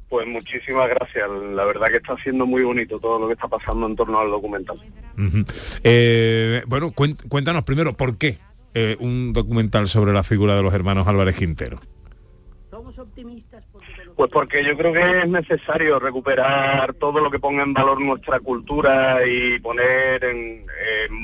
Pues 0.09 0.27
muchísimas 0.27 0.89
gracias. 0.89 1.29
La 1.55 1.65
verdad 1.65 1.87
que 1.87 1.99
está 1.99 2.17
siendo 2.17 2.45
muy 2.45 2.65
bonito 2.65 2.99
todo 2.99 3.21
lo 3.21 3.29
que 3.29 3.35
está 3.35 3.47
pasando 3.47 3.87
en 3.87 3.95
torno 3.95 4.19
al 4.19 4.31
documental. 4.31 4.81
Eh, 5.85 6.65
bueno, 6.67 6.93
cuéntanos 6.93 7.63
primero 7.63 7.97
por 7.97 8.19
qué 8.19 8.39
eh, 8.75 8.97
un 8.99 9.33
documental 9.33 9.87
sobre 9.87 10.13
la 10.13 10.25
figura 10.25 10.57
de 10.57 10.63
los 10.65 10.75
hermanos 10.75 11.07
Álvarez 11.07 11.37
Quintero. 11.37 11.81
Pues 14.17 14.31
porque 14.31 14.63
yo 14.65 14.77
creo 14.77 14.93
que 14.93 15.21
es 15.21 15.29
necesario 15.29 15.99
recuperar 15.99 16.93
todo 16.95 17.21
lo 17.21 17.31
que 17.31 17.39
ponga 17.39 17.63
en 17.63 17.73
valor 17.73 18.01
nuestra 18.01 18.41
cultura 18.41 19.27
y 19.27 19.59
poner 19.61 20.23
en, 20.25 20.67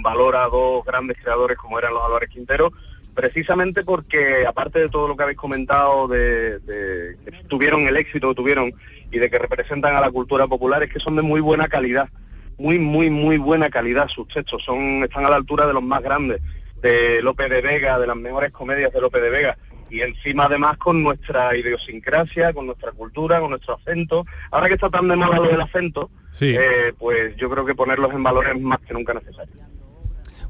valor 0.03 0.37
a 0.37 0.47
dos 0.47 0.85
grandes 0.85 1.17
creadores 1.23 1.57
como 1.59 1.79
eran 1.79 1.93
los 1.93 2.05
Álvarez 2.05 2.31
Quintero, 2.31 2.73
precisamente 3.15 3.85
porque 3.85 4.47
aparte 4.47 4.79
de 4.79 4.89
todo 4.89 5.09
lo 5.09 5.17
que 5.17 5.23
habéis 5.23 5.39
comentado 5.39 6.09
de, 6.09 6.61
de 6.61 7.17
que 7.25 7.33
tuvieron 7.49 7.87
el 7.87 7.97
éxito 7.97 8.29
que 8.31 8.35
tuvieron 8.35 8.73
y 9.11 9.19
de 9.19 9.31
que 9.31 9.39
representan 9.39 9.97
a 9.97 10.01
la 10.01 10.11
cultura 10.11 10.47
popular, 10.47 10.83
es 10.83 10.93
que 10.93 11.01
son 11.01 11.17
de 11.17 11.23
muy 11.23 11.41
buena 11.41 11.69
calidad, 11.69 12.09
muy, 12.57 12.79
muy, 12.79 13.11
muy 13.11 13.37
buena 13.39 13.71
calidad 13.71 14.09
sus 14.09 14.29
textos, 14.29 14.63
son, 14.65 15.03
están 15.03 15.27
a 15.27 15.31
la 15.31 15.37
altura 15.37 15.67
de 15.67 15.75
los 15.75 15.83
más 15.83 16.01
grandes, 16.01 16.41
de 16.81 17.21
Lope 17.23 17.49
de 17.49 17.61
Vega, 17.61 17.99
de 17.99 18.07
las 18.07 18.17
mejores 18.17 18.51
comedias 18.51 18.93
de 18.93 19.01
Lope 19.01 19.21
de 19.21 19.31
Vega 19.31 19.59
y 19.91 20.01
encima 20.01 20.45
además 20.45 20.77
con 20.79 21.03
nuestra 21.03 21.57
idiosincrasia, 21.57 22.53
con 22.53 22.67
nuestra 22.67 22.93
cultura, 22.93 23.41
con 23.41 23.51
nuestro 23.51 23.75
acento. 23.75 24.25
Ahora 24.51 24.69
que 24.69 24.75
está 24.75 24.91
tan 24.91 25.09
de 25.09 25.17
moda 25.17 25.37
lo 25.37 25.45
del 25.49 25.61
acento, 25.61 26.11
Sí. 26.31 26.55
eh, 26.57 26.93
pues 26.99 27.37
yo 27.37 27.49
creo 27.51 27.65
que 27.65 27.75
ponerlos 27.75 28.13
en 28.13 28.23
valor 28.23 28.47
es 28.55 28.61
más 28.61 28.79
que 28.81 28.95
nunca 28.95 29.15
necesario. 29.15 29.55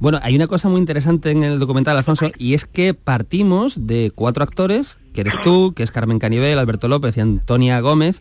Bueno, 0.00 0.20
hay 0.22 0.36
una 0.36 0.46
cosa 0.46 0.68
muy 0.68 0.78
interesante 0.78 1.30
en 1.32 1.42
el 1.42 1.58
documental, 1.58 1.96
Alfonso, 1.96 2.30
y 2.38 2.54
es 2.54 2.64
que 2.66 2.94
partimos 2.94 3.86
de 3.88 4.12
cuatro 4.14 4.44
actores, 4.44 4.98
que 5.12 5.22
eres 5.22 5.34
tú, 5.42 5.72
que 5.74 5.82
es 5.82 5.90
Carmen 5.90 6.20
Canivel, 6.20 6.58
Alberto 6.58 6.86
López 6.86 7.16
y 7.16 7.20
Antonia 7.20 7.80
Gómez, 7.80 8.20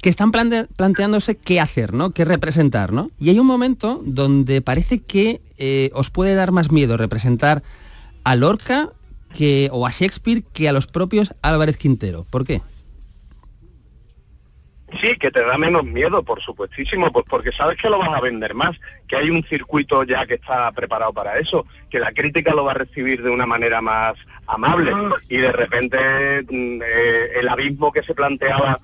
que 0.00 0.08
están 0.10 0.32
plante- 0.32 0.66
planteándose 0.74 1.36
qué 1.36 1.60
hacer, 1.60 1.94
¿no? 1.94 2.10
Qué 2.10 2.24
representar, 2.24 2.92
¿no? 2.92 3.06
Y 3.20 3.30
hay 3.30 3.38
un 3.38 3.46
momento 3.46 4.02
donde 4.04 4.62
parece 4.62 4.98
que 4.98 5.40
eh, 5.58 5.90
os 5.94 6.10
puede 6.10 6.34
dar 6.34 6.50
más 6.50 6.72
miedo 6.72 6.96
representar 6.96 7.62
a 8.24 8.34
Lorca 8.34 8.90
que, 9.34 9.68
o 9.72 9.86
a 9.86 9.90
Shakespeare 9.90 10.42
que 10.52 10.68
a 10.68 10.72
los 10.72 10.86
propios 10.86 11.34
Álvarez 11.42 11.76
Quintero. 11.76 12.24
¿Por 12.30 12.46
qué? 12.46 12.60
Sí, 15.00 15.16
que 15.16 15.30
te 15.30 15.44
da 15.44 15.56
menos 15.56 15.84
miedo, 15.84 16.22
por 16.22 16.40
supuestísimo, 16.42 17.10
pues 17.10 17.24
porque 17.28 17.50
sabes 17.50 17.78
que 17.78 17.88
lo 17.88 17.98
vas 17.98 18.10
a 18.10 18.20
vender 18.20 18.54
más, 18.54 18.78
que 19.08 19.16
hay 19.16 19.30
un 19.30 19.42
circuito 19.44 20.04
ya 20.04 20.26
que 20.26 20.34
está 20.34 20.70
preparado 20.72 21.12
para 21.14 21.38
eso, 21.38 21.66
que 21.88 21.98
la 21.98 22.12
crítica 22.12 22.54
lo 22.54 22.64
va 22.64 22.72
a 22.72 22.76
recibir 22.76 23.22
de 23.22 23.30
una 23.30 23.46
manera 23.46 23.80
más 23.80 24.14
amable 24.46 24.92
y 25.28 25.38
de 25.38 25.52
repente 25.52 25.98
mm, 26.42 26.82
eh, 26.82 27.30
el 27.40 27.48
abismo 27.48 27.90
que 27.90 28.02
se 28.02 28.14
planteaba 28.14 28.78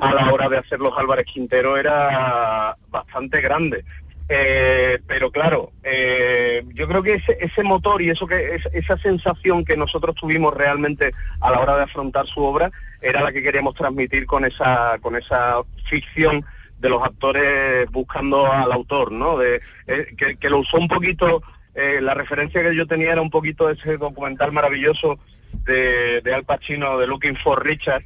a 0.00 0.14
la 0.14 0.32
hora 0.32 0.48
de 0.48 0.58
hacer 0.58 0.78
los 0.78 0.96
Álvarez 0.96 1.26
Quintero 1.26 1.76
era 1.76 2.76
bastante 2.90 3.40
grande. 3.40 3.84
Eh, 4.30 4.98
pero 5.06 5.30
claro, 5.30 5.72
eh, 5.82 6.62
yo 6.74 6.86
creo 6.86 7.02
que 7.02 7.22
ese, 7.38 7.62
motor 7.62 8.02
y 8.02 8.10
eso 8.10 8.26
que 8.26 8.56
es- 8.56 8.68
esa 8.72 8.98
sensación 8.98 9.64
que 9.64 9.76
nosotros 9.76 10.14
tuvimos 10.16 10.54
realmente 10.54 11.12
a 11.40 11.50
la 11.50 11.60
hora 11.60 11.76
de 11.76 11.84
afrontar 11.84 12.26
su 12.26 12.42
obra 12.42 12.70
era 13.00 13.22
la 13.22 13.32
que 13.32 13.42
queríamos 13.42 13.74
transmitir 13.74 14.26
con 14.26 14.44
esa 14.44 14.98
con 15.00 15.16
esa 15.16 15.62
ficción 15.88 16.44
de 16.78 16.88
los 16.90 17.02
actores 17.02 17.90
buscando 17.90 18.52
al 18.52 18.70
autor, 18.70 19.12
¿no? 19.12 19.38
De, 19.38 19.62
eh, 19.86 20.14
que, 20.38 20.50
lo 20.50 20.58
usó 20.58 20.76
un 20.76 20.88
poquito, 20.88 21.42
la 21.74 22.14
referencia 22.14 22.62
que 22.62 22.74
yo 22.74 22.86
tenía 22.86 23.12
era 23.12 23.20
un 23.22 23.30
poquito 23.30 23.70
ese 23.70 23.96
documental 23.96 24.52
maravilloso 24.52 25.18
de, 25.64 26.20
de 26.20 26.34
Al 26.34 26.44
Pacino, 26.44 26.98
de 26.98 27.06
Looking 27.06 27.36
for 27.36 27.64
Richard, 27.64 28.02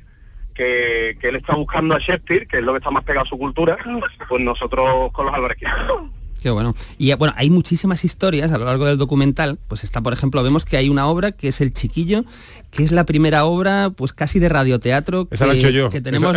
que, 0.62 1.18
que 1.20 1.28
él 1.28 1.36
está 1.36 1.54
buscando 1.54 1.94
a 1.94 1.98
Shakespeare, 1.98 2.46
que 2.46 2.58
es 2.58 2.62
lo 2.62 2.72
que 2.72 2.78
está 2.78 2.90
más 2.90 3.04
pegado 3.04 3.24
a 3.24 3.28
su 3.28 3.38
cultura, 3.38 3.76
pues 4.28 4.42
nosotros 4.42 5.10
con 5.12 5.26
los 5.26 5.34
Álvarez. 5.34 5.58
Qué 6.42 6.50
bueno. 6.50 6.74
Y 6.98 7.12
eh, 7.12 7.14
bueno, 7.14 7.34
hay 7.36 7.50
muchísimas 7.50 8.04
historias 8.04 8.50
a 8.52 8.58
lo 8.58 8.64
largo 8.64 8.86
del 8.86 8.98
documental. 8.98 9.60
Pues 9.68 9.84
está, 9.84 10.00
por 10.00 10.12
ejemplo, 10.12 10.42
vemos 10.42 10.64
que 10.64 10.76
hay 10.76 10.88
una 10.88 11.06
obra 11.06 11.30
que 11.30 11.48
es 11.48 11.60
El 11.60 11.72
Chiquillo, 11.72 12.24
que 12.72 12.82
es 12.82 12.90
la 12.90 13.04
primera 13.04 13.44
obra, 13.44 13.90
pues 13.94 14.14
casi 14.14 14.38
de 14.38 14.48
radioteatro 14.48 15.28
que, 15.28 15.36
he 15.52 15.58
hecho 15.58 15.68
yo. 15.68 15.90
que 15.90 16.00
tenemos. 16.00 16.34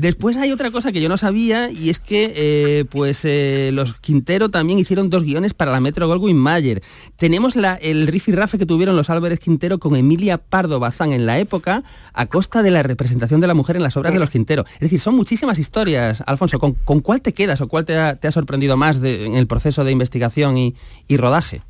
Después 0.00 0.36
hay 0.36 0.52
otra 0.52 0.70
cosa 0.70 0.92
que 0.92 1.00
yo 1.00 1.08
no 1.08 1.16
sabía 1.16 1.70
y 1.70 1.88
es 1.88 1.98
que 1.98 2.32
eh, 2.36 2.84
pues 2.90 3.24
eh, 3.24 3.70
los 3.72 3.94
Quintero 3.94 4.50
también 4.50 4.78
hicieron 4.78 5.08
dos 5.08 5.22
guiones 5.24 5.54
para 5.54 5.72
la 5.72 5.80
Metro 5.80 6.06
Goldwyn 6.06 6.36
Mayer. 6.36 6.82
Tenemos 7.16 7.56
la, 7.56 7.76
el 7.76 8.06
rifirrafe 8.06 8.58
que 8.58 8.66
tuvieron 8.66 8.96
los 8.96 9.08
Álvarez 9.08 9.40
Quintero 9.40 9.78
con 9.78 9.96
Emilia 9.96 10.36
Pardo 10.36 10.78
Bazán 10.78 11.12
en 11.14 11.24
la 11.24 11.38
época 11.38 11.82
a 12.12 12.26
costa 12.26 12.62
de 12.62 12.70
la 12.70 12.82
representación 12.82 13.40
de 13.40 13.46
la 13.46 13.54
mujer 13.54 13.76
en 13.76 13.82
las 13.82 13.96
obras 13.96 14.12
de 14.12 14.18
los 14.18 14.28
Quintero. 14.28 14.66
Es 14.74 14.80
decir, 14.80 15.00
son 15.00 15.14
muchísimas 15.16 15.58
historias. 15.58 16.22
Alfonso, 16.26 16.58
¿con, 16.58 16.74
con 16.74 17.00
cuál 17.00 17.22
te 17.22 17.32
quedas 17.32 17.62
o 17.62 17.68
cuál 17.68 17.86
te 17.86 17.96
ha, 17.96 18.16
te 18.16 18.28
ha 18.28 18.32
sorprendido 18.32 18.76
más 18.76 19.00
de- 19.00 19.24
en 19.24 19.36
el 19.36 19.46
proceso 19.46 19.84
de 19.84 19.92
investigación 19.92 20.58
y, 20.58 20.74
y 21.06 21.16
rodaje? 21.16 21.62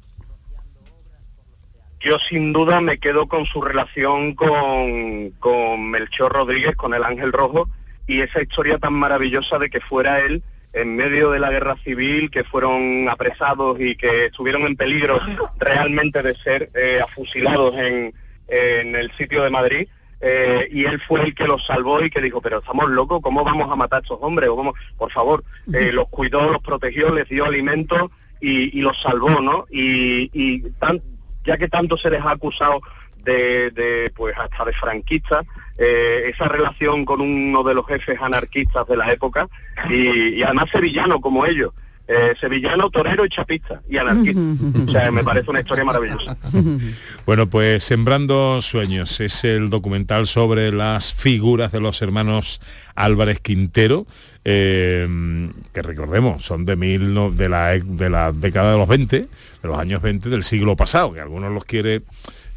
Yo 2.01 2.19
sin 2.19 2.53
duda 2.53 2.81
me 2.81 2.99
quedo 2.99 3.27
con 3.27 3.45
su 3.45 3.61
relación 3.61 4.35
con, 4.35 5.31
con 5.41 5.91
Melchor 5.91 6.33
Rodríguez, 6.33 6.77
con 6.77 6.95
el 6.95 7.03
Ángel 7.05 7.33
Rojo, 7.33 7.69
y 8.07 8.21
esa 8.21 8.41
historia 8.41 8.79
tan 8.79 8.95
maravillosa 8.95 9.59
de 9.59 9.69
que 9.69 9.81
fuera 9.81 10.21
él 10.21 10.43
en 10.73 10.95
medio 10.97 11.31
de 11.31 11.41
la 11.41 11.51
guerra 11.51 11.77
civil 11.83 12.31
que 12.31 12.45
fueron 12.45 13.09
apresados 13.09 13.81
y 13.81 13.97
que 13.97 14.27
estuvieron 14.27 14.63
en 14.63 14.77
peligro 14.77 15.19
realmente 15.59 16.23
de 16.23 16.37
ser 16.37 16.71
eh, 16.75 17.01
afusilados 17.03 17.75
en, 17.77 18.15
en 18.47 18.95
el 18.95 19.11
sitio 19.17 19.43
de 19.43 19.51
Madrid. 19.51 19.89
eh, 20.21 20.69
y 20.71 20.85
él 20.85 21.01
fue 21.01 21.23
el 21.25 21.35
que 21.35 21.47
los 21.49 21.65
salvó 21.67 22.03
y 22.05 22.11
que 22.11 22.21
dijo, 22.21 22.41
pero 22.41 22.59
estamos 22.59 22.89
locos, 22.91 23.21
¿cómo 23.23 23.43
vamos 23.45 23.71
a 23.73 23.77
matar 23.77 24.01
a 24.01 24.03
estos 24.03 24.19
hombres? 24.21 24.49
O 24.51 24.57
cómo? 24.57 24.75
Por 24.97 25.11
favor, 25.11 25.43
eh, 25.73 25.91
los 25.93 26.09
cuidó, 26.09 26.49
los 26.51 26.61
protegió, 26.63 27.13
les 27.15 27.29
dio 27.29 27.45
alimento 27.45 28.11
y, 28.41 28.79
y 28.79 28.83
los 28.83 29.01
salvó, 29.01 29.41
¿no? 29.41 29.67
Y, 29.71 30.31
y 30.33 30.61
tan- 30.79 31.03
ya 31.49 31.57
que 31.57 31.69
tanto 31.69 31.97
se 31.97 32.11
les 32.11 32.21
ha 32.21 32.33
acusado 32.33 32.83
de, 33.25 34.13
pues 34.15 34.37
hasta 34.39 34.67
de 34.67 34.73
franquistas, 34.75 35.45
eh, 35.79 36.31
esa 36.33 36.47
relación 36.47 37.07
con 37.07 37.21
uno 37.23 37.63
de 37.63 37.75
los 37.75 37.87
jefes 37.87 38.19
anarquistas 38.21 38.87
de 38.87 38.97
la 38.97 39.11
época 39.11 39.49
y, 39.89 40.35
y 40.35 40.43
además 40.43 40.71
sevillano 40.71 41.21
como 41.21 41.47
ellos. 41.47 41.73
Eh, 42.11 42.35
sevillano, 42.41 42.89
torero 42.89 43.27
y 43.27 43.29
chapista 43.29 43.83
y 43.87 43.99
anarquista. 43.99 44.41
O 44.87 44.91
sea, 44.91 45.11
me 45.11 45.23
parece 45.23 45.51
una 45.51 45.61
historia 45.61 45.85
maravillosa. 45.85 46.37
Bueno, 47.27 47.51
pues 47.51 47.85
Sembrando 47.85 48.63
Sueños 48.63 49.21
es 49.21 49.45
el 49.45 49.69
documental 49.69 50.27
sobre 50.27 50.73
las 50.73 51.13
figuras 51.13 51.71
de 51.71 51.81
los 51.81 52.01
hermanos 52.01 52.63
Álvarez 52.95 53.41
Quintero, 53.41 54.07
eh, 54.47 55.51
que 55.75 55.83
recordemos, 55.83 56.43
son 56.43 56.65
de, 56.65 56.77
mil, 56.77 57.13
no- 57.13 57.31
de, 57.31 57.51
la, 57.51 57.75
e- 57.75 57.83
de 57.85 58.09
la 58.09 58.33
década 58.33 58.73
de 58.73 58.79
los 58.79 58.89
20, 58.89 59.19
de 59.21 59.29
los 59.63 59.79
años 59.79 60.01
20 60.01 60.31
del 60.31 60.43
siglo 60.45 60.75
pasado, 60.77 61.13
que 61.13 61.21
algunos 61.21 61.53
los 61.53 61.67
quiere 61.67 62.01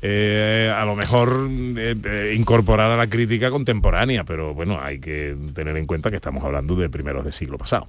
eh, 0.01 0.73
a 0.75 0.83
lo 0.85 0.95
mejor 0.95 1.47
eh, 1.77 1.95
eh, 2.03 2.33
incorporar 2.35 2.91
a 2.91 2.97
la 2.97 3.07
crítica 3.07 3.51
contemporánea, 3.51 4.23
pero 4.23 4.53
bueno, 4.53 4.79
hay 4.81 4.99
que 4.99 5.35
tener 5.53 5.77
en 5.77 5.85
cuenta 5.85 6.09
que 6.09 6.15
estamos 6.15 6.43
hablando 6.43 6.75
de 6.75 6.89
primeros 6.89 7.23
del 7.23 7.33
siglo 7.33 7.57
pasado. 7.57 7.87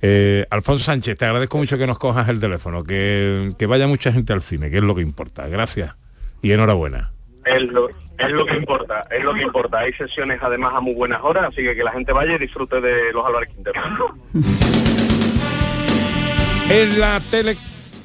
Eh, 0.00 0.46
Alfonso 0.50 0.84
Sánchez, 0.84 1.16
te 1.16 1.24
agradezco 1.24 1.58
mucho 1.58 1.76
que 1.78 1.86
nos 1.86 1.98
cojas 1.98 2.28
el 2.28 2.40
teléfono, 2.40 2.84
que, 2.84 3.52
que 3.58 3.66
vaya 3.66 3.86
mucha 3.86 4.12
gente 4.12 4.32
al 4.32 4.42
cine, 4.42 4.70
que 4.70 4.78
es 4.78 4.84
lo 4.84 4.94
que 4.94 5.02
importa. 5.02 5.48
Gracias 5.48 5.94
y 6.42 6.52
enhorabuena. 6.52 7.12
Es 7.44 7.62
lo, 7.62 7.88
es 7.88 8.30
lo 8.30 8.44
que 8.44 8.56
importa, 8.56 9.06
es 9.10 9.24
lo 9.24 9.34
que 9.34 9.42
importa. 9.42 9.80
Hay 9.80 9.92
sesiones 9.94 10.38
además 10.42 10.74
a 10.74 10.80
muy 10.80 10.94
buenas 10.94 11.20
horas, 11.22 11.44
así 11.44 11.62
que 11.62 11.74
que 11.74 11.82
la 11.82 11.92
gente 11.92 12.12
vaya 12.12 12.34
y 12.34 12.38
disfrute 12.38 12.80
de 12.80 13.12
los 13.12 13.26
Álvarez 13.26 13.48
Quintero. 13.54 13.80
En 16.70 17.00
la 17.00 17.18
tele, 17.30 17.56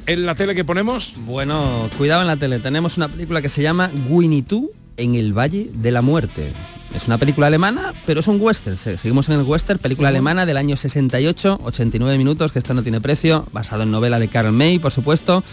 en 0.08 0.26
la 0.26 0.36
tele 0.36 0.56
que 0.56 0.64
ponemos, 0.66 1.14
Bueno, 1.26 1.90
cuidado 1.98 2.22
en 2.22 2.28
la 2.28 2.38
tele. 2.38 2.60
Tenemos 2.60 2.98
una 2.98 3.08
película 3.08 3.42
que 3.42 3.50
se 3.50 3.62
llama 3.62 3.90
Winnie 4.10 4.42
Two 4.44 4.70
en 4.98 5.16
el 5.16 5.34
Valle 5.38 5.70
de 5.74 5.92
la 5.92 6.02
Muerte. 6.02 6.52
Es 6.94 7.08
una 7.08 7.18
película 7.18 7.48
alemana, 7.48 7.94
pero 8.06 8.20
es 8.20 8.28
un 8.28 8.40
western. 8.40 8.78
Se- 8.78 8.98
Seguimos 9.00 9.28
en 9.30 9.40
el 9.40 9.44
western, 9.46 9.80
película 9.80 10.10
alemana 10.10 10.46
del 10.46 10.58
año 10.58 10.78
68, 10.78 11.60
89 11.64 12.18
minutos, 12.20 12.52
que 12.52 12.60
esta 12.60 12.74
no 12.76 12.84
tiene 12.84 13.02
precio, 13.02 13.48
basado 13.52 13.82
en 13.84 13.90
novela 13.92 14.20
de 14.20 14.28
Karl 14.28 14.52
May, 14.52 14.78
por 14.78 14.92
supuesto. 14.92 15.44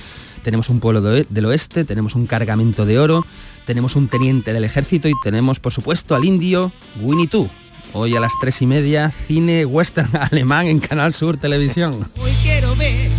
Tenemos 0.44 0.68
un 0.68 0.80
pueblo 0.80 1.00
de- 1.00 1.26
del 1.30 1.46
oeste, 1.46 1.84
tenemos 1.84 2.14
un 2.14 2.26
cargamento 2.26 2.84
de 2.84 2.98
oro, 2.98 3.24
tenemos 3.66 3.96
un 3.96 4.08
teniente 4.08 4.52
del 4.52 4.64
ejército 4.64 5.08
y 5.08 5.12
tenemos, 5.22 5.60
por 5.60 5.72
supuesto, 5.72 6.14
al 6.14 6.24
indio 6.24 6.72
Winnie 7.00 7.26
Two. 7.28 7.48
Hoy 7.92 8.14
a 8.16 8.20
las 8.20 8.32
tres 8.40 8.60
y 8.62 8.66
media, 8.66 9.12
cine 9.26 9.64
western 9.64 10.10
alemán 10.30 10.66
en 10.66 10.78
Canal 10.78 11.12
Sur 11.14 11.38
Televisión. 11.38 12.06
Hoy 12.20 12.30
quiero 12.42 12.76
ver 12.76 13.09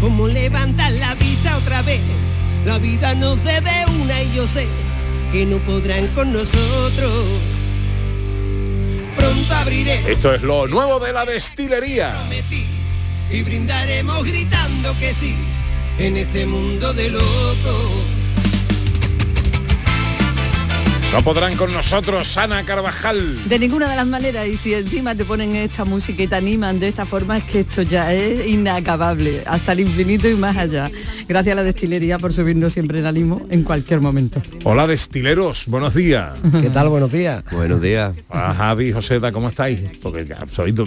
cómo 0.00 0.28
levantan 0.28 0.98
la 0.98 1.14
vista 1.14 1.56
otra 1.56 1.82
vez. 1.82 2.00
La 2.64 2.78
vida 2.78 3.14
nos 3.14 3.42
debe 3.44 3.70
una 4.00 4.22
y 4.22 4.34
yo 4.34 4.46
sé 4.46 4.66
que 5.32 5.46
no 5.46 5.58
podrán 5.58 6.06
con 6.08 6.32
nosotros. 6.32 7.12
Pronto 9.16 9.54
abriré 9.54 10.00
esto 10.10 10.34
es 10.34 10.42
lo 10.42 10.66
nuevo 10.66 11.00
de 11.00 11.12
la 11.12 11.24
destilería. 11.24 12.14
y 13.30 13.42
brindaremos 13.42 14.24
gritando 14.24 14.94
que 14.98 15.12
sí 15.12 15.34
en 15.98 16.16
este 16.16 16.46
mundo 16.46 16.92
de 16.94 17.10
locos. 17.10 17.97
No 21.18 21.24
podrán 21.24 21.56
con 21.56 21.72
nosotros, 21.72 22.36
Ana 22.38 22.62
Carvajal. 22.62 23.48
De 23.48 23.58
ninguna 23.58 23.88
de 23.90 23.96
las 23.96 24.06
maneras, 24.06 24.46
y 24.46 24.56
si 24.56 24.72
encima 24.72 25.16
te 25.16 25.24
ponen 25.24 25.56
esta 25.56 25.84
música 25.84 26.22
y 26.22 26.28
te 26.28 26.36
animan 26.36 26.78
de 26.78 26.86
esta 26.86 27.06
forma, 27.06 27.38
es 27.38 27.42
que 27.44 27.60
esto 27.60 27.82
ya 27.82 28.14
es 28.14 28.46
inacabable, 28.46 29.42
hasta 29.44 29.72
el 29.72 29.80
infinito 29.80 30.28
y 30.28 30.36
más 30.36 30.56
allá. 30.56 30.88
Gracias 31.28 31.54
a 31.54 31.56
la 31.56 31.64
destilería 31.64 32.20
por 32.20 32.32
subirnos 32.32 32.72
siempre 32.72 33.00
en 33.00 33.06
ánimo 33.06 33.44
en 33.50 33.64
cualquier 33.64 34.00
momento. 34.00 34.40
Hola 34.62 34.86
destileros, 34.86 35.64
buenos 35.66 35.92
días. 35.92 36.38
¿Qué 36.62 36.70
tal? 36.70 36.88
Buenos 36.88 37.10
días. 37.10 37.42
Buenos 37.50 37.82
días. 37.82 38.14
Hola, 38.28 38.54
Javi, 38.56 38.92
Joseta, 38.92 39.32
¿cómo 39.32 39.48
estáis? 39.48 39.80
Porque 40.00 40.24
ya, 40.24 40.44
do- 40.72 40.86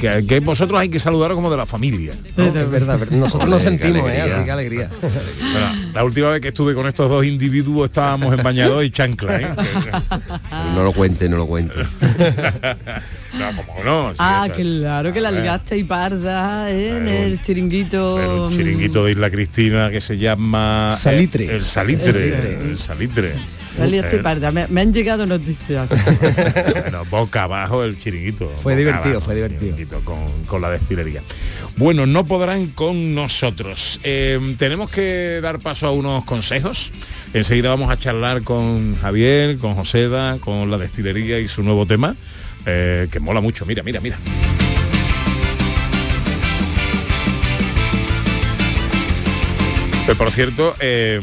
que, 0.00 0.26
que 0.26 0.40
vosotros 0.40 0.80
hay 0.80 0.88
que 0.88 0.98
saludaros 0.98 1.36
como 1.36 1.52
de 1.52 1.56
la 1.56 1.66
familia. 1.66 2.14
¿no? 2.36 2.46
Es 2.46 2.52
verdad, 2.52 2.98
verdad. 2.98 3.16
nosotros 3.16 3.48
nos 3.48 3.62
sentimos, 3.62 4.10
¿eh? 4.10 4.22
así 4.22 4.44
que 4.44 4.50
alegría. 4.50 4.90
Bueno, 5.00 5.92
la 5.94 6.02
última 6.02 6.30
vez 6.30 6.40
que 6.42 6.48
estuve 6.48 6.74
con 6.74 6.88
estos 6.88 7.08
dos 7.08 7.24
individuos 7.24 7.84
estábamos 7.90 8.36
en 8.36 8.42
bañador 8.42 8.84
y 8.84 8.90
chancla, 8.90 9.40
¿eh? 9.40 9.48
No 10.74 10.82
lo 10.84 10.92
cuente, 10.92 11.28
no 11.28 11.36
lo 11.36 11.46
cuente. 11.46 11.74
no, 13.34 13.56
como 13.56 13.84
no. 13.84 14.10
sí, 14.10 14.16
Ah, 14.18 14.48
claro 14.54 15.12
que 15.12 15.20
la 15.20 15.30
ligaste 15.30 15.76
y 15.76 15.84
parda 15.84 16.70
¿eh? 16.70 16.90
en 16.96 17.08
el 17.08 17.42
chiringuito. 17.42 18.48
El 18.50 18.56
chiringuito 18.56 19.04
de 19.04 19.12
Isla 19.12 19.30
Cristina 19.30 19.90
que 19.90 20.00
se 20.00 20.18
llama... 20.18 20.90
eh, 20.92 20.96
Salitre. 20.96 21.44
El 21.56 21.64
salitre. 21.64 22.12
Salitre. 22.12 22.54
El 22.70 22.78
salitre. 22.78 23.28
La 23.28 23.34
ligaste 23.34 23.57
Eh, 23.78 24.20
parda. 24.22 24.52
Me, 24.52 24.66
me 24.68 24.80
han 24.80 24.92
llegado 24.92 25.26
noticias. 25.26 25.88
bueno, 26.72 27.04
boca 27.10 27.44
abajo 27.44 27.84
el 27.84 27.98
chiringuito. 27.98 28.48
Fue 28.62 28.74
divertido, 28.74 29.16
abajo, 29.16 29.26
fue 29.26 29.34
divertido. 29.34 30.00
Con, 30.04 30.44
con 30.46 30.60
la 30.60 30.70
destilería. 30.70 31.22
Bueno, 31.76 32.06
no 32.06 32.24
podrán 32.24 32.68
con 32.68 33.14
nosotros. 33.14 34.00
Eh, 34.02 34.56
tenemos 34.58 34.90
que 34.90 35.40
dar 35.42 35.60
paso 35.60 35.86
a 35.86 35.92
unos 35.92 36.24
consejos. 36.24 36.90
Enseguida 37.32 37.68
vamos 37.68 37.90
a 37.90 37.98
charlar 37.98 38.42
con 38.42 38.96
Javier, 39.00 39.58
con 39.58 39.74
Joseda, 39.74 40.38
con 40.38 40.70
la 40.70 40.78
destilería 40.78 41.38
y 41.38 41.48
su 41.48 41.62
nuevo 41.62 41.86
tema, 41.86 42.16
eh, 42.66 43.08
que 43.10 43.20
mola 43.20 43.40
mucho. 43.40 43.64
Mira, 43.64 43.82
mira, 43.82 44.00
mira. 44.00 44.18
Eh, 50.08 50.14
por 50.14 50.30
cierto, 50.30 50.74
eh, 50.80 51.20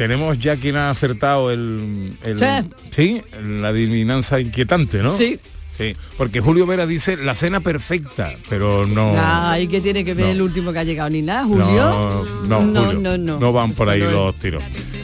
tenemos 0.00 0.38
ya 0.38 0.56
quien 0.56 0.76
ha 0.76 0.88
acertado 0.88 1.50
el, 1.50 2.16
el- 2.24 2.38
Sí. 2.38 2.46
sí, 2.90 3.22
la 3.46 3.68
adivinanza 3.68 4.40
inquietante, 4.40 5.02
¿no? 5.02 5.14
Sí. 5.14 5.38
Sí, 5.76 5.94
porque 6.16 6.40
Julio 6.40 6.64
Vera 6.66 6.86
dice 6.86 7.18
la 7.18 7.34
cena 7.34 7.60
perfecta, 7.60 8.30
pero 8.48 8.86
no. 8.86 9.14
Ay, 9.18 9.66
que 9.68 9.82
tiene 9.82 10.02
que 10.04 10.14
ver 10.14 10.26
No. 10.26 10.32
el 10.32 10.42
último 10.42 10.72
que 10.72 10.78
ha 10.78 10.84
llegado 10.84 11.10
ni 11.10 11.20
nada, 11.20 11.44
Julio. 11.44 11.66
No, 11.66 12.24
no, 12.46 12.60
no, 12.62 12.84
Julio, 12.86 13.18
no, 13.18 13.38
no. 13.38 13.52
Van 13.52 13.72
por 13.72 13.90
ahí 13.90 14.00
los 14.00 14.34
tiros. 14.36 14.62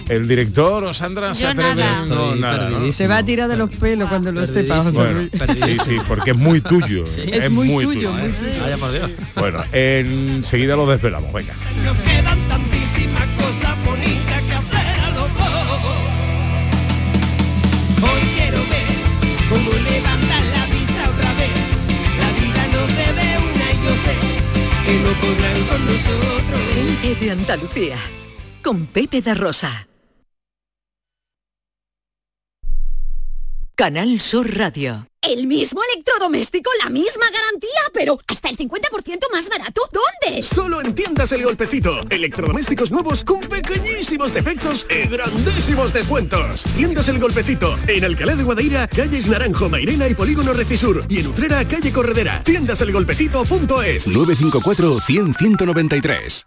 El 0.08 0.26
director 0.28 0.82
o 0.84 0.94
Sandra 0.94 1.34
se 1.34 1.46
atreve. 1.46 1.74
nada. 1.74 2.06
No, 2.06 2.24
Estoy 2.28 2.40
nada, 2.40 2.56
¿no? 2.56 2.62
perdidísimo. 2.76 2.92
Se 2.92 3.06
va 3.06 3.16
a 3.18 3.22
tirar 3.22 3.48
de 3.50 3.56
los 3.58 3.68
pelos 3.70 4.08
cuando 4.08 4.32
lo 4.32 4.46
sepa. 4.46 4.78
José 4.82 4.90
Bueno, 4.92 5.28
sí, 5.64 5.76
sí, 5.84 5.96
porque 6.08 6.30
es 6.30 6.36
muy 6.38 6.60
tuyo. 6.62 7.04
Es 7.04 7.50
muy 7.50 7.68
tuyo, 7.68 8.12
muy 8.12 8.30
tuyo. 8.32 8.78
Por 8.80 8.92
Dios. 8.92 9.10
Bueno, 9.34 9.62
enseguida 9.72 10.74
lo 10.76 10.86
desvelamos, 10.86 11.32
venga. 11.34 11.52
De 27.26 27.32
Andalucía, 27.32 27.96
con 28.62 28.86
Pepe 28.86 29.20
da 29.20 29.34
Rosa. 29.34 29.88
Canal 33.74 34.20
Sur 34.20 34.56
Radio. 34.56 35.08
El 35.22 35.48
mismo 35.48 35.80
electrodoméstico, 35.92 36.70
la 36.84 36.88
misma 36.88 37.26
garantía, 37.32 37.80
pero 37.92 38.16
hasta 38.28 38.48
el 38.48 38.56
50% 38.56 39.24
más 39.32 39.48
barato. 39.48 39.82
¿Dónde? 39.92 40.40
Solo 40.40 40.80
en 40.80 40.94
tiendas 40.94 41.32
El 41.32 41.42
Golpecito. 41.42 42.00
Electrodomésticos 42.10 42.92
nuevos 42.92 43.24
con 43.24 43.40
pequeñísimos 43.40 44.32
defectos 44.32 44.86
y 44.88 45.08
grandísimos 45.08 45.92
descuentos. 45.92 46.62
Tiendas 46.76 47.08
El 47.08 47.18
Golpecito. 47.18 47.76
En 47.88 48.04
Alcalá 48.04 48.36
de 48.36 48.44
Guadaira, 48.44 48.86
calles 48.86 49.28
Naranjo, 49.28 49.68
Mairena 49.68 50.08
y 50.08 50.14
Polígono 50.14 50.52
Recisur. 50.52 51.04
Y 51.08 51.18
en 51.18 51.26
Utrera, 51.26 51.66
calle 51.66 51.92
Corredera. 51.92 52.44
Tiendaselgolpecito.es. 52.44 54.06
954 54.06 55.00
100 55.00 55.34
193. 55.34 56.46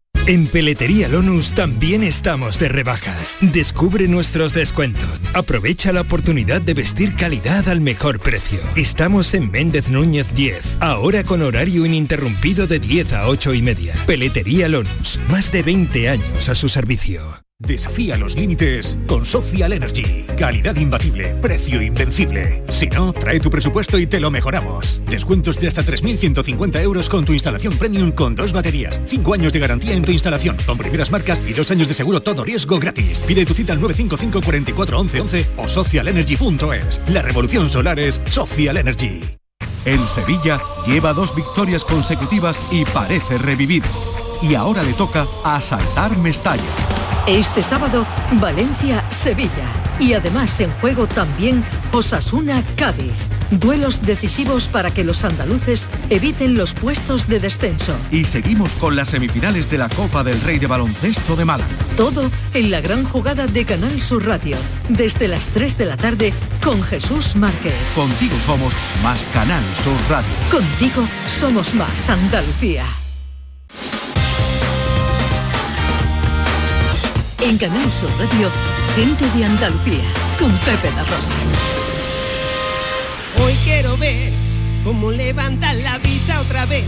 En 0.27 0.45
Peletería 0.45 1.09
Lonus 1.09 1.53
también 1.53 2.03
estamos 2.03 2.59
de 2.59 2.69
rebajas. 2.69 3.39
Descubre 3.41 4.07
nuestros 4.07 4.53
descuentos. 4.53 5.09
Aprovecha 5.33 5.91
la 5.91 6.01
oportunidad 6.01 6.61
de 6.61 6.75
vestir 6.75 7.15
calidad 7.15 7.67
al 7.67 7.81
mejor 7.81 8.19
precio. 8.19 8.59
Estamos 8.75 9.33
en 9.33 9.49
Méndez 9.49 9.89
Núñez 9.89 10.35
10, 10.35 10.77
ahora 10.79 11.23
con 11.23 11.41
horario 11.41 11.87
ininterrumpido 11.87 12.67
de 12.67 12.79
10 12.79 13.13
a 13.13 13.27
8 13.29 13.55
y 13.55 13.61
media. 13.63 13.95
Peletería 14.05 14.69
Lonus, 14.69 15.19
más 15.27 15.51
de 15.51 15.63
20 15.63 16.09
años 16.09 16.49
a 16.49 16.55
su 16.55 16.69
servicio. 16.69 17.41
Desafía 17.61 18.17
los 18.17 18.35
límites 18.35 18.97
con 19.07 19.25
Social 19.25 19.71
Energy. 19.71 20.25
Calidad 20.37 20.75
imbatible, 20.75 21.35
precio 21.35 21.81
invencible. 21.81 22.63
Si 22.69 22.87
no, 22.87 23.13
trae 23.13 23.39
tu 23.39 23.49
presupuesto 23.49 23.99
y 23.99 24.07
te 24.07 24.19
lo 24.19 24.31
mejoramos. 24.31 24.99
Descuentos 25.05 25.59
de 25.59 25.67
hasta 25.67 25.83
3.150 25.83 26.81
euros 26.81 27.07
con 27.07 27.23
tu 27.23 27.33
instalación 27.33 27.77
premium 27.77 28.11
con 28.11 28.35
dos 28.35 28.51
baterías. 28.51 28.99
5 29.05 29.33
años 29.33 29.53
de 29.53 29.59
garantía 29.59 29.93
en 29.93 30.03
tu 30.03 30.11
instalación 30.11 30.57
con 30.65 30.77
primeras 30.77 31.11
marcas 31.11 31.41
y 31.47 31.53
dos 31.53 31.69
años 31.71 31.87
de 31.87 31.93
seguro 31.93 32.21
todo 32.21 32.43
riesgo 32.43 32.79
gratis. 32.79 33.21
Pide 33.21 33.45
tu 33.45 33.53
cita 33.53 33.73
al 33.73 33.81
955 33.81 34.41
44 34.43 34.99
11 34.99 35.21
11 35.21 35.47
o 35.57 35.67
socialenergy.es. 35.69 37.01
La 37.07 37.21
revolución 37.21 37.69
solar 37.69 37.99
es 37.99 38.21
Social 38.25 38.77
Energy. 38.77 39.21
El 39.85 39.99
Sevilla 39.99 40.59
lleva 40.85 41.13
dos 41.13 41.35
victorias 41.35 41.85
consecutivas 41.85 42.59
y 42.71 42.85
parece 42.85 43.37
revivir. 43.37 43.83
Y 44.41 44.55
ahora 44.55 44.83
le 44.83 44.93
toca 44.93 45.27
asaltar 45.43 46.17
Mestalla. 46.17 46.90
Este 47.27 47.61
sábado, 47.61 48.05
Valencia-Sevilla. 48.39 49.69
Y 49.99 50.13
además 50.13 50.59
en 50.59 50.71
juego 50.79 51.05
también 51.07 51.63
Osasuna-Cádiz. 51.91 53.13
Duelos 53.51 54.01
decisivos 54.01 54.67
para 54.67 54.91
que 54.91 55.03
los 55.03 55.23
andaluces 55.23 55.87
eviten 56.09 56.55
los 56.55 56.73
puestos 56.73 57.27
de 57.27 57.39
descenso. 57.39 57.93
Y 58.09 58.23
seguimos 58.23 58.73
con 58.75 58.95
las 58.95 59.09
semifinales 59.09 59.69
de 59.69 59.77
la 59.77 59.89
Copa 59.89 60.23
del 60.23 60.41
Rey 60.41 60.57
de 60.57 60.67
Baloncesto 60.67 61.35
de 61.35 61.45
Málaga. 61.45 61.69
Todo 61.95 62.31
en 62.55 62.71
la 62.71 62.81
gran 62.81 63.03
jugada 63.03 63.45
de 63.45 63.65
Canal 63.65 64.01
Sur 64.01 64.25
Radio. 64.25 64.57
Desde 64.89 65.27
las 65.27 65.45
3 65.47 65.77
de 65.77 65.85
la 65.85 65.97
tarde 65.97 66.33
con 66.63 66.81
Jesús 66.81 67.35
Márquez. 67.35 67.75
Contigo 67.93 68.35
somos 68.43 68.73
más 69.03 69.23
Canal 69.33 69.63
Sur 69.83 69.97
Radio. 70.09 70.29
Contigo 70.49 71.03
somos 71.27 71.75
más 71.75 72.09
Andalucía. 72.09 72.85
En 77.43 77.57
Canal 77.57 77.91
Sur 77.91 78.09
Radio, 78.19 78.49
gente 78.95 79.25
de 79.35 79.45
Andalucía, 79.45 80.03
con 80.37 80.51
Pepe 80.59 80.91
la 80.95 81.03
Rosa. 81.03 81.33
Hoy 83.43 83.53
quiero 83.63 83.97
ver 83.97 84.31
cómo 84.83 85.11
levantan 85.11 85.81
la 85.81 85.97
vista 85.97 86.39
otra 86.39 86.67
vez. 86.67 86.85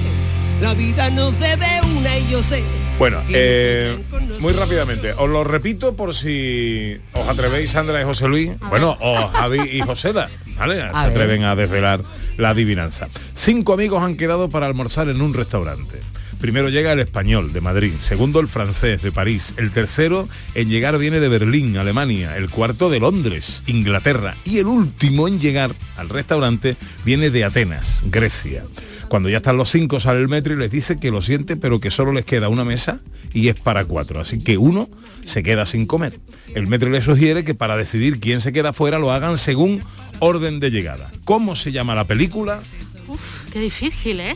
La 0.61 0.75
vida 0.75 1.09
nos 1.09 1.37
debe 1.39 1.65
una 1.97 2.19
y 2.19 2.29
yo 2.29 2.43
sé. 2.43 2.63
Bueno, 2.99 3.19
eh, 3.29 3.97
muy 4.41 4.53
rápidamente, 4.53 5.13
os 5.13 5.27
lo 5.27 5.43
repito 5.43 5.95
por 5.95 6.13
si 6.13 6.99
os 7.13 7.27
atrevéis, 7.27 7.71
Sandra 7.71 7.99
y 7.99 8.03
José 8.03 8.27
Luis, 8.27 8.51
bueno, 8.69 8.95
o 8.99 9.27
Javi 9.29 9.61
y 9.71 9.79
Joseda, 9.81 10.29
¿vale? 10.59 10.75
Se 10.75 10.81
atreven 10.83 11.45
a 11.45 11.55
desvelar 11.55 12.01
la 12.37 12.49
adivinanza. 12.49 13.07
Cinco 13.33 13.73
amigos 13.73 14.03
han 14.03 14.15
quedado 14.15 14.49
para 14.49 14.67
almorzar 14.67 15.09
en 15.09 15.19
un 15.19 15.33
restaurante. 15.33 15.99
Primero 16.43 16.67
llega 16.67 16.91
el 16.91 16.99
español 16.99 17.53
de 17.53 17.61
Madrid, 17.61 17.93
segundo 18.01 18.41
el 18.41 18.49
francés 18.49 19.01
de 19.01 19.13
París, 19.13 19.53
el 19.55 19.71
tercero 19.71 20.27
en 20.55 20.67
llegar 20.67 20.97
viene 20.97 21.21
de 21.21 21.29
Berlín, 21.29 21.77
Alemania, 21.77 22.35
el 22.35 22.49
cuarto 22.49 22.89
de 22.89 22.99
Londres, 22.99 23.63
Inglaterra 23.65 24.35
y 24.43 24.57
el 24.57 24.67
último 24.67 25.29
en 25.29 25.39
llegar 25.39 25.73
al 25.95 26.09
restaurante 26.09 26.75
viene 27.05 27.29
de 27.29 27.45
Atenas, 27.45 28.03
Grecia. 28.07 28.65
Cuando 29.07 29.29
ya 29.29 29.37
están 29.37 29.55
los 29.55 29.71
cinco 29.71 30.01
sale 30.01 30.19
el 30.19 30.27
metro 30.27 30.53
y 30.53 30.57
les 30.57 30.69
dice 30.69 30.97
que 30.97 31.11
lo 31.11 31.21
siente 31.21 31.55
pero 31.55 31.79
que 31.79 31.91
solo 31.91 32.11
les 32.11 32.25
queda 32.25 32.49
una 32.49 32.65
mesa 32.65 32.99
y 33.33 33.47
es 33.47 33.55
para 33.55 33.85
cuatro, 33.85 34.19
así 34.19 34.39
que 34.39 34.57
uno 34.57 34.89
se 35.23 35.43
queda 35.43 35.65
sin 35.65 35.85
comer. 35.85 36.19
El 36.53 36.67
metro 36.67 36.89
le 36.89 37.01
sugiere 37.01 37.45
que 37.45 37.55
para 37.55 37.77
decidir 37.77 38.19
quién 38.19 38.41
se 38.41 38.51
queda 38.51 38.73
fuera 38.73 38.99
lo 38.99 39.13
hagan 39.13 39.37
según 39.37 39.81
orden 40.19 40.59
de 40.59 40.71
llegada. 40.71 41.09
¿Cómo 41.23 41.55
se 41.55 41.71
llama 41.71 41.95
la 41.95 42.05
película? 42.05 42.61
Uf, 43.07 43.49
qué 43.53 43.61
difícil, 43.61 44.19
¿eh? 44.19 44.35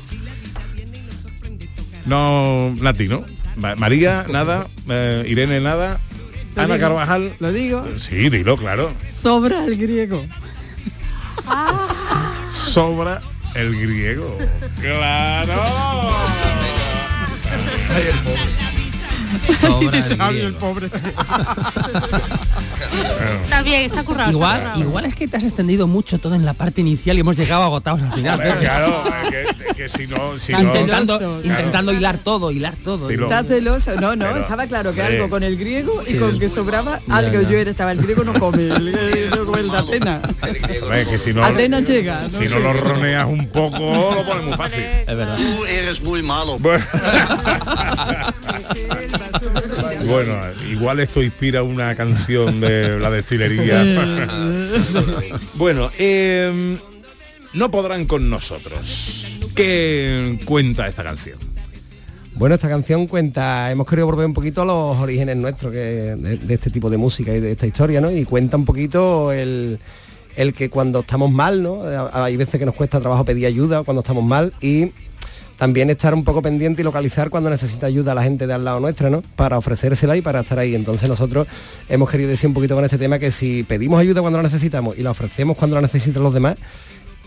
No, 2.07 2.73
Nati, 2.79 3.07
¿no? 3.07 3.23
Ma- 3.55 3.75
María, 3.75 4.25
nada. 4.29 4.65
Eh, 4.89 5.25
Irene, 5.27 5.59
nada. 5.59 5.99
Lo 6.55 6.61
Ana 6.63 6.75
digo, 6.75 6.87
Carvajal. 6.87 7.33
Lo 7.39 7.51
digo. 7.51 7.85
Sí, 7.99 8.29
dilo, 8.29 8.57
claro. 8.57 8.91
Sobra 9.21 9.65
el 9.65 9.77
griego. 9.77 10.23
Sobra 12.51 13.21
el 13.55 13.75
griego. 13.79 14.37
¡Claro! 14.81 15.53
Y 19.81 20.01
se 20.01 20.15
abre 20.19 20.43
el 20.43 20.53
pobre. 20.55 20.87
Está 23.43 23.61
bien, 23.61 23.81
está 23.81 24.03
currado. 24.03 24.29
está 24.31 24.37
Igual, 24.37 24.59
currado. 24.61 24.79
igual 24.81 25.05
es 25.05 25.15
que 25.15 25.27
te 25.27 25.37
has 25.37 25.43
extendido 25.43 25.87
mucho 25.87 26.17
todo 26.19 26.35
en 26.35 26.43
la 26.45 26.53
parte 26.53 26.81
inicial 26.81 27.17
y 27.17 27.21
hemos 27.21 27.37
llegado 27.37 27.63
agotados 27.63 28.01
al 28.01 28.11
final. 28.13 28.35
Hombre, 28.39 28.57
claro, 28.59 29.03
es 29.23 29.29
que, 29.29 29.41
es 29.66 29.66
que 29.77 29.87
si 29.89 30.07
no, 30.07 30.39
si 30.39 30.51
no, 30.53 30.59
intentando, 30.61 31.17
Claro. 31.19 31.41
intentando 31.43 31.93
hilar 31.93 32.17
todo, 32.17 32.51
hilar 32.51 32.73
todo. 32.83 33.07
Sí, 33.07 33.15
lo- 33.15 33.25
Está 33.25 33.43
celoso. 33.43 33.91
No, 34.01 34.15
no, 34.15 34.25
Pero, 34.25 34.39
estaba 34.41 34.65
claro 34.67 34.93
que 34.93 35.01
algo 35.03 35.29
con 35.29 35.43
el 35.43 35.55
griego 35.57 36.01
y 36.01 36.11
Sí. 36.11 36.17
con 36.17 36.37
que 36.39 36.49
sobraba 36.49 36.99
algo. 37.09 37.41
ya. 37.41 37.49
Yo 37.49 37.57
era, 37.57 37.69
estaba 37.71 37.91
el 37.91 37.99
griego 38.01 38.23
no 38.23 38.33
come, 38.33 38.63
el 38.67 38.91
griego 38.91 39.45
come 39.45 39.59
el 39.59 39.69
de 39.71 39.77
Atenas. 39.77 40.21
Hombre, 40.81 41.05
que 41.05 41.19
si 41.19 41.33
no, 41.33 41.43
Atenas 41.45 41.83
llega. 41.87 42.21
¿no? 42.23 42.29
si 42.31 42.47
no 42.47 42.59
lo 42.59 42.73
roneas 42.73 43.27
un 43.29 43.47
poco, 43.49 44.13
lo 44.15 44.25
pones 44.25 44.43
muy 44.43 44.57
fácil. 44.57 44.81
Es 44.83 45.05
verdad. 45.15 45.37
Tú 45.37 45.65
eres 45.65 46.01
muy 46.01 46.23
malo. 46.23 46.57
Bueno. 46.59 46.83
Bueno, 50.07 50.39
igual 50.69 50.99
esto 50.99 51.21
inspira 51.21 51.63
una 51.63 51.93
canción 51.95 52.59
de 52.61 52.97
la 52.99 53.09
destilería. 53.11 53.83
bueno, 55.55 55.89
eh, 55.97 56.77
no 57.53 57.71
podrán 57.71 58.05
con 58.05 58.29
nosotros. 58.29 59.36
¿Qué 59.57 60.39
cuenta 60.45 60.87
esta 60.87 61.03
canción? 61.03 61.39
Bueno, 62.35 62.53
esta 62.53 62.69
canción 62.69 63.07
cuenta, 63.07 63.71
hemos 63.71 63.87
querido 63.87 64.05
volver 64.05 64.27
un 64.27 64.35
poquito 64.35 64.61
a 64.61 64.65
los 64.65 64.95
orígenes 64.97 65.35
nuestros 65.35 65.71
que, 65.71 65.79
de, 66.15 66.53
este 66.53 66.69
tipo 66.69 66.91
de 66.91 66.97
música 66.97 67.33
y 67.33 67.39
de 67.39 67.53
esta 67.53 67.65
historia, 67.65 67.99
¿no? 67.99 68.11
Y 68.11 68.23
cuenta 68.23 68.55
un 68.55 68.65
poquito 68.65 69.31
el, 69.31 69.79
el 70.35 70.53
que 70.53 70.69
cuando 70.69 70.99
estamos 70.99 71.31
mal, 71.31 71.63
¿no? 71.63 71.81
Hay 72.13 72.37
veces 72.37 72.59
que 72.59 72.67
nos 72.67 72.75
cuesta 72.75 72.99
trabajo 72.99 73.25
pedir 73.25 73.47
ayuda 73.47 73.81
cuando 73.81 74.01
estamos 74.01 74.23
mal 74.23 74.53
y 74.61 74.91
también 75.57 75.89
estar 75.89 76.13
un 76.13 76.23
poco 76.23 76.43
pendiente 76.43 76.83
y 76.83 76.85
localizar 76.85 77.31
cuando 77.31 77.49
necesita 77.49 77.87
ayuda 77.87 78.13
la 78.13 78.21
gente 78.21 78.45
de 78.45 78.53
al 78.53 78.63
lado 78.63 78.79
nuestra, 78.79 79.09
¿no? 79.09 79.23
Para 79.35 79.57
ofrecérsela 79.57 80.15
y 80.15 80.21
para 80.21 80.41
estar 80.41 80.59
ahí. 80.59 80.75
Entonces 80.75 81.09
nosotros 81.09 81.47
hemos 81.89 82.11
querido 82.11 82.29
decir 82.29 82.47
un 82.47 82.53
poquito 82.53 82.75
con 82.75 82.85
este 82.85 82.99
tema 82.99 83.17
que 83.17 83.31
si 83.31 83.63
pedimos 83.63 83.99
ayuda 83.99 84.21
cuando 84.21 84.37
la 84.37 84.43
necesitamos 84.43 84.99
y 84.99 85.01
la 85.01 85.09
ofrecemos 85.09 85.57
cuando 85.57 85.75
la 85.75 85.81
necesitan 85.81 86.21
los 86.21 86.35
demás, 86.35 86.57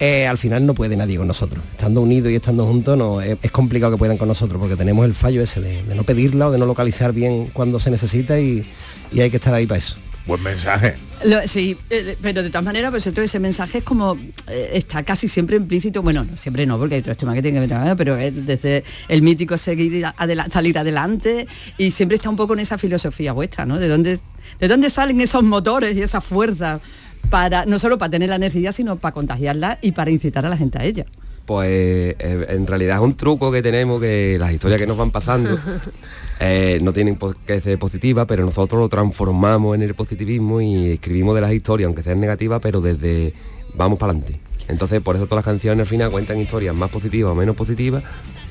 eh, 0.01 0.27
al 0.27 0.39
final 0.39 0.67
no 0.67 0.75
puede 0.75 0.97
nadie 0.97 1.17
con 1.19 1.29
nosotros. 1.29 1.63
Estando 1.73 2.01
unidos 2.01 2.33
y 2.33 2.35
estando 2.35 2.67
juntos 2.67 2.97
no, 2.99 3.21
es, 3.21 3.37
es 3.43 3.51
complicado 3.51 3.93
que 3.93 3.99
puedan 3.99 4.17
con 4.17 4.27
nosotros 4.29 4.59
porque 4.61 4.75
tenemos 4.77 5.05
el 5.05 5.15
fallo 5.15 5.43
ese 5.43 5.61
de, 5.61 5.83
de 5.83 5.95
no 5.95 6.03
pedirla 6.05 6.49
o 6.49 6.51
de 6.51 6.59
no 6.59 6.67
localizar 6.67 7.13
bien 7.13 7.47
cuando 7.53 7.79
se 7.79 7.91
necesita 7.91 8.41
y, 8.41 8.65
y 9.13 9.21
hay 9.21 9.31
que 9.31 9.37
estar 9.37 9.55
ahí 9.55 9.67
para 9.67 9.79
eso. 9.79 9.97
Buen 10.27 10.43
mensaje. 10.43 10.97
Lo- 11.25 11.47
sí, 11.49 11.77
eh, 11.91 12.17
pero 12.23 12.43
de 12.43 12.49
todas 12.51 12.65
maneras, 12.65 12.91
pues 12.91 13.05
todo 13.05 13.23
ese 13.23 13.39
mensaje 13.41 13.79
es 13.79 13.85
como 13.85 14.17
eh, 14.49 14.71
está 14.75 15.03
casi 15.03 15.29
siempre 15.29 15.57
implícito, 15.57 16.03
bueno, 16.03 16.25
no, 16.25 16.37
siempre 16.37 16.65
no, 16.67 16.79
porque 16.79 16.95
hay 16.97 17.01
otros 17.01 17.17
temas 17.17 17.35
que 17.35 17.43
tienen 17.43 17.63
que 17.67 17.75
ver, 17.75 17.87
¿no? 17.87 17.97
pero 17.97 18.17
es 18.17 18.47
desde 18.47 18.85
el 19.09 19.21
mítico 19.23 19.59
seguir 19.59 20.05
adela- 20.17 20.49
salir 20.51 20.79
adelante 20.79 21.47
y 21.79 21.91
siempre 21.91 22.17
está 22.17 22.31
un 22.31 22.37
poco 22.37 22.53
en 22.55 22.61
esa 22.61 22.79
filosofía 22.79 23.33
vuestra, 23.33 23.67
¿no? 23.67 23.79
De 23.79 23.89
dónde, 23.89 24.19
de 24.61 24.69
dónde 24.69 24.89
salen 24.89 25.21
esos 25.21 25.43
motores 25.43 25.97
y 25.97 26.03
esa 26.03 26.21
fuerza 26.21 26.81
para 27.29 27.67
no 27.67 27.79
solo 27.79 27.99
para 27.99 28.11
tener 28.11 28.29
la 28.29 28.37
energía, 28.37 28.73
sino 28.73 28.97
para 28.97 29.13
contagiarla 29.13 29.79
y 29.83 29.93
para 29.93 30.11
incitar 30.11 30.47
a 30.47 30.49
la 30.49 30.57
gente 30.57 30.79
a 30.79 30.85
ella. 30.85 31.05
Pues 31.47 31.69
eh, 31.69 32.47
en 32.51 32.67
realidad 32.67 32.97
es 32.99 33.03
un 33.03 33.17
truco 33.17 33.51
que 33.51 33.61
tenemos 33.63 34.01
que 34.01 34.37
las 34.39 34.53
historias 34.53 34.81
que 34.81 34.87
nos 34.87 34.97
van 34.97 35.11
pasando 35.11 35.59
eh, 36.41 36.79
no 36.83 36.93
tienen 36.93 37.19
qué 37.47 37.61
ser 37.61 37.79
positivas, 37.79 38.27
pero 38.27 38.45
nosotros 38.45 38.81
lo 38.81 38.89
transformamos 38.89 39.75
en 39.75 39.83
el 39.83 39.95
positivismo 39.95 40.61
y 40.61 40.93
escribimos 40.93 41.35
de 41.35 41.41
las 41.41 41.53
historias, 41.53 41.87
aunque 41.87 42.03
sean 42.03 42.21
negativas, 42.21 42.61
pero 42.63 42.81
desde 42.81 43.35
vamos 43.75 43.99
para 43.99 44.13
adelante. 44.13 44.41
Entonces 44.69 45.01
por 45.03 45.17
eso 45.17 45.25
todas 45.27 45.45
las 45.45 45.53
canciones 45.53 45.83
al 45.85 45.89
final 45.89 46.11
cuentan 46.11 46.39
historias 46.39 46.75
más 46.75 46.91
positivas 46.91 47.33
o 47.33 47.35
menos 47.35 47.57
positivas, 47.57 48.05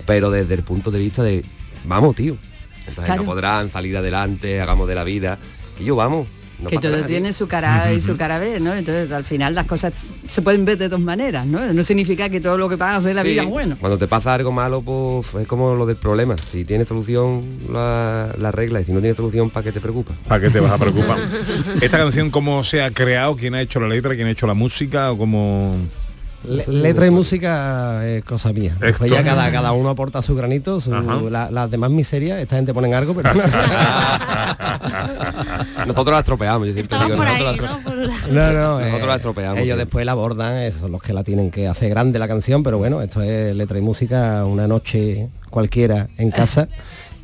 pero 0.06 0.30
desde 0.32 0.56
el 0.56 0.64
punto 0.64 0.92
de 0.92 1.00
vista 1.00 1.24
de 1.24 1.46
vamos 1.86 2.16
tío. 2.16 2.36
Entonces 2.80 3.06
Claro. 3.06 3.22
no 3.24 3.30
podrán 3.30 3.70
salir 3.70 3.96
adelante, 3.96 4.60
hagamos 4.60 4.88
de 4.88 4.96
la 4.96 5.04
vida. 5.04 5.38
Y 5.80 5.86
yo 5.86 5.96
vamos. 5.96 6.28
No 6.62 6.70
que 6.70 6.78
todo 6.78 7.04
tiene 7.04 7.34
su 7.34 7.48
cara 7.48 7.84
A 7.84 7.94
y 7.94 8.02
su 8.02 8.18
cara 8.18 8.40
B, 8.40 8.60
¿no? 8.60 8.74
Entonces 8.76 9.12
al 9.12 9.24
final 9.24 9.56
las 9.56 9.66
cosas 9.66 9.94
se 10.28 10.42
pueden 10.42 10.66
ver 10.66 10.78
de 10.78 10.90
dos 10.90 11.00
maneras, 11.00 11.46
¿no? 11.46 11.74
No 11.74 11.84
significa 11.84 12.30
que 12.30 12.42
todo 12.42 12.58
lo 12.58 12.68
que 12.70 12.78
pasa 12.78 13.10
en 13.10 13.16
la 13.16 13.22
Sí, 13.24 13.30
vida 13.30 13.44
es 13.44 13.50
bueno. 13.50 13.78
Cuando 13.80 13.98
te 13.98 14.08
pasa 14.08 14.34
algo 14.34 14.52
malo, 14.52 14.82
pues 14.82 15.28
es 15.42 15.48
como 15.48 15.76
lo 15.76 15.86
del 15.86 15.96
problema. 15.98 16.36
Si 16.52 16.66
tiene 16.66 16.86
solución, 16.86 17.44
la, 17.72 18.34
la 18.38 18.52
regla. 18.52 18.82
Y 18.82 18.86
si 18.86 18.92
no 18.92 19.00
tiene 19.00 19.16
solución, 19.16 19.50
¿para 19.50 19.64
qué 19.64 19.72
te 19.72 19.80
preocupas? 19.80 20.18
¿Para 20.28 20.42
qué 20.42 20.50
te 20.50 20.60
vas 20.60 20.72
a 20.72 20.78
preocupar? 20.78 21.18
¿Esta 21.82 21.98
canción 21.98 22.30
cómo 22.30 22.64
se 22.64 22.82
ha 22.82 22.92
creado? 22.92 23.36
¿Quién 23.36 23.56
ha 23.56 23.62
hecho 23.62 23.80
la 23.80 23.88
letra? 23.88 24.16
¿Quién 24.16 24.28
ha 24.28 24.32
hecho 24.32 24.48
la 24.48 24.54
música? 24.54 25.12
¿O 25.12 25.18
cómo...? 25.18 25.76
Le- 26.44 26.66
letra 26.68 27.06
y 27.06 27.10
música 27.10 28.08
es 28.08 28.24
cosa 28.24 28.54
mía. 28.54 28.76
Después 28.80 29.12
ya 29.12 29.24
cada, 29.24 29.52
cada 29.52 29.74
uno 29.74 29.90
aporta 29.90 30.22
su 30.22 30.36
granito, 30.36 30.80
su- 30.80 30.94
Ajá. 30.96 31.18
la- 31.30 31.52
las 31.52 31.70
demás 31.70 31.92
miserias, 31.92 32.40
esta 32.40 32.56
gente 32.56 32.74
ponen 32.74 32.94
algo, 32.94 33.14
pero 33.14 33.30
Nosotros 35.86 36.14
la 36.14 36.20
estropeamos, 36.20 36.68
yo 36.68 36.74
siempre 36.74 36.98
digo, 37.06 37.16
nosotros 37.16 37.40
la 37.42 37.52
estro- 37.52 37.80
No, 38.32 38.54
no, 38.54 38.80
Nosotros 38.80 39.02
eh, 39.04 39.08
la 39.08 39.16
estropeamos. 39.16 39.58
Ellos 39.60 39.76
sí. 39.76 39.80
después 39.80 40.06
la 40.06 40.12
abordan, 40.14 40.58
esos 40.58 40.82
son 40.82 40.92
los 40.92 41.02
que 41.02 41.14
la 41.14 41.24
tienen 41.24 41.52
que 41.52 41.68
hacer 41.68 41.90
grande 41.90 42.20
la 42.20 42.28
canción, 42.28 42.64
pero 42.64 42.78
bueno, 42.78 43.02
esto 43.02 43.22
es 43.22 43.56
letra 43.56 43.78
y 43.78 43.82
música 43.82 44.46
una 44.46 44.68
noche 44.68 45.30
cualquiera 45.50 46.08
en 46.18 46.32
casa. 46.32 46.68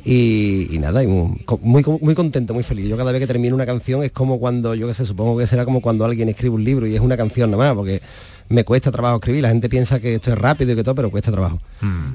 Y, 0.08 0.68
y 0.72 0.78
nada, 0.78 1.02
y 1.02 1.08
muy, 1.08 1.36
muy, 1.62 1.82
muy 2.00 2.14
contento, 2.14 2.54
muy 2.54 2.62
feliz. 2.62 2.86
Yo 2.86 2.96
cada 2.96 3.10
vez 3.10 3.20
que 3.20 3.26
termino 3.26 3.56
una 3.56 3.66
canción 3.66 4.04
es 4.04 4.12
como 4.12 4.38
cuando, 4.38 4.72
yo 4.76 4.86
que 4.86 4.94
sé, 4.94 5.04
supongo 5.04 5.36
que 5.36 5.48
será 5.48 5.64
como 5.64 5.80
cuando 5.80 6.04
alguien 6.04 6.28
escribe 6.28 6.54
un 6.54 6.62
libro 6.62 6.86
y 6.86 6.94
es 6.94 7.00
una 7.00 7.16
canción 7.16 7.50
nada 7.50 7.64
más, 7.64 7.74
porque 7.74 8.00
me 8.48 8.62
cuesta 8.62 8.92
trabajo 8.92 9.16
escribir. 9.16 9.42
La 9.42 9.48
gente 9.48 9.68
piensa 9.68 9.98
que 9.98 10.14
esto 10.14 10.30
es 10.30 10.38
rápido 10.38 10.70
y 10.70 10.76
que 10.76 10.84
todo, 10.84 10.94
pero 10.94 11.10
cuesta 11.10 11.32
trabajo. 11.32 11.58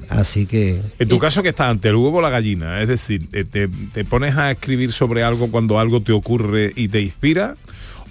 Así 0.07 0.45
que... 0.45 0.81
En 0.99 1.09
tu 1.09 1.19
caso 1.19 1.43
que 1.43 1.49
está 1.49 1.67
ante 1.67 1.89
el 1.89 1.95
huevo 1.95 2.19
o 2.19 2.21
la 2.21 2.29
gallina, 2.29 2.81
es 2.81 2.87
decir, 2.87 3.27
te, 3.29 3.67
te 3.67 4.05
pones 4.05 4.37
a 4.37 4.51
escribir 4.51 4.93
sobre 4.93 5.23
algo 5.23 5.51
cuando 5.51 5.77
algo 5.77 6.01
te 6.01 6.13
ocurre 6.13 6.71
y 6.73 6.87
te 6.87 7.01
inspira 7.01 7.57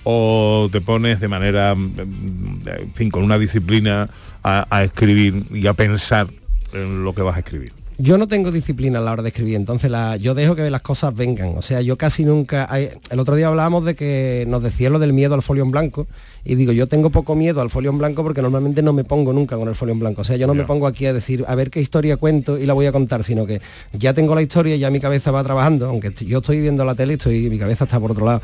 o 0.04 0.68
te 0.70 0.82
pones 0.82 1.20
de 1.20 1.28
manera, 1.28 1.74
mm, 1.74 2.62
en 2.66 2.92
fin, 2.92 3.10
con 3.10 3.22
una 3.22 3.38
disciplina 3.38 4.10
a, 4.42 4.66
a 4.68 4.84
escribir 4.84 5.42
y 5.54 5.66
a 5.66 5.72
pensar 5.72 6.26
en 6.74 7.02
lo 7.02 7.14
que 7.14 7.22
vas 7.22 7.36
a 7.36 7.38
escribir. 7.38 7.79
Yo 8.02 8.16
no 8.16 8.26
tengo 8.26 8.50
disciplina 8.50 8.98
a 8.98 9.02
la 9.02 9.12
hora 9.12 9.22
de 9.22 9.28
escribir, 9.28 9.56
entonces 9.56 9.90
la- 9.90 10.16
yo 10.16 10.32
dejo 10.34 10.54
que 10.56 10.70
las 10.70 10.80
cosas 10.80 11.14
vengan. 11.14 11.52
O 11.58 11.60
sea, 11.60 11.82
yo 11.82 11.98
casi 11.98 12.24
nunca... 12.24 12.66
hay- 12.70 12.88
el 13.10 13.18
otro 13.18 13.36
día 13.36 13.48
hablábamos 13.48 13.84
de 13.84 13.94
que 13.94 14.46
nos 14.48 14.62
decía 14.62 14.88
lo 14.88 14.98
del 14.98 15.12
miedo 15.12 15.34
al 15.34 15.42
folio 15.42 15.64
en 15.64 15.70
blanco 15.70 16.06
y 16.42 16.54
digo, 16.54 16.72
yo 16.72 16.86
tengo 16.86 17.10
poco 17.10 17.34
miedo 17.34 17.60
al 17.60 17.68
folio 17.68 17.90
en 17.90 17.98
blanco 17.98 18.22
porque 18.22 18.40
normalmente 18.40 18.80
no 18.80 18.94
me 18.94 19.04
pongo 19.04 19.34
nunca 19.34 19.58
con 19.58 19.68
el 19.68 19.74
folio 19.74 19.92
en 19.92 19.98
blanco. 20.00 20.22
O 20.22 20.24
sea, 20.24 20.36
yo 20.36 20.46
no 20.46 20.54
me 20.54 20.60
pongo 20.66 20.86
aquí 20.86 21.04
a 21.04 21.12
decir, 21.12 21.44
a 21.46 21.54
ver 21.54 21.68
qué 21.70 21.82
historia 21.82 22.16
cuento 22.16 22.56
y 22.56 22.64
la 22.64 22.72
voy 22.72 22.86
a 22.86 22.92
contar, 22.92 23.22
sino 23.22 23.44
que 23.44 23.60
ya 23.92 24.14
tengo 24.14 24.34
la 24.34 24.40
historia 24.40 24.76
y 24.76 24.78
ya 24.78 24.88
mi 24.90 24.98
cabeza 25.00 25.30
va 25.30 25.44
trabajando, 25.44 25.86
aunque 25.86 26.10
yo 26.24 26.38
estoy 26.38 26.60
viendo 26.62 26.86
la 26.86 26.94
tele 26.94 27.12
y 27.12 27.16
estoy, 27.16 27.50
mi 27.50 27.58
cabeza 27.58 27.84
está 27.84 28.00
por 28.00 28.12
otro 28.12 28.24
lado. 28.24 28.40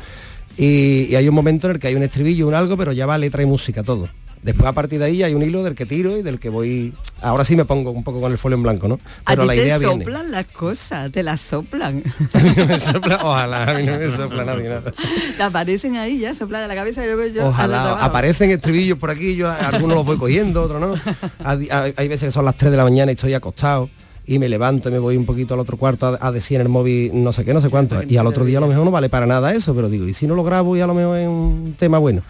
Y, 0.55 1.07
y 1.09 1.15
hay 1.15 1.27
un 1.27 1.33
momento 1.33 1.65
en 1.67 1.73
el 1.75 1.79
que 1.79 1.87
hay 1.87 1.95
un 1.95 2.03
estribillo, 2.03 2.47
un 2.47 2.53
algo, 2.53 2.77
pero 2.77 2.91
ya 2.91 3.07
va 3.07 3.17
letra 3.17 3.41
y 3.41 3.47
música 3.47 3.81
todo. 3.81 4.07
Después 4.43 4.67
a 4.67 4.71
partir 4.73 4.99
de 4.99 5.05
ahí 5.05 5.23
hay 5.23 5.33
un 5.33 5.41
hilo 5.43 5.63
del 5.63 5.75
que 5.75 5.85
tiro 5.85 6.15
y 6.17 6.21
del 6.21 6.39
que 6.39 6.49
voy. 6.49 6.93
Ahora 7.21 7.43
sí 7.43 7.55
me 7.55 7.65
pongo 7.65 7.91
un 7.91 8.03
poco 8.03 8.21
con 8.21 8.31
el 8.31 8.37
folio 8.37 8.55
en 8.55 8.63
blanco, 8.63 8.87
¿no? 8.87 8.99
A 9.25 9.31
Pero 9.31 9.41
ti 9.41 9.47
la 9.47 9.53
te 9.53 9.63
idea 9.63 9.77
viene. 9.77 10.03
soplan 10.05 10.31
las 10.31 10.45
cosas, 10.47 11.11
te 11.11 11.23
las 11.23 11.41
soplan. 11.41 12.03
Me 12.33 12.79
sopla- 12.79 13.19
ojalá, 13.23 13.63
a 13.71 13.73
mí 13.73 13.83
no 13.83 13.97
me 13.97 14.09
sopla 14.09 14.45
nadie 14.45 14.69
nada. 14.69 14.93
te 15.35 15.43
aparecen 15.43 15.97
ahí 15.97 16.19
ya, 16.19 16.33
soplan 16.33 16.61
de 16.61 16.67
la 16.67 16.75
cabeza 16.75 17.03
y 17.03 17.07
luego 17.07 17.25
yo... 17.33 17.41
al 17.43 17.47
Ojalá 17.49 17.93
aparecen 18.05 18.51
estribillos 18.51 18.97
por 18.97 19.09
aquí, 19.09 19.35
yo 19.35 19.49
a- 19.49 19.55
algunos 19.55 19.97
los 19.97 20.05
voy 20.05 20.17
cogiendo, 20.17 20.63
otros 20.63 20.79
no. 20.79 20.93
Hay, 21.43 22.07
veces 22.07 22.27
que 22.27 22.31
son 22.31 22.45
las 22.45 22.55
3 22.55 22.71
de 22.71 22.77
la 22.77 22.83
mañana 22.83 23.11
y 23.11 23.15
estoy 23.15 23.33
acostado 23.33 23.89
y 24.25 24.39
me 24.39 24.47
levanto 24.49 24.89
y 24.89 24.91
me 24.91 24.99
voy 24.99 25.17
un 25.17 25.25
poquito 25.25 25.53
al 25.55 25.59
otro 25.61 25.77
cuarto 25.77 26.07
a, 26.07 26.17
a 26.27 26.31
decir 26.31 26.55
en 26.55 26.61
el 26.63 26.69
móvil 26.69 27.11
no 27.13 27.33
sé 27.33 27.43
qué, 27.43 27.53
no 27.53 27.61
sé 27.61 27.69
cuánto. 27.69 28.01
Y 28.07 28.17
al 28.17 28.27
otro 28.27 28.45
día 28.45 28.59
a 28.59 28.61
lo 28.61 28.67
mejor 28.67 28.85
no 28.85 28.91
vale 28.91 29.09
para 29.09 29.25
nada 29.25 29.53
eso, 29.53 29.73
pero 29.73 29.89
digo, 29.89 30.07
y 30.07 30.13
si 30.13 30.27
no 30.27 30.35
lo 30.35 30.43
grabo 30.43 30.75
y 30.77 30.81
a 30.81 30.87
lo 30.87 30.93
mejor 30.93 31.17
es 31.17 31.27
un 31.27 31.75
tema 31.77 31.97
bueno. 31.97 32.21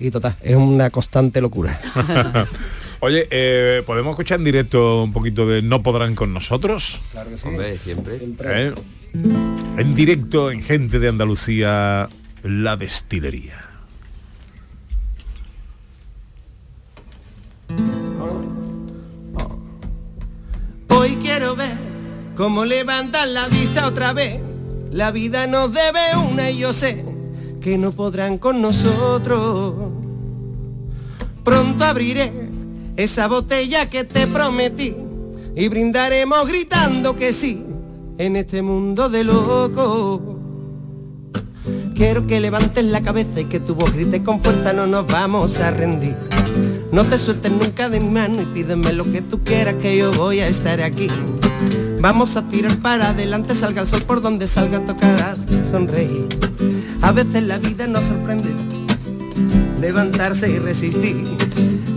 Y 0.00 0.10
total, 0.10 0.34
es 0.40 0.56
una 0.56 0.88
constante 0.88 1.42
locura. 1.42 1.78
Oye, 3.00 3.28
eh, 3.30 3.82
¿podemos 3.84 4.12
escuchar 4.12 4.38
en 4.38 4.44
directo 4.44 5.04
un 5.04 5.12
poquito 5.12 5.46
de 5.46 5.60
No 5.60 5.82
podrán 5.82 6.14
con 6.14 6.32
nosotros? 6.32 7.02
Claro 7.12 7.28
que 7.28 7.36
sí. 7.36 7.46
Hombre, 7.46 7.76
siempre. 7.76 8.18
¿Eh? 8.42 8.74
En 9.76 9.94
directo 9.94 10.50
en 10.50 10.62
Gente 10.62 10.98
de 10.98 11.08
Andalucía, 11.08 12.08
La 12.42 12.78
Destilería. 12.78 13.66
Hoy 20.88 21.16
quiero 21.22 21.56
ver 21.56 21.76
cómo 22.36 22.64
levantan 22.64 23.34
la 23.34 23.48
vista 23.48 23.86
otra 23.86 24.14
vez. 24.14 24.40
La 24.90 25.10
vida 25.10 25.46
nos 25.46 25.72
debe 25.74 26.16
una 26.16 26.50
y 26.50 26.58
yo 26.58 26.72
sé 26.72 27.04
que 27.60 27.76
no 27.78 27.92
podrán 27.92 28.38
con 28.38 28.60
nosotros. 28.60 29.74
Pronto 31.44 31.84
abriré 31.84 32.32
esa 32.96 33.28
botella 33.28 33.88
que 33.88 34.04
te 34.04 34.26
prometí 34.26 34.94
y 35.54 35.68
brindaremos 35.68 36.46
gritando 36.46 37.16
que 37.16 37.32
sí 37.32 37.62
en 38.18 38.36
este 38.36 38.62
mundo 38.62 39.08
de 39.08 39.24
locos. 39.24 40.20
Quiero 41.94 42.26
que 42.26 42.40
levantes 42.40 42.84
la 42.84 43.02
cabeza 43.02 43.40
y 43.40 43.44
que 43.44 43.60
tu 43.60 43.74
voz 43.74 43.92
grite 43.92 44.22
con 44.22 44.40
fuerza, 44.40 44.72
no 44.72 44.86
nos 44.86 45.06
vamos 45.06 45.60
a 45.60 45.70
rendir. 45.70 46.16
No 46.92 47.04
te 47.04 47.18
sueltes 47.18 47.52
nunca 47.52 47.88
de 47.88 48.00
mi 48.00 48.08
mano 48.08 48.40
y 48.42 48.46
pídeme 48.46 48.92
lo 48.92 49.04
que 49.10 49.20
tú 49.20 49.40
quieras 49.44 49.74
que 49.74 49.96
yo 49.98 50.10
voy 50.12 50.40
a 50.40 50.48
estar 50.48 50.80
aquí. 50.80 51.08
Vamos 52.00 52.36
a 52.36 52.48
tirar 52.48 52.78
para 52.78 53.10
adelante, 53.10 53.54
salga 53.54 53.82
el 53.82 53.86
sol 53.86 54.02
por 54.02 54.22
donde 54.22 54.46
salga, 54.46 54.84
tocará 54.84 55.36
sonreír. 55.70 56.26
A 57.02 57.12
veces 57.12 57.42
la 57.44 57.58
vida 57.58 57.86
nos 57.86 58.04
sorprende, 58.04 58.54
levantarse 59.80 60.50
y 60.50 60.58
resistir. 60.58 61.24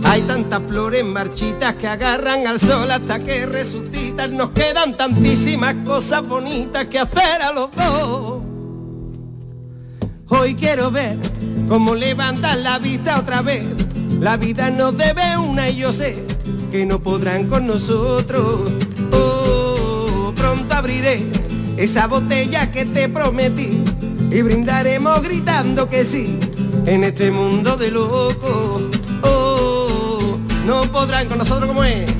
Hay 0.04 0.22
tantas 0.22 0.62
flores 0.66 1.04
marchitas 1.04 1.74
que 1.76 1.86
agarran 1.86 2.46
al 2.46 2.58
sol 2.58 2.90
hasta 2.90 3.18
que 3.18 3.46
resucitan. 3.46 4.36
Nos 4.36 4.50
quedan 4.50 4.96
tantísimas 4.96 5.74
cosas 5.84 6.26
bonitas 6.26 6.86
que 6.86 6.98
hacer 6.98 7.42
a 7.42 7.52
los 7.52 7.70
dos. 7.72 8.42
Hoy 10.28 10.54
quiero 10.54 10.90
ver 10.90 11.18
cómo 11.68 11.94
levantan 11.94 12.62
la 12.62 12.78
vista 12.78 13.18
otra 13.18 13.42
vez. 13.42 13.64
La 14.20 14.36
vida 14.36 14.70
nos 14.70 14.96
debe 14.96 15.36
una 15.36 15.68
y 15.68 15.76
yo 15.76 15.92
sé 15.92 16.24
que 16.72 16.86
no 16.86 17.00
podrán 17.00 17.46
con 17.48 17.66
nosotros. 17.66 18.72
Oh, 19.12 20.32
pronto 20.34 20.74
abriré 20.74 21.26
esa 21.76 22.06
botella 22.06 22.70
que 22.70 22.84
te 22.84 23.08
prometí 23.08 23.82
y 24.34 24.42
brindaremos 24.42 25.22
gritando 25.22 25.88
que 25.88 26.04
sí 26.04 26.40
en 26.86 27.04
este 27.04 27.30
mundo 27.30 27.76
de 27.76 27.92
locos. 27.92 28.82
Oh, 29.22 30.36
no 30.66 30.82
podrán 30.90 31.28
con 31.28 31.38
nosotros 31.38 31.68
como 31.68 31.84
es. 31.84 32.12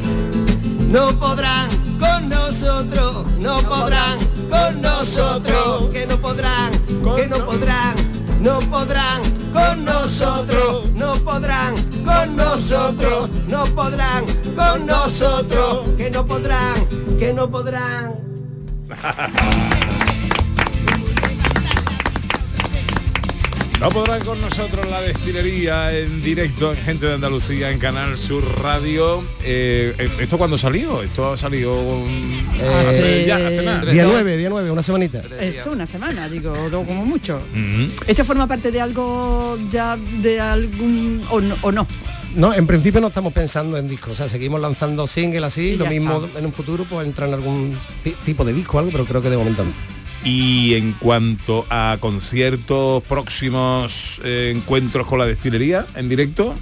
No 0.88 1.08
podrán 1.18 1.68
con 1.98 2.28
nosotros, 2.28 3.26
no 3.40 3.58
podrán 3.62 4.18
con 4.48 4.80
nosotros, 4.80 5.90
que 5.92 6.06
no 6.06 6.16
podrán, 6.18 6.70
que 7.16 7.26
no 7.26 7.44
podrán, 7.44 7.94
no 8.40 8.60
podrán 8.60 9.20
con 9.52 9.84
nosotros, 9.84 10.92
no 10.94 11.14
podrán 11.16 11.74
con 12.04 12.36
nosotros, 12.36 13.28
no 13.48 13.64
podrán 13.64 14.24
con 14.54 14.86
nosotros, 14.86 15.88
que 15.96 16.10
no 16.10 16.24
podrán, 16.24 16.86
que 17.18 17.32
no 17.32 17.50
podrán. 17.50 18.14
No 23.84 23.90
podrán 23.90 24.24
con 24.24 24.40
nosotros 24.40 24.86
la 24.90 24.98
destilería 25.02 25.94
en 25.94 26.22
directo 26.22 26.72
en 26.72 26.78
Gente 26.78 27.04
de 27.04 27.14
Andalucía 27.16 27.70
en 27.70 27.78
Canal 27.78 28.16
Sur 28.16 28.42
Radio. 28.62 29.22
Eh, 29.42 29.94
¿Esto 30.20 30.38
cuándo 30.38 30.56
salió? 30.56 31.02
Esto 31.02 31.34
ha 31.34 31.36
salido 31.36 31.74
mm, 31.84 32.60
hace- 32.88 33.24
ya, 33.26 33.36
hace 33.36 33.62
nada. 33.62 33.92
Día 33.92 34.04
9, 34.04 34.38
día 34.38 34.48
9, 34.48 34.70
una 34.70 34.82
semanita. 34.82 35.20
Es 35.38 35.66
una 35.66 35.84
semana, 35.84 36.30
digo, 36.30 36.54
como 36.70 37.04
mucho. 37.04 37.42
¿Esto 38.06 38.24
forma 38.24 38.46
parte 38.46 38.70
de 38.72 38.80
algo 38.80 39.58
ya 39.70 39.98
de 40.22 40.40
algún 40.40 41.22
o 41.30 41.42
no? 41.42 41.54
O 41.60 41.70
no? 41.70 41.86
No, 42.36 42.54
en 42.54 42.66
principio 42.66 43.02
no 43.02 43.08
estamos 43.08 43.34
pensando 43.34 43.76
en 43.76 43.86
discos, 43.86 44.12
o 44.12 44.14
sea, 44.16 44.28
seguimos 44.30 44.60
lanzando 44.62 45.06
single 45.06 45.44
así, 45.44 45.72
Y 45.72 45.76
lo 45.76 45.84
mismo 45.86 46.24
está. 46.24 46.38
en 46.38 46.46
un 46.46 46.52
futuro 46.54 46.84
pues 46.88 47.06
entra 47.06 47.28
en 47.28 47.34
algún 47.34 47.78
ti- 48.02 48.16
tipo 48.24 48.44
de 48.46 48.54
disco 48.54 48.78
o 48.78 48.80
algo, 48.80 48.90
pero 48.90 49.04
creo 49.04 49.20
que 49.20 49.28
de 49.30 49.36
momento 49.36 49.62
no. 49.62 49.93
Y 50.24 50.74
en 50.74 50.92
cuanto 50.92 51.66
a 51.68 51.98
conciertos 52.00 53.02
próximos, 53.02 54.20
eh, 54.24 54.52
encuentros 54.54 55.06
con 55.06 55.18
la 55.18 55.26
destilería 55.26 55.84
en 55.96 56.08
directo. 56.08 56.54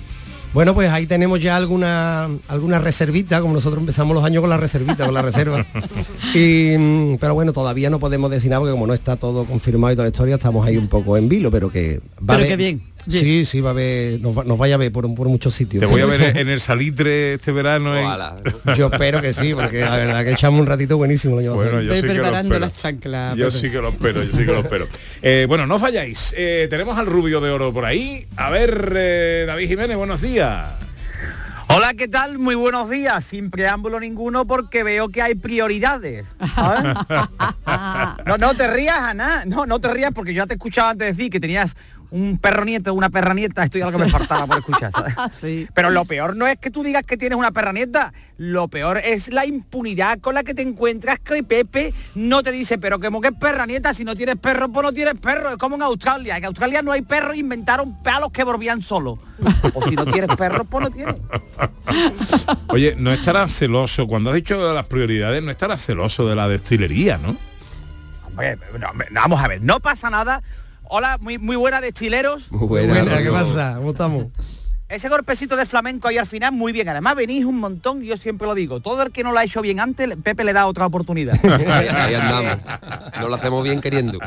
Bueno, 0.53 0.75
pues 0.75 0.91
ahí 0.91 1.07
tenemos 1.07 1.41
ya 1.41 1.57
alguna 1.57 2.29
alguna 2.49 2.79
reservita, 2.79 3.41
como 3.41 3.55
nosotros 3.55 3.81
empezamos 3.81 4.15
los 4.15 4.23
años 4.25 4.43
con 4.43 4.51
la 4.51 4.59
reservita, 4.59 5.05
con 5.07 5.15
la 5.15 5.23
reserva. 5.23 5.65
Y, 6.35 6.77
mm, 6.79 7.17
pero 7.19 7.35
bueno, 7.35 7.53
todavía 7.53 7.89
no 7.89 7.99
podemos 7.99 8.31
decir 8.31 8.51
nada 8.51 8.61
porque 8.61 8.73
como 8.73 8.87
no 8.87 8.93
está 8.95 9.17
todo 9.17 9.45
confirmado 9.45 9.93
y 9.93 9.97
toda 9.97 10.05
la 10.05 10.11
historia, 10.13 10.35
estamos 10.35 10.67
ahí 10.67 10.77
un 10.77 10.89
poco 10.89 11.17
en 11.17 11.29
vilo, 11.29 11.51
pero 11.51 11.71
que 11.71 12.01
va 12.19 12.35
a 12.35 12.37
Pero 12.37 12.39
haber- 12.39 12.49
que 12.49 12.57
bien, 12.57 12.83
Sí, 13.09 13.45
sí, 13.45 13.61
va 13.61 13.71
a 13.71 13.73
haber, 13.73 14.21
nos, 14.21 14.37
va- 14.37 14.45
nos 14.45 14.57
vaya 14.57 14.77
a 14.77 14.79
ver 14.79 14.93
por, 14.93 15.13
por 15.15 15.29
muchos 15.29 15.55
sitios. 15.55 15.81
Te 15.81 15.87
voy 15.87 16.01
a 16.01 16.07
ver 16.07 16.37
en 16.37 16.49
el 16.49 16.61
salitre 16.61 17.35
este 17.35 17.51
verano. 17.53 17.97
en- 17.97 18.07
Yo 18.77 18.91
espero 18.93 19.21
que 19.21 19.33
sí, 19.33 19.55
porque 19.55 19.81
la 19.81 19.97
verdad 19.97 20.25
que 20.25 20.33
echamos 20.33 20.61
un 20.61 20.67
ratito 20.67 20.97
buenísimo. 20.97 21.41
Lo 21.41 21.55
Bueno, 21.55 21.81
yo 21.81 21.95
sí 21.97 22.01
que 22.03 22.07
lo 22.09 22.13
preparando 22.15 22.55
espero. 22.55 22.61
las 22.61 22.77
chanclas. 22.81 23.37
Yo 23.37 23.51
sí 23.51 23.71
que 23.71 23.79
lo 23.79 23.89
espero, 23.89 24.23
yo 24.23 24.31
sí 24.31 24.39
que 24.39 24.53
lo 24.53 24.61
espero. 24.61 24.87
Eh, 25.21 25.47
bueno, 25.49 25.67
no 25.67 25.79
falláis. 25.79 26.33
Eh, 26.37 26.67
tenemos 26.71 26.99
al 26.99 27.07
rubio 27.07 27.41
de 27.41 27.51
oro 27.51 27.73
por 27.73 27.85
ahí. 27.85 28.27
A 28.37 28.51
ver, 28.51 28.93
eh, 28.97 29.45
David 29.47 29.69
Jiménez, 29.69 29.97
buenos 29.97 30.21
días. 30.21 30.67
Hola, 31.69 31.95
¿qué 31.95 32.07
tal? 32.07 32.39
Muy 32.39 32.55
buenos 32.55 32.91
días. 32.91 33.25
Sin 33.25 33.51
preámbulo 33.51 33.99
ninguno 33.99 34.47
porque 34.47 34.83
veo 34.83 35.09
que 35.09 35.23
hay 35.23 35.35
prioridades. 35.35 36.27
¿sabes? 36.55 36.95
no, 38.27 38.37
no 38.37 38.55
te 38.55 38.69
rías, 38.69 38.99
Ana. 38.99 39.45
No, 39.47 39.65
no 39.65 39.81
te 39.81 39.89
rías 39.89 40.11
porque 40.15 40.35
yo 40.35 40.43
ya 40.43 40.47
te 40.47 40.55
escuchaba 40.55 40.91
antes 40.91 41.17
decir 41.17 41.31
que 41.31 41.41
tenías 41.41 41.75
un 42.13 42.37
perro 42.37 42.67
nieto, 42.67 42.93
una 42.93 43.09
perra 43.09 43.33
nieta, 43.33 43.65
esto 43.65 43.79
ya 43.79 43.87
lo 43.87 43.93
que 43.93 43.99
me 43.99 44.09
faltaba 44.09 44.47
por 44.47 44.59
escuchar, 44.59 44.93
¿sabes? 44.95 45.15
Sí. 45.41 45.67
Pero 45.75 45.91
lo 45.91 46.05
peor 46.05 46.37
no 46.37 46.47
es 46.47 46.59
que 46.59 46.71
tú 46.71 46.83
digas 46.83 47.05
que 47.05 47.17
tienes 47.17 47.39
una 47.39 47.53
perra 47.53 47.73
nieta, 47.73 48.13
lo 48.37 48.69
peor 48.69 48.99
es 48.99 49.33
la 49.33 49.47
impunidad 49.47 50.19
con 50.21 50.35
la 50.35 50.45
que 50.45 50.53
te 50.53 50.61
encuentras 50.61 51.19
que 51.21 51.43
Pepe 51.43 51.95
no 52.15 52.43
te 52.43 52.53
dice, 52.53 52.77
pero 52.77 53.01
como 53.01 53.23
que 53.23 53.29
es 53.29 53.35
perra 53.35 53.65
nieta, 53.65 53.95
si 53.95 54.05
no 54.05 54.15
tienes 54.15 54.37
perro, 54.37 54.69
pues 54.69 54.85
no 54.85 54.93
tienes 54.93 55.15
perro, 55.15 55.51
es 55.51 55.57
como 55.57 55.77
en 55.77 55.83
Australia, 55.83 56.37
en 56.37 56.45
Australia 56.45 56.83
no 56.83 56.93
hay 56.93 57.01
perros, 57.01 57.35
inventaron 57.35 58.03
palos 58.03 58.31
que 58.31 58.45
volvían 58.45 58.83
solos. 58.83 59.19
O 59.73 59.83
si 59.89 59.97
no 59.97 60.05
tienes 60.05 60.37
perro, 60.37 60.65
pues 60.65 60.85
no 60.85 60.91
tienes. 60.91 61.17
Oye, 62.69 62.95
no 62.95 63.11
estarás 63.11 63.57
celoso, 63.57 64.07
cuando 64.07 64.31
has 64.31 64.37
dicho 64.37 64.69
de 64.69 64.75
las 64.75 64.87
prioridades, 64.87 65.43
no 65.43 65.51
estarás 65.51 65.85
celoso 65.85 66.29
de 66.29 66.37
la 66.37 66.47
destilería, 66.47 67.17
¿no? 67.17 67.37
Hombre, 68.27 68.59
no, 68.79 68.91
hombre, 68.91 69.09
vamos 69.11 69.43
a 69.43 69.49
ver, 69.49 69.63
no 69.63 69.81
pasa 69.81 70.11
nada. 70.11 70.43
Hola, 70.85 71.19
muy, 71.21 71.39
muy 71.39 71.57
buena 71.57 71.81
de 71.81 71.93
chileros. 71.93 72.51
Muy 72.51 72.67
buena, 72.67 72.93
Buena, 72.95 73.23
¿qué 73.23 73.31
pasa? 73.31 73.75
¿Cómo 73.77 73.91
estamos? 73.91 74.27
Ese 74.89 75.09
golpecito 75.09 75.57
de 75.57 75.65
flamenco 75.65 76.09
ahí 76.09 76.19
al 76.19 76.27
final, 76.27 76.53
muy 76.53 76.71
bien. 76.71 76.87
Además, 76.91 77.15
venís 77.15 77.47
un 77.47 77.59
montón, 77.59 78.03
yo 78.03 78.19
siempre 78.19 78.47
lo 78.47 78.55
digo. 78.55 78.81
Todo 78.81 79.03
el 79.05 79.11
que 79.11 79.23
no 79.25 79.33
lo 79.33 79.39
ha 79.39 79.45
hecho 79.45 79.63
bien 79.63 79.81
antes, 79.81 80.07
Pepe 80.23 80.45
le 80.45 80.53
da 80.53 80.67
otra 80.67 80.85
oportunidad. 80.85 81.35
Ahí, 81.71 82.13
andamos. 82.15 82.59
No 83.19 83.29
lo 83.29 83.35
hacemos 83.37 83.65
bien 83.65 83.81
queriendo. 83.81 84.19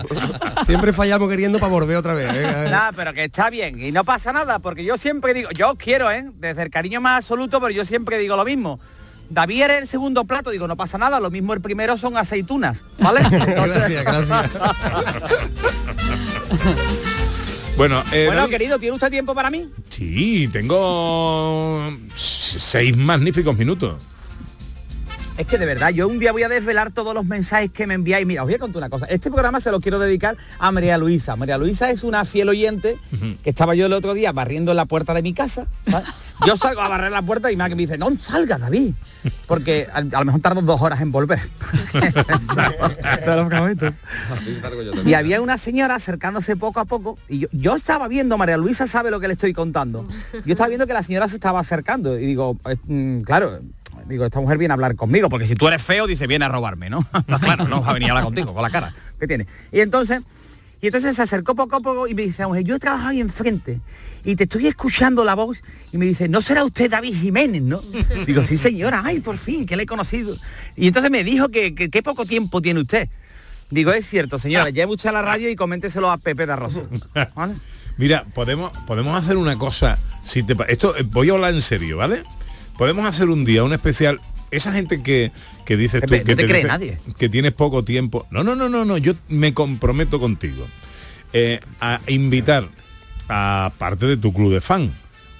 Siempre 0.65 0.91
fallamos 0.91 1.29
queriendo 1.29 1.59
para 1.59 1.71
volver 1.71 1.97
otra 1.97 2.15
vez. 2.15 2.31
eh. 2.33 2.71
Pero 2.95 3.13
que 3.13 3.25
está 3.25 3.51
bien 3.51 3.79
y 3.79 3.91
no 3.91 4.03
pasa 4.03 4.33
nada, 4.33 4.57
porque 4.57 4.83
yo 4.83 4.97
siempre 4.97 5.35
digo, 5.35 5.51
yo 5.51 5.69
os 5.73 5.77
quiero, 5.77 6.09
¿eh? 6.09 6.31
Desde 6.33 6.63
el 6.63 6.71
cariño 6.71 6.99
más 6.99 7.17
absoluto, 7.19 7.59
pero 7.61 7.69
yo 7.71 7.85
siempre 7.85 8.17
digo 8.17 8.35
lo 8.35 8.43
mismo. 8.43 8.79
David 9.29 9.61
era 9.63 9.77
el 9.79 9.87
segundo 9.87 10.23
plato, 10.25 10.49
digo, 10.51 10.67
no 10.67 10.75
pasa 10.77 10.97
nada, 10.97 11.19
lo 11.19 11.29
mismo 11.31 11.53
el 11.53 11.61
primero 11.61 11.97
son 11.97 12.15
aceitunas, 12.17 12.81
¿vale? 12.99 13.21
Gracias, 13.29 14.03
gracias. 14.03 14.51
Bueno, 17.77 18.01
eh, 18.13 18.27
bueno, 18.27 18.43
David- 18.43 18.51
querido, 18.51 18.79
¿tiene 18.79 18.95
usted 18.95 19.09
tiempo 19.09 19.35
para 19.35 19.49
mí? 19.49 19.69
sí, 19.89 20.47
tengo 20.47 21.91
seis 22.15 22.95
magníficos 22.95 23.57
minutos. 23.57 23.97
Es 25.37 25.47
que 25.47 25.57
de 25.57 25.65
verdad, 25.65 25.89
yo 25.89 26.07
un 26.07 26.17
día 26.17 26.31
voy 26.31 26.43
a 26.43 26.49
desvelar 26.49 26.91
todos 26.91 27.13
los 27.13 27.25
mensajes 27.25 27.69
que 27.69 27.85
me 27.87 27.93
enviáis. 27.93 28.25
Mira, 28.25 28.43
os 28.43 28.47
voy 28.47 28.55
a 28.55 28.59
contar 28.59 28.77
una 28.79 28.89
cosa. 28.89 29.05
Este 29.07 29.29
programa 29.29 29.59
se 29.59 29.69
lo 29.69 29.81
quiero 29.81 29.99
dedicar 29.99 30.37
a 30.59 30.71
María 30.71 30.97
Luisa. 30.97 31.35
María 31.35 31.57
Luisa 31.57 31.91
es 31.91 32.03
una 32.03 32.23
fiel 32.23 32.47
oyente 32.49 32.97
que 33.43 33.49
estaba 33.49 33.75
yo 33.75 33.87
el 33.87 33.93
otro 33.93 34.13
día 34.13 34.31
barriendo 34.31 34.71
en 34.71 34.77
la 34.77 34.85
puerta 34.85 35.13
de 35.13 35.21
mi 35.21 35.33
casa. 35.33 35.67
¿vale? 35.87 36.05
Yo 36.45 36.55
salgo 36.55 36.81
a 36.81 36.87
barrer 36.87 37.11
la 37.11 37.21
puerta 37.21 37.51
y 37.51 37.57
me 37.57 37.67
me 37.67 37.75
dice, 37.75 37.97
no 37.97 38.09
salga, 38.17 38.57
David. 38.57 38.93
Porque 39.47 39.87
a, 39.91 39.97
a 39.97 40.19
lo 40.19 40.25
mejor 40.25 40.41
tardo 40.41 40.61
dos 40.61 40.81
horas 40.81 41.01
en 41.01 41.11
volver. 41.11 41.39
Te 41.91 43.35
lo 43.35 43.47
prometo. 43.49 43.93
Y 45.05 45.13
había 45.15 45.41
una 45.41 45.57
señora 45.57 45.95
acercándose 45.95 46.55
poco 46.55 46.79
a 46.79 46.85
poco 46.85 47.17
y 47.27 47.39
yo, 47.39 47.47
yo 47.51 47.75
estaba 47.75 48.07
viendo, 48.07 48.37
María 48.37 48.57
Luisa 48.57 48.87
sabe 48.87 49.11
lo 49.11 49.19
que 49.19 49.27
le 49.27 49.33
estoy 49.33 49.53
contando. 49.53 50.07
Yo 50.45 50.53
estaba 50.53 50.67
viendo 50.69 50.87
que 50.87 50.93
la 50.93 51.03
señora 51.03 51.27
se 51.27 51.35
estaba 51.35 51.59
acercando 51.59 52.17
y 52.17 52.25
digo, 52.25 52.57
mm, 52.87 53.21
claro, 53.21 53.59
digo, 54.05 54.25
esta 54.25 54.39
mujer 54.39 54.57
viene 54.57 54.71
a 54.71 54.75
hablar 54.75 54.95
conmigo, 54.95 55.29
porque 55.29 55.47
si 55.47 55.55
tú 55.55 55.67
eres 55.67 55.81
feo, 55.81 56.07
dice, 56.07 56.27
viene 56.27 56.45
a 56.45 56.49
robarme, 56.49 56.89
¿no? 56.89 57.05
No, 57.27 57.39
claro, 57.39 57.67
no 57.67 57.81
va 57.81 57.89
a 57.89 57.93
venir 57.93 58.09
a 58.09 58.11
hablar 58.11 58.25
contigo, 58.25 58.53
con 58.53 58.61
la 58.61 58.69
cara 58.69 58.93
que 59.19 59.27
tiene. 59.27 59.47
Y 59.71 59.79
entonces, 59.79 60.21
y 60.81 60.87
entonces 60.87 61.15
se 61.15 61.21
acercó 61.21 61.55
poco 61.55 61.77
a 61.77 61.79
poco 61.79 62.07
y 62.07 62.13
me 62.13 62.23
dice, 62.23 62.45
mujer, 62.45 62.63
yo 62.63 62.75
he 62.75 62.79
trabajado 62.79 63.09
ahí 63.09 63.21
enfrente 63.21 63.79
y 64.23 64.35
te 64.35 64.43
estoy 64.43 64.67
escuchando 64.67 65.23
la 65.23 65.35
voz 65.35 65.63
y 65.91 65.97
me 65.97 66.05
dice, 66.05 66.27
¿no 66.27 66.41
será 66.41 66.63
usted 66.63 66.89
David 66.89 67.15
Jiménez, 67.15 67.61
no? 67.61 67.81
Digo, 68.25 68.43
sí 68.45 68.57
señora, 68.57 69.01
ay, 69.05 69.19
por 69.19 69.37
fin, 69.37 69.65
que 69.65 69.75
le 69.75 69.83
he 69.83 69.87
conocido. 69.87 70.35
Y 70.75 70.87
entonces 70.87 71.11
me 71.11 71.23
dijo 71.23 71.49
que, 71.49 71.73
que, 71.75 71.89
qué 71.89 72.03
poco 72.03 72.25
tiempo 72.25 72.61
tiene 72.61 72.81
usted. 72.81 73.09
Digo, 73.69 73.91
es 73.91 74.07
cierto, 74.07 74.37
señora, 74.37 74.69
lleve 74.69 74.93
usted 74.93 75.09
a 75.09 75.13
la 75.13 75.21
radio 75.21 75.49
y 75.49 75.55
coménteselo 75.55 76.11
a 76.11 76.17
Pepe 76.17 76.45
de 76.45 76.53
Arroso. 76.53 76.87
¿Vale? 77.35 77.55
Mira, 77.97 78.25
podemos, 78.33 78.71
podemos 78.85 79.17
hacer 79.17 79.37
una 79.37 79.57
cosa. 79.57 79.97
Si 80.23 80.43
te, 80.43 80.55
esto 80.67 80.95
eh, 80.97 81.03
voy 81.03 81.29
a 81.29 81.33
hablar 81.33 81.53
en 81.53 81.61
serio, 81.61 81.97
¿vale? 81.97 82.23
Podemos 82.77 83.05
hacer 83.05 83.29
un 83.29 83.45
día 83.45 83.63
un 83.63 83.73
especial. 83.73 84.21
Esa 84.51 84.71
gente 84.71 85.01
que, 85.01 85.31
que 85.65 85.75
dices 85.77 86.01
tú 86.01 86.07
Pepe, 86.09 86.23
que 86.23 86.31
no 86.33 86.37
te 86.37 86.45
cree 86.45 86.55
dice 86.57 86.67
nadie. 86.67 86.97
que 87.17 87.29
tienes 87.29 87.51
poco 87.51 87.83
tiempo. 87.83 88.25
No, 88.31 88.43
no, 88.43 88.55
no, 88.55 88.69
no, 88.69 88.85
no. 88.85 88.97
Yo 88.97 89.13
me 89.27 89.53
comprometo 89.53 90.19
contigo 90.19 90.65
eh, 91.33 91.59
a 91.81 91.99
invitar 92.07 92.69
a 93.27 93.71
parte 93.77 94.05
de 94.05 94.17
tu 94.17 94.31
club 94.33 94.53
de 94.53 94.61
fan 94.61 94.93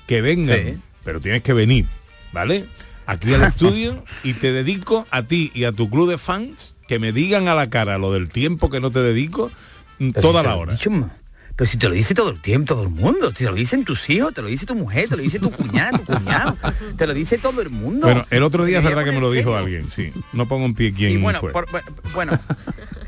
que 0.08 0.22
vengan, 0.22 0.58
Sí. 0.66 0.74
pero 1.04 1.22
tienes 1.22 1.42
que 1.44 1.54
venir, 1.54 1.86
¿vale? 2.34 2.66
Aquí 3.06 3.34
al 3.34 3.44
estudio 3.44 4.04
y 4.24 4.34
te 4.34 4.52
dedico 4.52 5.06
a 5.12 5.24
ti 5.24 5.52
y 5.54 5.66
a 5.66 5.72
tu 5.72 5.90
club 5.90 6.10
de 6.10 6.18
fans 6.18 6.76
que 6.88 6.98
me 7.00 7.12
digan 7.12 7.48
a 7.48 7.54
la 7.56 7.70
cara 7.70 7.98
lo 8.00 8.12
del 8.12 8.30
tiempo 8.30 8.70
que 8.70 8.80
no 8.80 8.90
te 8.92 9.00
dedico 9.02 9.52
mm, 10.00 10.10
Pero 10.12 10.28
toda 10.28 10.42
la 10.44 10.56
hora. 10.56 10.74
dicho. 10.74 10.90
Pero 11.56 11.70
si 11.70 11.78
te 11.78 11.88
lo 11.88 11.96
dice 11.96 12.14
todo 12.14 12.32
el 12.32 12.42
tiempo, 12.42 12.74
todo 12.74 12.84
el 12.84 12.90
mundo, 12.90 13.32
te 13.32 13.46
lo 13.46 13.54
dicen 13.54 13.86
tus 13.86 14.10
hijos, 14.10 14.34
te 14.34 14.42
lo 14.42 14.50
dice 14.50 14.66
tu 14.66 14.76
mujer, 14.76 15.08
te 15.08 15.16
lo 15.16 15.24
dice 15.24 15.40
tu 15.40 15.52
cuñada, 15.52 15.98
tu 15.98 16.04
cuñado, 16.04 16.58
te 16.98 17.08
lo 17.08 17.14
dice 17.14 17.38
todo 17.38 17.62
el 17.62 17.70
mundo. 17.70 18.08
Bueno, 18.08 18.26
el 18.30 18.44
otro 18.44 18.66
día 18.66 18.80
es 18.80 18.84
verdad 18.84 19.06
que 19.06 19.14
me 19.14 19.22
lo 19.22 19.32
dijo 19.32 19.52
serio. 19.52 19.58
alguien, 19.58 19.90
sí. 19.90 20.12
No 20.34 20.48
pongo 20.50 20.66
en 20.66 20.76
pie 20.76 20.92
quién 20.92 21.12
Sí, 21.14 21.18
bueno, 21.18 21.40
fue. 21.40 21.54
por- 21.54 21.68
bueno, 22.14 22.38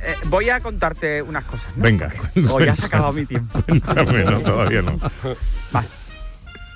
eh, 0.02 0.16
voy 0.28 0.50
a 0.50 0.62
contarte 0.62 1.22
unas 1.22 1.44
cosas. 1.44 1.76
¿no? 1.76 1.84
Venga. 1.84 2.14
O 2.50 2.60
ya 2.62 2.74
se 2.76 2.84
ha 2.84 2.86
acabado 2.86 3.12
mi 3.12 3.26
tiempo. 3.26 3.62
Cuéntame, 3.68 4.24
no, 4.24 4.40
todavía 4.40 4.82
no. 4.82 4.98
Vale. 5.74 5.88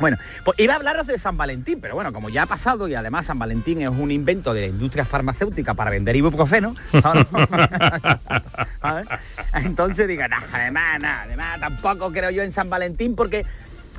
Bueno, 0.02 0.18
pues 0.43 0.60
iba 0.60 0.74
a 0.74 0.78
hablaros 0.78 1.08
de 1.08 1.18
San 1.18 1.38
Valentín, 1.38 1.80
pero 1.80 1.95
bueno, 1.95 2.12
como 2.12 2.30
ya 2.30 2.43
ha 2.43 2.47
pasado 2.47 2.88
y 2.88 2.95
además 2.95 3.28
San 3.28 3.39
Valentín 3.39 3.82
es 3.82 3.89
un 3.89 4.12
invento 4.12 4.54
de 4.54 4.62
la 4.62 4.68
industria 4.68 5.06
farmacéutica 5.06 5.76
para 5.76 5.91
vender 5.91 6.16
ibuprofeno, 6.16 6.76
entonces 9.54 10.08
digo, 10.08 10.28
no, 10.28 10.38
además, 10.52 10.99
no, 10.99 11.08
además 11.08 11.60
tampoco 11.60 12.12
creo 12.12 12.32
yo 12.32 12.43
en 12.43 12.52
San 12.52 12.70
Valentín 12.70 13.16
porque 13.16 13.45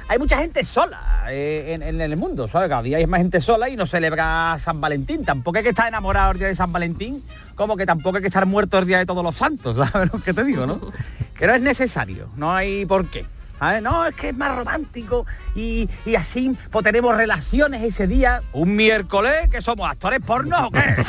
hay 0.08 0.18
mucha 0.18 0.38
gente 0.38 0.64
sola 0.64 1.24
eh, 1.30 1.74
en, 1.74 1.82
en 1.82 2.00
el 2.00 2.16
mundo, 2.16 2.48
¿sabes? 2.48 2.68
Cada 2.68 2.82
día 2.82 2.98
hay 2.98 3.06
más 3.06 3.20
gente 3.20 3.40
sola 3.40 3.68
y 3.68 3.76
no 3.76 3.86
celebra 3.86 4.58
San 4.60 4.80
Valentín. 4.80 5.24
Tampoco 5.24 5.58
hay 5.58 5.62
que 5.62 5.70
estar 5.70 5.88
enamorado 5.88 6.32
el 6.32 6.38
día 6.38 6.48
de 6.48 6.56
San 6.56 6.72
Valentín, 6.72 7.22
como 7.54 7.76
que 7.76 7.86
tampoco 7.86 8.16
hay 8.16 8.22
que 8.22 8.28
estar 8.28 8.44
muerto 8.44 8.78
el 8.78 8.86
día 8.86 8.98
de 8.98 9.06
todos 9.06 9.24
los 9.24 9.36
santos, 9.36 9.76
¿sabes 9.92 10.12
lo 10.12 10.20
que 10.20 10.34
te 10.34 10.44
digo, 10.44 10.66
no? 10.66 10.80
Que 11.34 11.46
no 11.46 11.54
es 11.54 11.62
necesario, 11.62 12.28
no 12.36 12.54
hay 12.54 12.84
por 12.84 13.08
qué. 13.08 13.24
¿Sabes? 13.62 13.80
No, 13.80 14.04
es 14.04 14.14
que 14.16 14.30
es 14.30 14.36
más 14.36 14.56
romántico 14.56 15.24
y, 15.54 15.88
y 16.04 16.16
así 16.16 16.56
pues 16.70 16.84
tenemos 16.84 17.16
relaciones 17.16 17.80
ese 17.84 18.08
día, 18.08 18.42
un 18.52 18.74
miércoles, 18.74 19.48
que 19.50 19.60
somos 19.60 19.88
actores 19.88 20.18
porno 20.20 20.66
o 20.66 20.70
qué. 20.72 21.04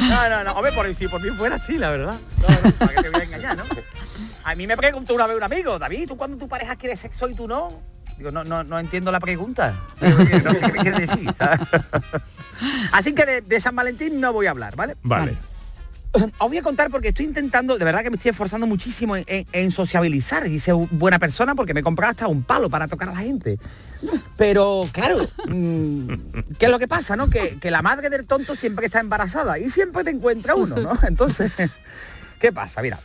No, 0.00 0.28
no, 0.30 0.44
no, 0.44 0.52
hombre, 0.52 0.72
por, 0.72 0.94
si 0.94 1.06
por 1.06 1.22
mí 1.22 1.28
fuera 1.36 1.56
así, 1.56 1.76
la 1.76 1.90
verdad. 1.90 2.16
No, 2.38 2.48
no, 2.48 2.74
para 2.76 2.94
que 2.94 3.02
te 3.02 3.10
voy 3.10 3.20
a 3.20 3.24
engañar, 3.24 3.56
¿no? 3.58 3.64
A 4.44 4.54
mí 4.54 4.66
me 4.66 4.76
preguntó 4.76 5.14
una 5.14 5.26
vez 5.26 5.36
un 5.36 5.42
amigo, 5.42 5.78
David, 5.78 6.08
¿tú 6.08 6.16
cuando 6.16 6.38
tu 6.38 6.48
pareja 6.48 6.76
quiere 6.76 6.96
sexo 6.96 7.28
y 7.28 7.34
tú 7.34 7.46
no? 7.46 7.82
Digo, 8.16 8.30
no, 8.30 8.42
no, 8.42 8.64
no 8.64 8.78
entiendo 8.78 9.12
la 9.12 9.20
pregunta. 9.20 9.74
Digo, 10.00 10.18
No 10.18 10.52
sé 10.52 10.60
qué 10.60 10.72
me 10.72 10.78
quiere 10.78 11.06
decir. 11.06 11.34
¿sabes? 11.38 11.60
Así 12.92 13.14
que 13.14 13.26
de, 13.26 13.40
de 13.42 13.60
San 13.60 13.76
Valentín 13.76 14.18
no 14.18 14.32
voy 14.32 14.46
a 14.46 14.50
hablar, 14.50 14.74
¿vale? 14.76 14.96
Vale. 15.02 15.36
Os 16.38 16.48
voy 16.48 16.58
a 16.58 16.62
contar 16.62 16.90
porque 16.90 17.08
estoy 17.08 17.24
intentando, 17.26 17.78
de 17.78 17.84
verdad 17.84 18.02
que 18.02 18.10
me 18.10 18.16
estoy 18.16 18.30
esforzando 18.30 18.66
muchísimo 18.66 19.16
en, 19.16 19.24
en- 19.26 19.46
en 19.52 19.70
sociabilizar 19.70 20.46
y 20.46 20.58
ser 20.58 20.74
buena 20.74 21.18
persona 21.18 21.54
porque 21.54 21.72
me 21.74 21.80
he 21.80 21.82
comprado 21.82 22.10
hasta 22.10 22.28
un 22.28 22.42
palo 22.42 22.68
para 22.68 22.86
tocar 22.88 23.08
a 23.08 23.12
la 23.12 23.18
gente. 23.20 23.58
Pero 24.36 24.88
claro, 24.92 25.26
mm, 25.48 26.08
¿qué 26.58 26.66
es 26.66 26.70
lo 26.70 26.78
que 26.78 26.88
pasa, 26.88 27.16
no? 27.16 27.30
Que, 27.30 27.58
que 27.58 27.70
la 27.70 27.82
madre 27.82 28.10
del 28.10 28.26
tonto 28.26 28.54
siempre 28.56 28.86
está 28.86 29.00
embarazada 29.00 29.58
y 29.58 29.70
siempre 29.70 30.04
te 30.04 30.10
encuentra 30.10 30.54
uno, 30.54 30.76
¿no? 30.76 30.92
Entonces, 31.06 31.50
¿qué 32.40 32.52
pasa? 32.52 32.82
Mira, 32.82 32.98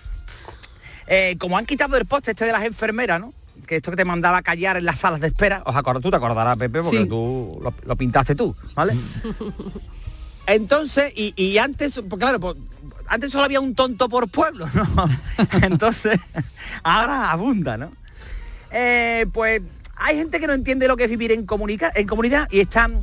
eh, 1.08 1.38
como 1.40 1.58
han 1.58 1.66
quitado 1.66 1.96
el 1.98 2.06
poste 2.06 2.32
este 2.32 2.46
de 2.46 2.52
las 2.52 2.64
enfermeras, 2.64 3.22
¿no? 3.22 3.34
Que 3.68 3.78
esto 3.78 3.92
que 3.92 3.98
te 3.98 4.06
mandaba 4.06 4.38
a 4.38 4.42
callar 4.42 4.76
en 4.78 4.86
las 4.86 5.00
salas 5.00 5.20
de 5.22 5.28
espera, 5.28 5.62
os 5.66 5.76
acordáis, 5.76 6.04
tú 6.04 6.10
te 6.12 6.18
acordarás, 6.18 6.58
Pepe, 6.58 6.82
porque 6.82 7.02
Sí. 7.04 7.08
tú 7.08 7.58
lo, 7.62 7.74
lo 7.86 7.96
pintaste 7.96 8.36
tú, 8.36 8.56
¿vale? 8.76 8.94
Entonces, 10.48 11.12
y, 11.16 11.34
y 11.36 11.58
antes, 11.58 12.02
pues 12.08 12.20
claro, 12.20 12.40
pues, 12.40 12.56
antes 13.08 13.32
solo 13.32 13.44
había 13.46 13.60
un 13.60 13.74
tonto 13.76 14.10
por 14.10 14.28
pueblo, 14.30 14.68
¿no? 14.74 15.10
Entonces, 15.62 16.20
ahora 16.84 17.32
abunda, 17.32 17.78
¿no? 17.78 17.92
Eh, 18.72 19.26
pues 19.34 19.62
hay 19.96 20.18
gente 20.18 20.40
que 20.40 20.48
no 20.48 20.54
entiende 20.54 20.88
lo 20.88 20.98
que 20.98 21.06
es 21.06 21.10
vivir 21.10 21.32
en, 21.32 21.46
comunica- 21.46 21.92
en 21.96 22.06
comunidad 22.08 22.48
y 22.52 22.60
están, 22.60 23.02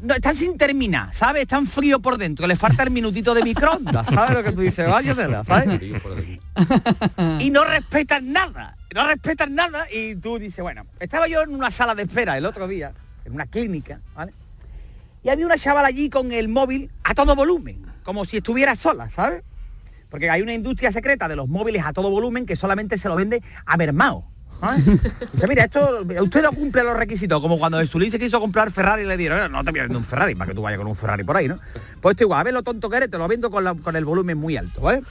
no, 0.00 0.14
están 0.14 0.34
sin 0.34 0.56
terminar, 0.58 1.14
¿sabes? 1.14 1.42
Están 1.42 1.66
frío 1.66 2.00
por 2.00 2.16
dentro, 2.18 2.46
les 2.46 2.58
falta 2.58 2.82
el 2.82 2.90
minutito 2.90 3.34
de 3.34 3.42
microondas, 3.42 4.06
¿sabes 4.08 4.36
lo 4.36 4.42
que 4.42 4.52
tú 4.52 4.60
dices? 4.62 4.88
Vaya 4.88 5.14
tela, 5.14 5.44
¿sabes? 5.44 5.80
y 7.38 7.50
no 7.50 7.64
respetan 7.64 8.32
nada, 8.32 8.76
no 8.94 9.06
respetan 9.06 9.54
nada 9.54 9.84
y 9.92 10.16
tú 10.16 10.38
dices, 10.38 10.60
bueno, 10.62 10.86
estaba 10.98 11.28
yo 11.28 11.42
en 11.42 11.54
una 11.54 11.70
sala 11.70 11.94
de 11.94 12.02
espera 12.04 12.36
el 12.38 12.46
otro 12.46 12.66
día, 12.66 12.92
en 13.24 13.34
una 13.34 13.46
clínica, 13.46 14.00
¿vale? 14.14 14.32
Y 15.22 15.28
había 15.28 15.44
una 15.44 15.58
chavala 15.58 15.88
allí 15.88 16.08
con 16.08 16.32
el 16.32 16.48
móvil 16.48 16.90
a 17.04 17.14
todo 17.14 17.36
volumen, 17.36 17.84
como 18.10 18.24
si 18.24 18.38
estuviera 18.38 18.74
sola, 18.74 19.08
¿sabes? 19.08 19.44
Porque 20.08 20.28
hay 20.30 20.42
una 20.42 20.52
industria 20.52 20.90
secreta 20.90 21.28
de 21.28 21.36
los 21.36 21.46
móviles 21.46 21.84
a 21.86 21.92
todo 21.92 22.10
volumen 22.10 22.44
que 22.44 22.56
solamente 22.56 22.98
se 22.98 23.06
lo 23.08 23.14
vende 23.14 23.40
a 23.64 23.76
mermao. 23.76 24.28
¿sabes? 24.60 24.84
Dice, 25.32 25.46
mira, 25.46 25.62
esto, 25.66 26.00
usted 26.20 26.42
no 26.42 26.50
cumple 26.50 26.82
los 26.82 26.96
requisitos, 26.96 27.40
como 27.40 27.56
cuando 27.56 27.80
Sully 27.86 28.10
se 28.10 28.18
quiso 28.18 28.40
comprar 28.40 28.72
Ferrari 28.72 29.04
y 29.04 29.06
le 29.06 29.16
dieron, 29.16 29.52
no 29.52 29.62
te 29.62 29.70
voy 29.70 29.78
a 29.78 29.82
vender 29.84 29.96
un 29.98 30.04
Ferrari 30.04 30.34
para 30.34 30.48
que 30.48 30.56
tú 30.56 30.60
vayas 30.62 30.78
con 30.78 30.88
un 30.88 30.96
Ferrari 30.96 31.22
por 31.22 31.36
ahí, 31.36 31.46
¿no? 31.46 31.60
Pues 32.00 32.14
esto 32.14 32.24
igual, 32.24 32.40
a 32.40 32.42
ver 32.42 32.52
lo 32.52 32.64
tonto 32.64 32.90
que 32.90 32.96
eres, 32.96 33.10
te 33.12 33.16
lo 33.16 33.28
vendo 33.28 33.48
con, 33.48 33.62
la- 33.62 33.74
con 33.76 33.94
el 33.94 34.04
volumen 34.04 34.36
muy 34.36 34.56
alto, 34.56 34.80
¿vale? 34.80 35.02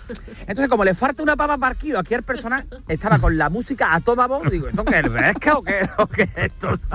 Entonces, 0.42 0.68
como 0.68 0.84
le 0.84 0.94
falta 0.94 1.24
una 1.24 1.38
papa 1.38 1.58
parquido 1.58 2.00
aquí 2.00 2.14
al 2.16 2.24
personal, 2.24 2.68
estaba 2.90 3.18
con 3.18 3.38
la 3.38 3.50
música 3.50 3.96
a 3.96 4.02
toda 4.02 4.28
voz, 4.28 4.52
digo, 4.52 4.68
¿esto 4.68 4.84
qué 4.84 5.00
es 5.00 5.10
Vesca 5.10 5.54
o 5.58 5.64
qué, 5.64 5.90
o 5.98 6.06
qué 6.08 6.24
es 6.24 6.30
esto? 6.36 6.78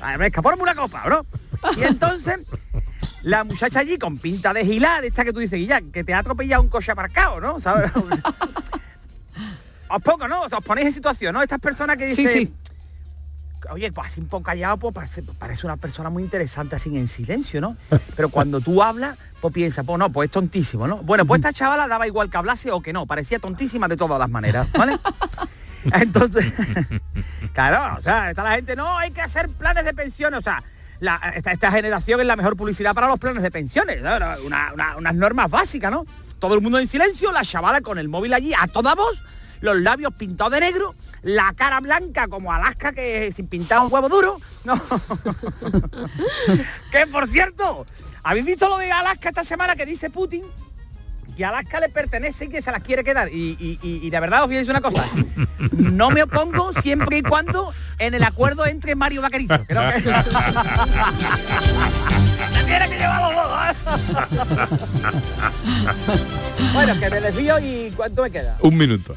A 0.00 0.08
ver, 0.12 0.18
Vesca, 0.18 0.40
ponme 0.40 0.62
una 0.62 0.74
copa, 0.74 1.02
bro. 1.04 1.26
Y 1.76 1.84
entonces, 1.84 2.40
la 3.22 3.44
muchacha 3.44 3.80
allí 3.80 3.98
con 3.98 4.18
pinta 4.18 4.52
de 4.52 4.64
gilada, 4.64 5.00
de 5.00 5.08
esta 5.08 5.24
que 5.24 5.32
tú 5.32 5.40
dices, 5.40 5.58
Guilla, 5.58 5.80
que 5.92 6.04
te 6.04 6.14
ha 6.14 6.18
atropellado 6.18 6.62
un 6.62 6.68
coche 6.68 6.92
aparcado, 6.92 7.40
¿no? 7.40 7.60
¿Sabes? 7.60 7.90
os 9.88 10.02
pongo, 10.02 10.26
¿no? 10.28 10.42
Os 10.42 10.64
ponéis 10.64 10.88
en 10.88 10.94
situación, 10.94 11.34
¿no? 11.34 11.42
Estas 11.42 11.60
personas 11.60 11.96
que 11.96 12.14
Sí, 12.14 12.26
dicen... 12.26 12.46
sí. 12.48 12.54
Oye, 13.70 13.92
pues 13.92 14.08
así 14.08 14.20
un 14.20 14.26
poco 14.26 14.42
callado, 14.42 14.76
pues 14.76 14.92
parece, 14.92 15.22
parece 15.22 15.66
una 15.66 15.76
persona 15.76 16.10
muy 16.10 16.24
interesante 16.24 16.74
así 16.74 16.94
en 16.96 17.06
silencio, 17.06 17.60
¿no? 17.60 17.76
Pero 18.16 18.28
cuando 18.28 18.60
tú 18.60 18.82
hablas, 18.82 19.16
pues 19.40 19.54
piensa, 19.54 19.84
pues 19.84 19.98
no, 19.98 20.10
pues 20.10 20.26
es 20.26 20.32
tontísimo, 20.32 20.88
¿no? 20.88 20.96
Bueno, 20.98 21.24
pues 21.24 21.38
esta 21.38 21.52
chavala 21.52 21.86
daba 21.86 22.08
igual 22.08 22.28
que 22.28 22.36
hablase 22.36 22.72
o 22.72 22.80
que 22.80 22.92
no, 22.92 23.06
parecía 23.06 23.38
tontísima 23.38 23.86
de 23.86 23.96
todas 23.96 24.18
las 24.18 24.28
maneras, 24.28 24.66
¿vale? 24.72 24.98
Entonces, 25.84 26.52
claro, 27.52 27.98
o 27.98 28.02
sea, 28.02 28.30
está 28.30 28.42
la 28.42 28.56
gente, 28.56 28.74
no, 28.74 28.98
hay 28.98 29.10
que 29.12 29.20
hacer 29.20 29.48
planes 29.48 29.84
de 29.84 29.94
pensiones, 29.94 30.40
o 30.40 30.42
sea, 30.42 30.62
esta, 31.34 31.72
generación 31.72 32.20
es 32.20 32.26
la 32.26 32.36
mejor 32.36 32.56
publicidad 32.56 32.94
para 32.94 33.08
los 33.08 33.18
planes 33.18 33.42
de 33.42 33.50
pensiones, 33.50 34.00
unas 34.00 35.14
normas 35.14 35.50
básicas, 35.50 35.90
¿no? 35.90 36.06
Todo 36.38 36.54
el 36.54 36.60
mundo 36.60 36.78
en 36.78 36.88
silencio, 36.88 37.32
la 37.32 37.44
chavala 37.44 37.80
con 37.80 37.98
el 37.98 38.08
móvil 38.08 38.32
allí 38.34 38.52
a 38.58 38.66
toda 38.66 38.94
voz, 38.94 39.22
los 39.60 39.76
labios 39.76 40.12
pintados 40.14 40.52
de 40.52 40.60
negro, 40.60 40.94
la 41.22 41.52
cara 41.54 41.80
blanca 41.80 42.28
como 42.28 42.52
Alaska 42.52 42.92
que 42.92 43.32
sin 43.34 43.46
pintar 43.46 43.80
un 43.80 43.92
huevo 43.92 44.08
duro, 44.08 44.38
¿no? 44.64 44.74
que 46.90 47.06
por 47.06 47.28
cierto, 47.28 47.86
¿habéis 48.22 48.46
visto 48.46 48.68
lo 48.68 48.78
de 48.78 48.90
Alaska 48.90 49.28
esta 49.28 49.44
semana 49.44 49.76
que 49.76 49.86
dice 49.86 50.10
Putin? 50.10 50.44
Que 51.36 51.44
Alaska 51.46 51.80
le 51.80 51.88
pertenece 51.88 52.44
y 52.44 52.48
que 52.48 52.60
se 52.62 52.70
las 52.70 52.82
quiere 52.82 53.02
quedar. 53.04 53.28
Y, 53.32 53.56
y- 53.58 53.78
y- 53.82 54.06
y 54.06 54.10
de 54.10 54.20
verdad 54.20 54.42
os 54.42 54.48
voy 54.48 54.56
a 54.56 54.58
decir 54.58 54.70
una 54.72 54.80
cosa. 54.82 55.06
No 55.72 56.10
me 56.10 56.22
opongo 56.24 56.72
siempre 56.82 57.18
y 57.18 57.22
cuando 57.22 57.72
en 57.98 58.12
el 58.14 58.22
acuerdo 58.22 58.66
entre 58.66 58.94
Mario 58.94 59.22
Vaquerizo. 59.22 59.64
Creo 59.66 59.82
que... 59.92 60.00
Se 62.58 62.64
tiene 62.64 62.88
que 62.88 62.96
llevar 62.98 63.32
los 63.32 63.34
dos, 63.34 63.58
¿eh? 63.70 63.74
bueno, 66.74 66.98
que 67.00 67.10
me 67.10 67.20
desvío 67.20 67.58
y 67.60 67.92
¿cuánto 67.96 68.22
me 68.22 68.30
queda? 68.30 68.56
Un 68.60 68.76
minuto. 68.76 69.16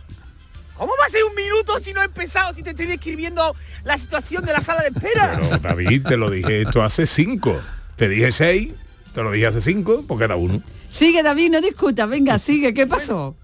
¿Cómo 0.75 0.91
va 0.99 1.05
a 1.07 1.09
ser 1.09 1.23
un 1.23 1.35
minuto 1.35 1.79
si 1.83 1.93
no 1.93 2.01
he 2.01 2.05
empezado, 2.05 2.53
si 2.53 2.61
te 2.63 2.71
estoy 2.71 2.85
describiendo 2.85 3.55
la 3.83 3.97
situación 3.97 4.43
de 4.45 4.51
la 4.53 4.61
sala 4.61 4.81
de 4.81 4.89
espera? 4.89 5.37
Pero 5.39 5.57
David, 5.59 6.05
te 6.07 6.17
lo 6.17 6.29
dije 6.29 6.63
esto 6.63 6.83
hace 6.83 7.05
cinco. 7.05 7.61
Te 7.95 8.09
dije 8.09 8.31
seis, 8.31 8.73
te 9.13 9.23
lo 9.23 9.31
dije 9.31 9.47
hace 9.47 9.61
cinco, 9.61 10.03
porque 10.07 10.25
era 10.25 10.35
uno. 10.35 10.61
Sigue, 10.95 11.21
David, 11.23 11.51
no 11.51 11.59
discuta. 11.59 12.05
Venga, 12.05 12.39
sigue. 12.39 12.73
¿Qué 12.73 12.87
pasó? 12.87 13.35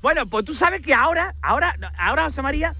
Bueno, 0.00 0.26
pues 0.26 0.44
tú 0.44 0.54
sabes 0.54 0.80
que 0.80 0.94
ahora, 0.94 1.34
ahora, 1.42 1.76
ahora, 1.98 2.26
José 2.26 2.40
María, 2.40 2.76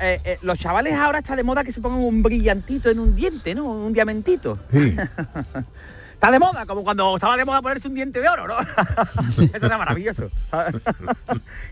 eh, 0.00 0.18
eh, 0.24 0.38
los 0.40 0.58
chavales 0.58 0.94
ahora 0.94 1.18
está 1.18 1.36
de 1.36 1.44
moda 1.44 1.62
que 1.62 1.70
se 1.70 1.82
pongan 1.82 2.00
un 2.00 2.22
brillantito 2.22 2.88
en 2.88 3.00
un 3.00 3.14
diente, 3.14 3.54
¿no? 3.54 3.66
Un 3.66 3.92
diamentito. 3.92 4.58
Está 6.24 6.32
de 6.32 6.38
moda, 6.38 6.64
como 6.64 6.82
cuando 6.82 7.16
estaba 7.16 7.36
de 7.36 7.44
moda 7.44 7.60
ponerse 7.60 7.86
un 7.86 7.92
diente 7.92 8.18
de 8.18 8.26
oro, 8.30 8.48
¿no? 8.48 8.54
Eso 9.28 9.66
era 9.66 9.76
maravilloso. 9.76 10.30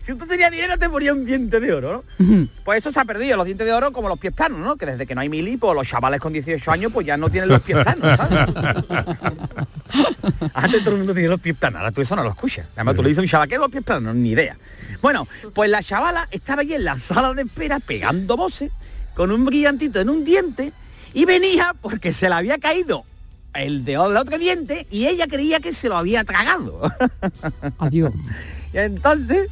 si 0.03 0.13
tú 0.13 0.27
tenías 0.27 0.51
dinero 0.51 0.77
te 0.77 0.87
ponía 0.87 1.11
un 1.11 1.25
diente 1.25 1.59
de 1.59 1.73
oro, 1.73 2.03
¿no? 2.19 2.47
Pues 2.63 2.77
eso 2.77 2.91
se 2.91 2.99
ha 2.99 3.05
perdido, 3.05 3.35
los 3.35 3.47
dientes 3.47 3.65
de 3.65 3.73
oro 3.73 3.91
como 3.91 4.09
los 4.09 4.19
pies 4.19 4.31
planos, 4.31 4.59
¿no? 4.59 4.75
Que 4.75 4.85
desde 4.85 5.07
que 5.07 5.15
no 5.15 5.21
hay 5.21 5.29
mili, 5.29 5.57
pues 5.57 5.73
los 5.73 5.87
chavales 5.87 6.19
con 6.19 6.33
18 6.33 6.69
años 6.69 6.91
pues 6.93 7.07
ya 7.07 7.17
no 7.17 7.31
tienen 7.31 7.49
los 7.49 7.63
pies 7.63 7.83
planos, 7.83 8.15
¿sabes? 8.15 8.39
Antes 10.53 10.81
todo 10.81 10.91
el 10.91 10.97
mundo 10.97 11.15
tenía 11.15 11.31
los 11.31 11.41
pies 11.41 11.57
planos, 11.57 11.79
ahora 11.79 11.91
tú 11.91 12.01
eso 12.01 12.15
no 12.15 12.21
lo 12.21 12.29
escuchas. 12.29 12.67
Además 12.75 12.95
tú 12.95 13.01
le 13.01 13.09
dices 13.09 13.17
a 13.17 13.21
un 13.23 13.27
chaval 13.27 13.49
que 13.49 13.57
los 13.57 13.71
pies 13.71 13.83
planos, 13.83 14.13
ni 14.13 14.29
idea. 14.29 14.55
Bueno, 15.01 15.27
pues 15.55 15.67
la 15.71 15.81
chavala 15.81 16.27
estaba 16.29 16.61
allí 16.61 16.75
en 16.75 16.83
la 16.83 16.99
sala 16.99 17.33
de 17.33 17.41
espera 17.41 17.79
pegando 17.79 18.37
voces 18.37 18.69
con 19.15 19.31
un 19.31 19.45
brillantito 19.45 19.99
en 19.99 20.11
un 20.11 20.23
diente 20.23 20.71
y 21.15 21.25
venía 21.25 21.73
porque 21.81 22.13
se 22.13 22.29
le 22.29 22.35
había 22.35 22.59
caído 22.59 23.03
el 23.53 23.85
dedo 23.85 24.09
del 24.09 24.17
otro 24.17 24.37
diente 24.37 24.87
y 24.89 25.07
ella 25.07 25.27
creía 25.27 25.59
que 25.59 25.73
se 25.73 25.89
lo 25.89 25.97
había 25.97 26.23
tragado. 26.23 26.81
Adiós. 27.77 28.13
Y 28.73 28.77
entonces, 28.77 29.49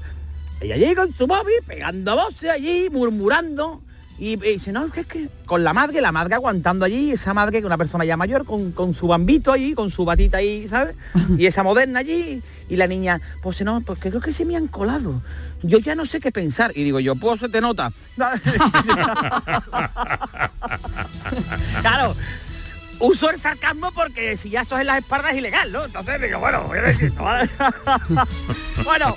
ella 0.59 0.77
llega 0.77 1.05
con 1.05 1.13
su 1.13 1.27
móvil, 1.27 1.55
pegando 1.67 2.15
voces 2.15 2.49
allí, 2.49 2.89
murmurando. 2.91 3.81
Y, 4.17 4.33
y 4.33 4.53
dice, 4.53 4.71
no, 4.71 4.91
que 4.91 5.01
es 5.01 5.07
que 5.07 5.29
con 5.47 5.63
la 5.63 5.73
madre, 5.73 5.99
la 5.99 6.11
madre 6.11 6.35
aguantando 6.35 6.85
allí, 6.85 7.11
esa 7.11 7.33
madre 7.33 7.59
que 7.59 7.65
una 7.65 7.77
persona 7.77 8.05
ya 8.05 8.17
mayor, 8.17 8.45
con, 8.45 8.71
con 8.71 8.93
su 8.93 9.07
bambito 9.07 9.51
allí, 9.51 9.73
con 9.73 9.89
su 9.89 10.05
batita 10.05 10.37
ahí, 10.37 10.67
¿sabes? 10.67 10.95
Y 11.37 11.47
esa 11.47 11.63
moderna 11.63 11.99
allí, 11.99 12.43
y 12.69 12.75
la 12.75 12.85
niña, 12.85 13.19
pues 13.41 13.61
no, 13.61 13.81
pues 13.81 13.99
creo 13.99 14.21
que 14.21 14.31
se 14.31 14.45
me 14.45 14.55
han 14.55 14.67
colado. 14.67 15.23
Yo 15.63 15.79
ya 15.79 15.95
no 15.95 16.05
sé 16.05 16.19
qué 16.19 16.31
pensar. 16.31 16.71
Y 16.75 16.83
digo 16.83 16.99
yo, 16.99 17.15
pues 17.15 17.39
se 17.39 17.49
te 17.49 17.61
nota. 17.61 17.91
claro, 21.81 22.15
uso 23.01 23.29
el 23.29 23.41
sarcasmo 23.41 23.91
porque 23.91 24.37
si 24.37 24.49
ya 24.49 24.61
eso 24.61 24.79
en 24.79 24.87
las 24.87 24.99
espaldas 24.99 25.33
es 25.33 25.39
ilegal, 25.39 25.71
¿no? 25.71 25.85
Entonces 25.85 26.21
digo, 26.21 26.39
bueno, 26.39 26.63
voy 26.67 26.77
a 26.77 26.81
decir, 26.83 27.13
no, 27.13 27.23
¿vale? 27.23 27.49
bueno, 28.85 29.15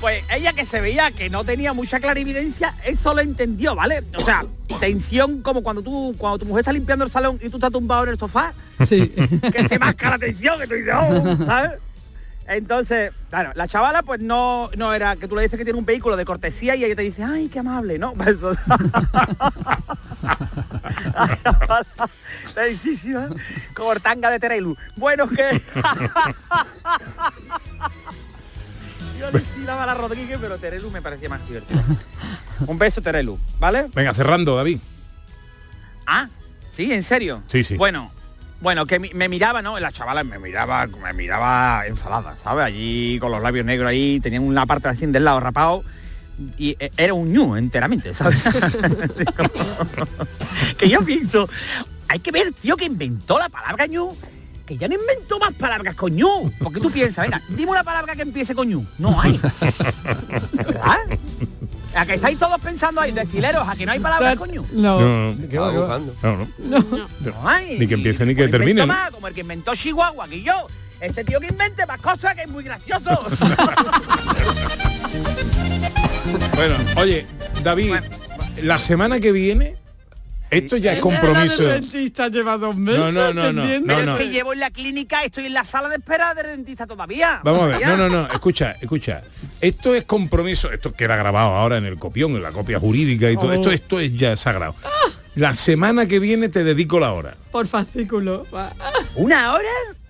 pues 0.00 0.24
ella 0.30 0.52
que 0.52 0.66
se 0.66 0.80
veía 0.80 1.10
que 1.12 1.30
no 1.30 1.44
tenía 1.44 1.72
mucha 1.72 2.00
clarividencia, 2.00 2.74
eso 2.84 3.14
lo 3.14 3.20
entendió, 3.20 3.74
¿vale? 3.74 4.02
O 4.16 4.24
sea, 4.24 4.44
tensión 4.80 5.42
como 5.42 5.62
cuando 5.62 5.82
tú, 5.82 6.14
cuando 6.18 6.38
tu 6.38 6.46
mujer 6.46 6.62
está 6.62 6.72
limpiando 6.72 7.04
el 7.04 7.10
salón 7.10 7.38
y 7.40 7.48
tú 7.48 7.56
estás 7.56 7.70
tumbado 7.70 8.04
en 8.04 8.10
el 8.10 8.18
sofá, 8.18 8.52
que 8.78 9.68
se 9.68 9.78
masca 9.78 10.10
la 10.10 10.18
tensión, 10.18 10.58
que 10.58 10.66
tú 10.66 10.74
dices, 10.74 10.94
oh, 10.94 11.46
¿sabes? 11.46 11.72
Entonces, 12.56 13.12
claro, 13.30 13.52
la 13.54 13.66
chavala 13.66 14.02
pues 14.02 14.20
no, 14.20 14.70
no 14.76 14.92
era 14.92 15.16
que 15.16 15.26
tú 15.28 15.34
le 15.36 15.42
dices 15.42 15.58
que 15.58 15.64
tiene 15.64 15.78
un 15.78 15.86
vehículo 15.86 16.16
de 16.16 16.24
cortesía 16.24 16.76
y 16.76 16.84
ella 16.84 16.94
te 16.94 17.02
dice, 17.02 17.24
ay, 17.24 17.48
qué 17.48 17.60
amable, 17.60 17.98
¿no? 17.98 18.12
Pues 18.22 18.28
eso- 18.36 18.56
Tensísima, 22.54 23.28
como 23.74 23.94
tanga 24.00 24.30
de 24.30 24.38
Terelu. 24.38 24.76
Bueno, 24.96 25.28
que... 25.28 25.62
Yo 29.18 29.30
le 29.30 29.70
a 29.70 29.86
la 29.86 29.94
Rodríguez, 29.94 30.38
pero 30.40 30.58
Terelu 30.58 30.90
me 30.90 31.00
parecía 31.00 31.28
más 31.28 31.46
divertido. 31.46 31.80
Un 32.66 32.78
beso, 32.78 33.00
Terelu, 33.00 33.38
¿vale? 33.60 33.86
Venga, 33.94 34.12
cerrando, 34.12 34.56
David. 34.56 34.80
Ah, 36.06 36.28
sí, 36.72 36.92
en 36.92 37.04
serio. 37.04 37.42
Sí, 37.46 37.62
sí. 37.62 37.76
Bueno, 37.76 38.10
bueno, 38.62 38.86
que 38.86 39.00
me 39.00 39.28
miraba, 39.28 39.60
¿no? 39.60 39.78
La 39.80 39.90
chavala 39.90 40.22
me 40.22 40.38
miraba, 40.38 40.86
me 40.86 41.12
miraba 41.12 41.84
enfadada, 41.86 42.36
¿sabes? 42.42 42.64
Allí 42.64 43.18
con 43.18 43.32
los 43.32 43.42
labios 43.42 43.66
negros 43.66 43.90
ahí, 43.90 44.20
tenían 44.20 44.44
una 44.44 44.66
parte 44.66 44.88
así 44.88 45.04
del 45.06 45.24
lado 45.24 45.40
rapado 45.40 45.82
y 46.56 46.76
eh, 46.78 46.92
era 46.96 47.12
un 47.12 47.32
ñu 47.32 47.56
enteramente, 47.56 48.14
¿sabes? 48.14 48.44
que 50.78 50.88
yo 50.88 51.04
pienso, 51.04 51.48
hay 52.08 52.20
que 52.20 52.30
ver, 52.30 52.52
tío, 52.52 52.76
que 52.76 52.84
inventó 52.84 53.36
la 53.36 53.48
palabra 53.48 53.86
ñu, 53.86 54.16
que 54.64 54.76
ya 54.76 54.86
no 54.86 54.94
inventó 54.94 55.40
más 55.40 55.54
palabras 55.54 55.96
con 55.96 56.14
ñu. 56.14 56.52
Porque 56.60 56.78
tú 56.78 56.90
piensas, 56.90 57.26
venga, 57.26 57.42
dime 57.48 57.72
una 57.72 57.82
palabra 57.82 58.14
que 58.14 58.22
empiece 58.22 58.54
con 58.54 58.68
ñu. 58.68 58.86
No 58.98 59.20
hay. 59.20 59.40
¿Verdad? 60.52 60.98
A 61.94 62.06
que 62.06 62.14
estáis 62.14 62.38
todos 62.38 62.58
pensando 62.60 63.00
ahí, 63.00 63.12
destileros, 63.12 63.68
a 63.68 63.76
que 63.76 63.84
no 63.84 63.92
hay 63.92 64.00
palabras 64.00 64.36
con 64.36 64.50
ñu. 64.50 64.64
No, 64.72 65.00
no. 65.00 65.34
No, 65.34 66.48
no. 66.58 67.08
No 67.20 67.48
hay. 67.48 67.78
Ni 67.78 67.86
que 67.86 67.94
empiece 67.94 68.24
ni 68.24 68.34
que 68.34 68.48
termine, 68.48 68.82
¿no? 68.82 68.86
más, 68.86 69.10
como 69.10 69.28
el 69.28 69.34
que 69.34 69.40
inventó 69.42 69.74
Chihuahua, 69.74 70.26
que 70.28 70.42
yo. 70.42 70.66
Este 71.00 71.24
tío 71.24 71.40
que 71.40 71.48
invente 71.48 71.84
más 71.84 72.00
cosas 72.00 72.34
que 72.34 72.42
es 72.42 72.48
muy 72.48 72.64
gracioso. 72.64 73.10
Bueno, 76.54 76.76
oye, 76.96 77.26
David, 77.62 77.94
la 78.62 78.78
semana 78.78 79.20
que 79.20 79.32
viene, 79.32 79.76
esto 80.52 80.76
ya 80.76 80.92
es 80.92 81.00
compromiso. 81.00 81.62
El 81.62 81.80
dentista 81.80 82.28
lleva 82.28 82.56
dos 82.58 82.76
meses. 82.76 83.00
No, 83.00 83.10
no, 83.12 83.32
no, 83.34 83.52
no, 83.52 83.62
atendiendo. 83.62 83.86
no, 83.92 83.98
Pero 83.98 84.06
no. 84.12 84.18
es 84.18 84.26
que 84.26 84.32
llevo 84.32 84.52
en 84.52 84.60
la 84.60 84.70
clínica, 84.70 85.22
estoy 85.24 85.46
en 85.46 85.54
la 85.54 85.64
sala 85.64 85.88
de 85.88 85.96
espera 85.96 86.34
del 86.34 86.46
dentista 86.46 86.86
todavía. 86.86 87.40
Vamos 87.42 87.62
a 87.62 87.66
ver, 87.78 87.86
no, 87.88 87.96
no, 87.96 88.08
no, 88.08 88.26
escucha, 88.32 88.76
escucha. 88.80 89.22
Esto 89.60 89.94
es 89.94 90.04
compromiso, 90.04 90.70
esto 90.70 90.92
queda 90.92 91.16
grabado 91.16 91.54
ahora 91.54 91.78
en 91.78 91.84
el 91.86 91.98
copión, 91.98 92.32
en 92.32 92.42
la 92.42 92.52
copia 92.52 92.78
jurídica 92.78 93.30
y 93.30 93.34
todo. 93.36 93.48
Oh. 93.48 93.52
Esto, 93.54 93.70
esto 93.72 94.00
es 94.00 94.14
ya 94.14 94.36
sagrado. 94.36 94.74
La 95.34 95.54
semana 95.54 96.06
que 96.06 96.18
viene 96.18 96.48
te 96.50 96.62
dedico 96.62 97.00
la 97.00 97.12
hora. 97.12 97.36
Por 97.50 97.66
fascículo. 97.66 98.46
¿Una 99.14 99.54
hora? 99.54 99.64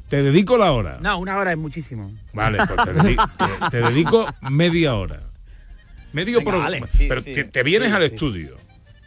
Te 0.08 0.22
dedico 0.22 0.58
la 0.58 0.72
hora. 0.72 0.98
No, 1.00 1.18
una 1.18 1.36
hora 1.38 1.52
es 1.52 1.58
muchísimo. 1.58 2.12
Vale, 2.32 2.58
pues 2.58 2.70
te, 2.84 2.94
dedi- 2.94 3.30
te- 3.70 3.70
te 3.70 3.76
dedico 3.88 4.26
media 4.50 4.94
hora. 4.94 5.20
Medio 6.12 6.38
Venga, 6.40 6.50
programa. 6.50 6.80
vale, 6.80 6.92
sí, 6.94 7.06
pero 7.08 7.22
sí. 7.22 7.32
te, 7.32 7.44
te 7.44 7.62
vienes 7.62 7.88
Sí, 7.88 7.94
al 7.94 8.02
sí. 8.08 8.14
estudio. 8.14 8.56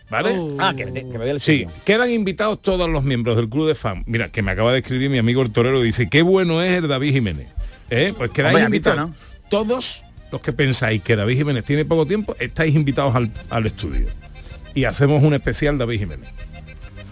¿Vale? 0.10 0.38
Oh. 0.38 0.56
Ah, 0.60 0.74
que, 0.76 0.86
que 0.86 1.03
me 1.03 1.18
voy 1.18 1.30
al 1.30 1.41
Sí, 1.41 1.66
quedan 1.84 2.12
invitados 2.12 2.62
todos 2.62 2.88
los 2.89 3.03
miembros 3.03 3.36
del 3.38 3.49
club 3.49 3.68
de 3.68 3.76
fan. 3.76 4.03
Mira, 4.06 4.30
que 4.30 4.41
me 4.43 4.51
acaba 4.51 4.72
de 4.72 4.80
escribir 4.80 5.10
mi 5.10 5.18
amigo 5.18 5.41
el 5.41 5.51
torero, 5.51 5.82
dice, 5.82 6.10
qué 6.10 6.22
bueno 6.22 6.62
es 6.62 6.74
el 6.74 6.88
David 6.88 7.12
Jiménez. 7.14 7.47
¿Eh? 7.89 8.14
Pues 8.16 8.30
quedáis 8.32 8.56
Hombre, 8.56 8.64
¿has 8.66 8.72
visto, 8.72 8.89
invitados 8.91 9.16
todos 9.49 10.03
los 10.32 10.41
que 10.41 10.53
pensáis 10.53 11.01
que 11.01 11.16
David 11.16 11.38
Jiménez 11.38 11.64
tiene 11.66 11.86
poco 11.86 12.06
tiempo, 12.06 12.36
estáis 12.39 12.76
invitados 12.76 13.16
al, 13.16 13.32
al 13.49 13.66
estudio. 13.66 14.08
Y 14.74 14.84
hacemos 14.86 15.24
un 15.24 15.34
especial 15.34 15.78
David 15.78 15.99
Jiménez. 15.99 16.30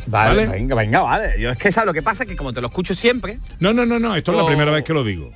Vale, 0.06 0.46
¿Vale? 0.46 0.58
venga, 0.60 0.76
venga, 0.76 1.00
vale. 1.02 1.39
Yo 1.39 1.50
es 1.52 1.58
que 1.58 1.72
sabes 1.72 1.88
lo 1.88 1.94
que 1.94 2.02
pasa 2.02 2.26
que 2.26 2.36
como 2.36 2.52
te 2.54 2.60
lo 2.60 2.68
escucho 2.68 2.94
siempre. 2.94 3.39
No, 3.60 3.72
no, 3.74 3.86
no, 3.86 4.00
no, 4.00 4.16
esto 4.16 4.32
es 4.32 4.38
la 4.38 4.44
Oh. 4.44 4.48
primera 4.48 4.72
vez 4.72 4.84
que 4.84 4.94
lo 4.94 5.04
digo. 5.04 5.32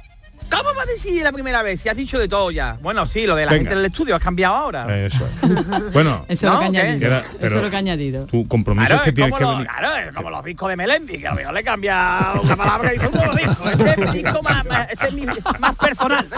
¿Cómo 0.50 0.74
va 0.76 0.84
a 0.84 0.86
decir 0.86 1.22
la 1.24 1.32
primera 1.32 1.62
vez? 1.62 1.82
Si 1.82 1.90
has 1.90 1.98
dicho 1.98 2.18
de 2.18 2.28
todo 2.28 2.50
ya. 2.52 2.78
Bueno, 2.82 3.06
sí, 3.06 3.28
lo 3.28 3.36
de 3.36 3.46
la 3.46 3.52
Venga. 3.52 3.64
gente 3.70 3.76
del 3.76 3.86
estudio 3.86 4.16
has 4.16 4.24
cambiado 4.24 4.56
ahora. 4.56 5.06
Eso 5.06 5.26
es. 5.26 5.32
Bueno, 5.94 6.26
Eso 6.28 6.48
es 6.48 6.54
lo 6.54 6.60
que 6.60 6.66
añadido. 6.66 7.00
Queda- 7.00 7.20
Eso 7.20 7.38
pero- 7.40 7.62
lo 7.62 7.70
que 7.70 7.78
añadido. 7.78 8.26
tu 8.26 8.48
compromiso 8.48 8.88
Claro, 8.88 9.02
es 9.02 9.04
que 9.04 9.10
es 9.10 9.16
tienes 9.16 9.34
que 9.36 9.44
lo- 9.44 9.50
venir. 9.52 9.68
claro, 9.68 9.96
es 10.10 10.16
como 10.16 10.30
los 10.30 10.44
discos 10.46 10.70
de 10.70 10.76
Melendi, 10.76 11.18
que 11.20 11.28
a 11.28 11.32
lo 11.32 11.36
mejor 11.38 11.54
le 11.54 11.64
cambia 11.64 12.34
una 12.42 12.56
palabra 12.56 12.94
y 12.94 12.98
"Uh, 13.00 13.26
lo 13.26 13.36
dijo, 13.36 13.70
este 13.70 13.90
es 13.92 13.98
mi 13.98 14.12
disco 14.24 14.42
más, 14.44 14.66
más- 14.66 14.90
este 14.90 15.08
es 15.08 15.14
mi 15.14 15.26
más 15.60 15.76
personal. 15.76 16.26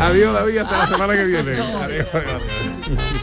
Adiós, 0.00 0.32
David, 0.34 0.58
hasta 0.58 0.78
la 0.78 0.86
semana 0.86 1.12
que 1.14 1.24
viene. 1.24 1.52
Adiós, 1.60 2.06
gracias. 2.12 2.40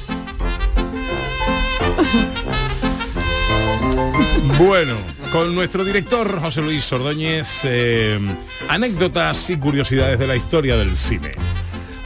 Bueno, 4.59 4.95
con 5.31 5.55
nuestro 5.55 5.83
director 5.83 6.39
José 6.39 6.61
Luis 6.61 6.91
Ordóñez, 6.93 7.61
eh, 7.63 8.19
anécdotas 8.69 9.49
y 9.49 9.57
curiosidades 9.57 10.19
de 10.19 10.27
la 10.27 10.35
historia 10.35 10.77
del 10.77 10.95
cine. 10.95 11.31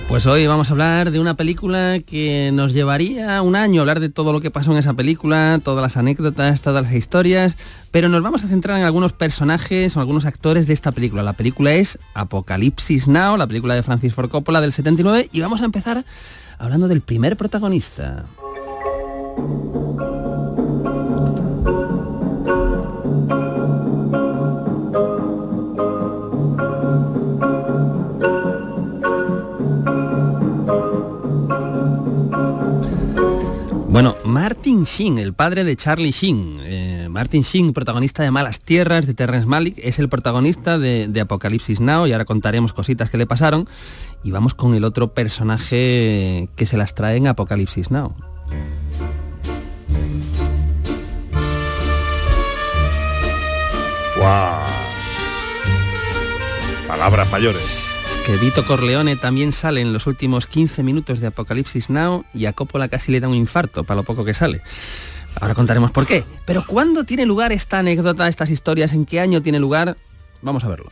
Pues 0.08 0.26
hoy 0.26 0.48
vamos 0.48 0.70
a 0.70 0.74
hablar 0.74 1.12
de 1.12 1.20
una 1.20 1.36
película 1.36 1.98
que 2.06 2.52
nos 2.54 2.74
llevaría 2.74 3.42
un 3.42 3.56
año 3.56 3.82
hablar 3.82 4.00
de 4.00 4.10
todo 4.10 4.34
lo 4.34 4.42
que 4.42 4.52
pasó 4.52 4.72
en 4.72 4.78
esa 4.78 4.94
película, 4.94 5.60
todas 5.64 5.82
las 5.82 5.98
anécdotas, 5.98 6.62
todas 6.62 6.84
las 6.84 6.94
historias, 6.94 7.58
pero 7.92 8.10
nos 8.10 8.22
vamos 8.24 8.44
a 8.44 8.48
centrar 8.48 8.78
en 8.78 8.86
algunos 8.86 9.14
personajes 9.14 9.96
o 9.96 10.00
algunos 10.00 10.26
actores 10.26 10.68
de 10.68 10.74
esta 10.74 10.92
película. 10.92 11.24
La 11.24 11.34
película 11.34 11.74
es 11.74 12.00
Apocalipsis 12.14 13.08
Now, 13.08 13.38
la 13.38 13.48
película 13.48 13.76
de 13.76 13.84
Francis 13.84 14.14
Ford 14.14 14.30
Coppola 14.30 14.62
del 14.62 14.72
79 14.72 15.30
y 15.32 15.42
vamos 15.42 15.62
a 15.62 15.66
empezar 15.66 16.06
hablando 16.58 16.88
del 16.88 17.02
primer 17.02 17.38
protagonista. 17.38 18.26
Bueno, 33.92 34.16
Martin 34.24 34.86
Sheen, 34.86 35.20
el 35.20 35.34
padre 35.34 35.66
de 35.66 35.76
Charlie 35.76 36.12
Sheen. 36.12 36.62
Eh, 36.62 37.08
Martin 37.10 37.42
Sheen, 37.42 37.74
protagonista 37.74 38.24
de 38.24 38.32
Malas 38.32 38.62
Tierras, 38.62 39.06
de 39.06 39.14
Terrence 39.14 39.46
Malick, 39.46 39.78
es 39.80 40.00
el 40.00 40.08
protagonista 40.08 40.80
de, 40.80 41.10
de 41.10 41.20
Apocalipsis 41.20 41.82
Now 41.82 42.08
y 42.08 42.14
ahora 42.14 42.24
contaremos 42.24 42.72
cositas 42.72 43.10
que 43.10 43.18
le 43.18 43.28
pasaron. 43.28 43.68
Y 44.24 44.32
vamos 44.32 44.54
con 44.54 44.76
el 44.76 44.86
otro 44.86 45.14
personaje 45.14 46.48
que 46.56 46.66
se 46.66 46.78
las 46.78 46.96
trae 46.96 47.18
en 47.18 47.28
Apocalipsis 47.28 47.92
Now. 47.92 48.16
¡Guau! 54.16 54.68
Palabras 56.88 57.30
mayores. 57.30 57.81
Que 58.26 58.38
Vito 58.38 58.66
Corleone 58.66 59.16
también 59.16 59.52
sale 59.52 59.82
en 59.82 59.94
los 59.94 60.06
últimos 60.06 60.46
15 60.46 60.84
minutos 60.84 61.20
de 61.20 61.28
Apocalipsis 61.28 61.90
Now 61.90 62.24
y 62.34 62.46
a 62.46 62.54
Coppola 62.54 62.88
casi 62.88 63.12
le 63.12 63.20
da 63.20 63.28
un 63.28 63.34
infarto 63.36 63.84
para 63.84 64.02
lo 64.02 64.04
poco 64.04 64.24
que 64.24 64.34
sale. 64.34 64.62
Ahora 65.40 65.56
contaremos 65.56 65.92
por 65.92 66.06
qué. 66.06 66.24
Pero 66.46 66.66
¿cuándo 66.68 67.04
tiene 67.04 67.26
lugar 67.26 67.52
esta 67.52 67.80
anécdota, 67.80 68.28
estas 68.28 68.52
historias? 68.52 68.94
¿En 68.94 69.06
qué 69.06 69.20
año 69.20 69.42
tiene 69.42 69.60
lugar? 69.60 69.98
Vamos 70.42 70.64
a 70.64 70.68
verlo. 70.68 70.92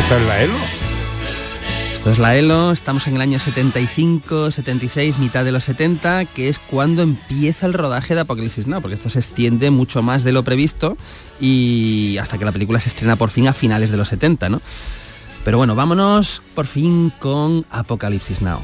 ¿Esta 0.00 0.16
es 0.16 0.26
la 0.26 0.42
ELO? 0.42 0.77
Esto 1.98 2.12
es 2.12 2.20
la 2.20 2.36
ELO, 2.36 2.70
estamos 2.70 3.08
en 3.08 3.16
el 3.16 3.20
año 3.20 3.40
75, 3.40 4.52
76, 4.52 5.18
mitad 5.18 5.44
de 5.44 5.50
los 5.50 5.64
70, 5.64 6.26
que 6.26 6.48
es 6.48 6.60
cuando 6.60 7.02
empieza 7.02 7.66
el 7.66 7.72
rodaje 7.72 8.14
de 8.14 8.20
Apocalipsis 8.20 8.68
Now, 8.68 8.80
porque 8.80 8.94
esto 8.94 9.10
se 9.10 9.18
extiende 9.18 9.72
mucho 9.72 10.00
más 10.00 10.22
de 10.22 10.30
lo 10.30 10.44
previsto 10.44 10.96
y 11.40 12.16
hasta 12.20 12.38
que 12.38 12.44
la 12.44 12.52
película 12.52 12.78
se 12.78 12.88
estrena 12.88 13.16
por 13.16 13.30
fin 13.30 13.48
a 13.48 13.52
finales 13.52 13.90
de 13.90 13.96
los 13.96 14.06
70, 14.08 14.48
¿no? 14.48 14.62
Pero 15.44 15.58
bueno, 15.58 15.74
vámonos 15.74 16.40
por 16.54 16.68
fin 16.68 17.12
con 17.18 17.66
Apocalipsis 17.68 18.42
Now. 18.42 18.60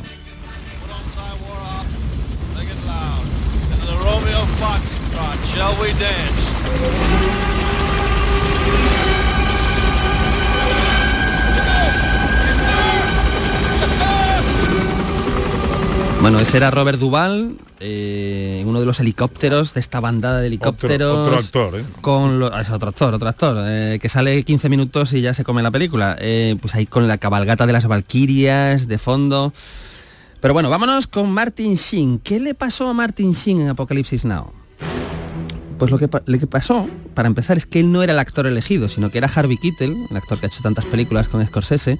Bueno, 16.24 16.40
ese 16.40 16.56
era 16.56 16.70
Robert 16.70 16.98
Duvall, 16.98 17.58
eh, 17.80 18.62
uno 18.66 18.80
de 18.80 18.86
los 18.86 18.98
helicópteros 18.98 19.74
de 19.74 19.80
esta 19.80 20.00
bandada 20.00 20.40
de 20.40 20.46
helicópteros. 20.46 21.18
otro 21.18 21.36
actor, 21.36 21.78
¿eh? 21.80 21.84
Con 22.00 22.38
lo- 22.40 22.58
es 22.58 22.70
otro 22.70 22.88
actor, 22.88 23.12
otro 23.12 23.28
actor, 23.28 23.58
eh, 23.68 23.98
que 24.00 24.08
sale 24.08 24.42
15 24.42 24.70
minutos 24.70 25.12
y 25.12 25.20
ya 25.20 25.34
se 25.34 25.44
come 25.44 25.62
la 25.62 25.70
película. 25.70 26.16
Eh, 26.18 26.56
pues 26.62 26.74
ahí 26.76 26.86
con 26.86 27.06
la 27.08 27.18
cabalgata 27.18 27.66
de 27.66 27.74
las 27.74 27.86
Valquirias 27.86 28.88
de 28.88 28.96
fondo. 28.96 29.52
Pero 30.40 30.54
bueno, 30.54 30.70
vámonos 30.70 31.06
con 31.08 31.30
Martin 31.30 31.74
Sheen. 31.74 32.20
¿Qué 32.20 32.40
le 32.40 32.54
pasó 32.54 32.88
a 32.88 32.94
Martin 32.94 33.32
Sheen 33.32 33.60
en 33.60 33.68
Apocalipsis 33.68 34.24
Now? 34.24 34.50
Pues 35.78 35.90
lo 35.90 35.98
que, 35.98 36.08
lo 36.26 36.38
que 36.38 36.46
pasó, 36.46 36.88
para 37.14 37.26
empezar, 37.26 37.56
es 37.56 37.66
que 37.66 37.80
él 37.80 37.90
no 37.90 38.02
era 38.02 38.12
el 38.12 38.18
actor 38.18 38.46
elegido, 38.46 38.88
sino 38.88 39.10
que 39.10 39.18
era 39.18 39.30
Harvey 39.34 39.56
Keitel, 39.56 40.06
el 40.08 40.16
actor 40.16 40.38
que 40.38 40.46
ha 40.46 40.48
hecho 40.48 40.62
tantas 40.62 40.84
películas 40.84 41.28
con 41.28 41.44
Scorsese, 41.44 41.98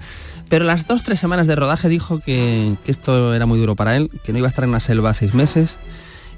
pero 0.49 0.65
las 0.65 0.87
dos, 0.87 1.03
tres 1.03 1.19
semanas 1.19 1.47
de 1.47 1.57
rodaje 1.57 1.89
dijo 1.89 2.21
que, 2.21 2.77
que 2.85 2.91
esto 2.91 3.35
era 3.35 3.47
muy 3.47 3.59
duro 3.59 3.75
para 3.75 3.97
él, 3.97 4.11
que 4.23 4.33
no 4.33 4.39
iba 4.39 4.47
a 4.47 4.51
estar 4.51 4.65
en 4.65 4.73
la 4.73 4.81
selva 4.81 5.13
seis 5.13 5.35
meses, 5.35 5.79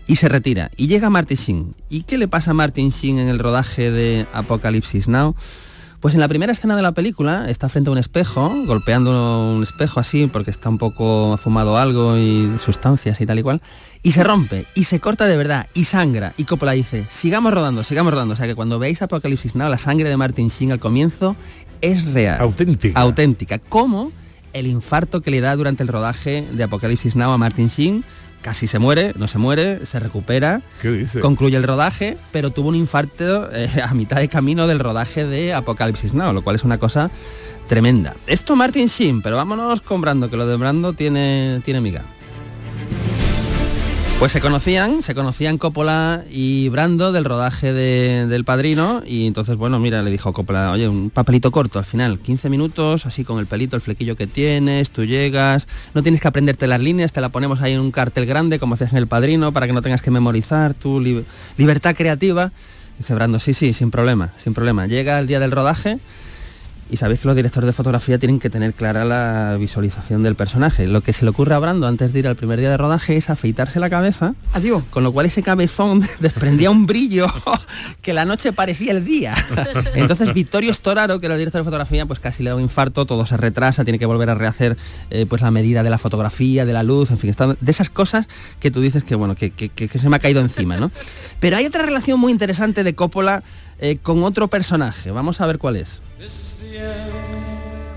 y 0.06 0.16
se 0.16 0.28
retira. 0.28 0.70
Y 0.76 0.86
llega 0.86 1.10
Martin 1.10 1.36
Sheen. 1.36 1.74
¿Y 1.88 2.04
qué 2.04 2.16
le 2.16 2.28
pasa 2.28 2.52
a 2.52 2.54
Martin 2.54 2.90
Sheen 2.90 3.18
en 3.18 3.28
el 3.28 3.38
rodaje 3.38 3.90
de 3.90 4.26
Apocalipsis 4.32 5.08
Now? 5.08 5.34
Pues 6.00 6.14
en 6.14 6.20
la 6.20 6.28
primera 6.28 6.52
escena 6.52 6.76
de 6.76 6.82
la 6.82 6.92
película 6.92 7.50
está 7.50 7.68
frente 7.68 7.88
a 7.88 7.92
un 7.92 7.98
espejo, 7.98 8.54
golpeando 8.66 9.54
un 9.54 9.62
espejo 9.62 9.98
así 9.98 10.28
porque 10.28 10.50
está 10.50 10.68
un 10.68 10.78
poco 10.78 11.36
fumado 11.38 11.78
algo 11.78 12.16
y 12.16 12.52
sustancias 12.58 13.20
y 13.20 13.26
tal 13.26 13.38
y 13.38 13.42
cual, 13.42 13.62
y 14.06 14.12
se 14.12 14.22
rompe, 14.22 14.66
y 14.76 14.84
se 14.84 15.00
corta 15.00 15.26
de 15.26 15.36
verdad, 15.36 15.66
y 15.74 15.82
sangra, 15.82 16.32
y 16.36 16.44
Coppola 16.44 16.70
dice, 16.70 17.04
sigamos 17.08 17.52
rodando, 17.52 17.82
sigamos 17.82 18.12
rodando. 18.12 18.34
O 18.34 18.36
sea 18.36 18.46
que 18.46 18.54
cuando 18.54 18.78
veáis 18.78 19.02
Apocalipsis 19.02 19.56
Now, 19.56 19.68
la 19.68 19.78
sangre 19.78 20.08
de 20.08 20.16
Martin 20.16 20.46
Sheen 20.46 20.70
al 20.70 20.78
comienzo 20.78 21.34
es 21.80 22.04
real. 22.12 22.40
Auténtica. 22.40 23.00
Auténtica. 23.00 23.58
Como 23.58 24.12
el 24.52 24.68
infarto 24.68 25.22
que 25.22 25.32
le 25.32 25.40
da 25.40 25.56
durante 25.56 25.82
el 25.82 25.88
rodaje 25.88 26.46
de 26.52 26.62
Apocalipsis 26.62 27.16
Now 27.16 27.32
a 27.32 27.36
Martin 27.36 27.66
Sheen, 27.66 28.04
casi 28.42 28.68
se 28.68 28.78
muere, 28.78 29.12
no 29.16 29.26
se 29.26 29.38
muere, 29.38 29.84
se 29.86 29.98
recupera, 29.98 30.62
¿Qué 30.80 30.92
dice? 30.92 31.18
concluye 31.18 31.56
el 31.56 31.64
rodaje, 31.64 32.16
pero 32.30 32.50
tuvo 32.50 32.68
un 32.68 32.76
infarto 32.76 33.50
eh, 33.52 33.68
a 33.82 33.92
mitad 33.92 34.18
de 34.18 34.28
camino 34.28 34.68
del 34.68 34.78
rodaje 34.78 35.24
de 35.24 35.52
Apocalipsis 35.52 36.14
Now, 36.14 36.32
lo 36.32 36.44
cual 36.44 36.54
es 36.54 36.62
una 36.62 36.78
cosa 36.78 37.10
tremenda. 37.66 38.14
Esto 38.28 38.54
Martin 38.54 38.86
Sheen, 38.86 39.20
pero 39.20 39.34
vámonos 39.34 39.80
con 39.80 40.00
Brando, 40.00 40.30
que 40.30 40.36
lo 40.36 40.46
de 40.46 40.54
Brando 40.54 40.92
tiene, 40.92 41.60
tiene 41.64 41.80
miga. 41.80 42.04
Pues 44.18 44.32
se 44.32 44.40
conocían, 44.40 45.02
se 45.02 45.14
conocían 45.14 45.58
Coppola 45.58 46.24
y 46.30 46.70
Brando 46.70 47.12
del 47.12 47.26
rodaje 47.26 47.74
de- 47.74 48.26
del 48.26 48.44
Padrino 48.46 49.02
y 49.06 49.26
entonces, 49.26 49.58
bueno, 49.58 49.78
mira, 49.78 50.02
le 50.02 50.10
dijo 50.10 50.32
Coppola, 50.32 50.70
oye, 50.72 50.88
un 50.88 51.10
papelito 51.10 51.50
corto 51.50 51.78
al 51.78 51.84
final, 51.84 52.18
15 52.20 52.48
minutos, 52.48 53.04
así 53.04 53.24
con 53.24 53.38
el 53.40 53.46
pelito, 53.46 53.76
el 53.76 53.82
flequillo 53.82 54.16
que 54.16 54.26
tienes, 54.26 54.90
tú 54.90 55.04
llegas, 55.04 55.68
no 55.92 56.02
tienes 56.02 56.22
que 56.22 56.28
aprenderte 56.28 56.66
las 56.66 56.80
líneas, 56.80 57.12
te 57.12 57.20
la 57.20 57.28
ponemos 57.28 57.60
ahí 57.60 57.74
en 57.74 57.80
un 57.80 57.90
cartel 57.90 58.24
grande 58.24 58.58
como 58.58 58.74
hacías 58.74 58.92
en 58.92 58.98
el 58.98 59.06
Padrino 59.06 59.52
para 59.52 59.66
que 59.66 59.74
no 59.74 59.82
tengas 59.82 60.00
que 60.00 60.10
memorizar, 60.10 60.72
tu 60.72 60.98
li- 60.98 61.24
libertad 61.58 61.94
creativa. 61.94 62.52
Dice 62.98 63.14
Brando, 63.14 63.38
sí, 63.38 63.52
sí, 63.52 63.74
sin 63.74 63.90
problema, 63.90 64.32
sin 64.38 64.54
problema. 64.54 64.86
Llega 64.86 65.20
el 65.20 65.26
día 65.26 65.40
del 65.40 65.50
rodaje 65.50 65.98
y 66.90 66.96
sabéis 66.98 67.20
que 67.20 67.26
los 67.26 67.36
directores 67.36 67.66
de 67.66 67.72
fotografía 67.72 68.18
tienen 68.18 68.38
que 68.38 68.48
tener 68.50 68.72
clara 68.74 69.04
la 69.04 69.56
visualización 69.58 70.22
del 70.22 70.34
personaje. 70.36 70.86
Lo 70.86 71.00
que 71.00 71.12
se 71.12 71.24
le 71.24 71.30
ocurre 71.30 71.54
a 71.54 71.58
Brando 71.58 71.86
antes 71.86 72.12
de 72.12 72.18
ir 72.20 72.28
al 72.28 72.36
primer 72.36 72.58
día 72.60 72.70
de 72.70 72.76
rodaje 72.76 73.16
es 73.16 73.28
afeitarse 73.30 73.80
la 73.80 73.90
cabeza, 73.90 74.34
Adiós. 74.52 74.84
con 74.90 75.02
lo 75.02 75.12
cual 75.12 75.26
ese 75.26 75.42
cabezón 75.42 76.02
desprendía 76.20 76.70
un 76.70 76.86
brillo 76.86 77.26
que 78.02 78.12
la 78.12 78.24
noche 78.24 78.52
parecía 78.52 78.92
el 78.92 79.04
día. 79.04 79.34
Entonces 79.94 80.32
Vittorio 80.32 80.72
Storaro, 80.72 81.18
que 81.18 81.26
era 81.26 81.34
el 81.34 81.40
director 81.40 81.60
de 81.60 81.64
fotografía, 81.64 82.06
pues 82.06 82.20
casi 82.20 82.42
le 82.42 82.50
da 82.50 82.56
un 82.56 82.62
infarto, 82.62 83.06
todo 83.06 83.26
se 83.26 83.36
retrasa, 83.36 83.84
tiene 83.84 83.98
que 83.98 84.06
volver 84.06 84.30
a 84.30 84.34
rehacer 84.34 84.76
eh, 85.10 85.26
pues 85.26 85.42
la 85.42 85.50
medida 85.50 85.82
de 85.82 85.90
la 85.90 85.98
fotografía, 85.98 86.64
de 86.64 86.72
la 86.72 86.82
luz, 86.82 87.10
en 87.10 87.18
fin, 87.18 87.30
está- 87.30 87.56
de 87.60 87.70
esas 87.70 87.90
cosas 87.90 88.28
que 88.60 88.70
tú 88.70 88.80
dices 88.80 89.04
que 89.04 89.14
bueno, 89.14 89.34
que, 89.34 89.50
que- 89.50 89.68
que- 89.70 89.88
que 89.88 89.98
se 89.98 90.08
me 90.08 90.16
ha 90.16 90.18
caído 90.20 90.40
encima, 90.40 90.76
¿no? 90.76 90.90
Pero 91.40 91.56
hay 91.56 91.66
otra 91.66 91.82
relación 91.82 92.18
muy 92.20 92.32
interesante 92.32 92.84
de 92.84 92.94
Coppola 92.94 93.42
eh, 93.78 93.98
con 94.02 94.22
otro 94.22 94.48
personaje. 94.48 95.10
Vamos 95.10 95.40
a 95.40 95.46
ver 95.46 95.58
cuál 95.58 95.76
es. 95.76 96.00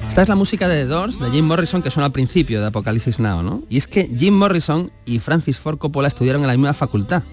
Esta 0.07 0.23
es 0.23 0.29
la 0.29 0.35
música 0.35 0.67
de 0.67 0.83
The 0.83 0.87
Doors, 0.87 1.19
de 1.19 1.29
Jim 1.29 1.45
Morrison, 1.45 1.81
que 1.81 1.91
suena 1.91 2.07
al 2.07 2.11
principio 2.11 2.61
de 2.61 2.67
Apocalipsis 2.67 3.19
Now, 3.19 3.43
¿no? 3.43 3.61
Y 3.69 3.77
es 3.77 3.87
que 3.87 4.09
Jim 4.17 4.33
Morrison 4.33 4.91
y 5.05 5.19
Francis 5.19 5.57
Ford 5.57 5.77
Coppola 5.77 6.07
estudiaron 6.07 6.41
en 6.41 6.47
la 6.47 6.53
misma 6.53 6.73
facultad. 6.73 7.23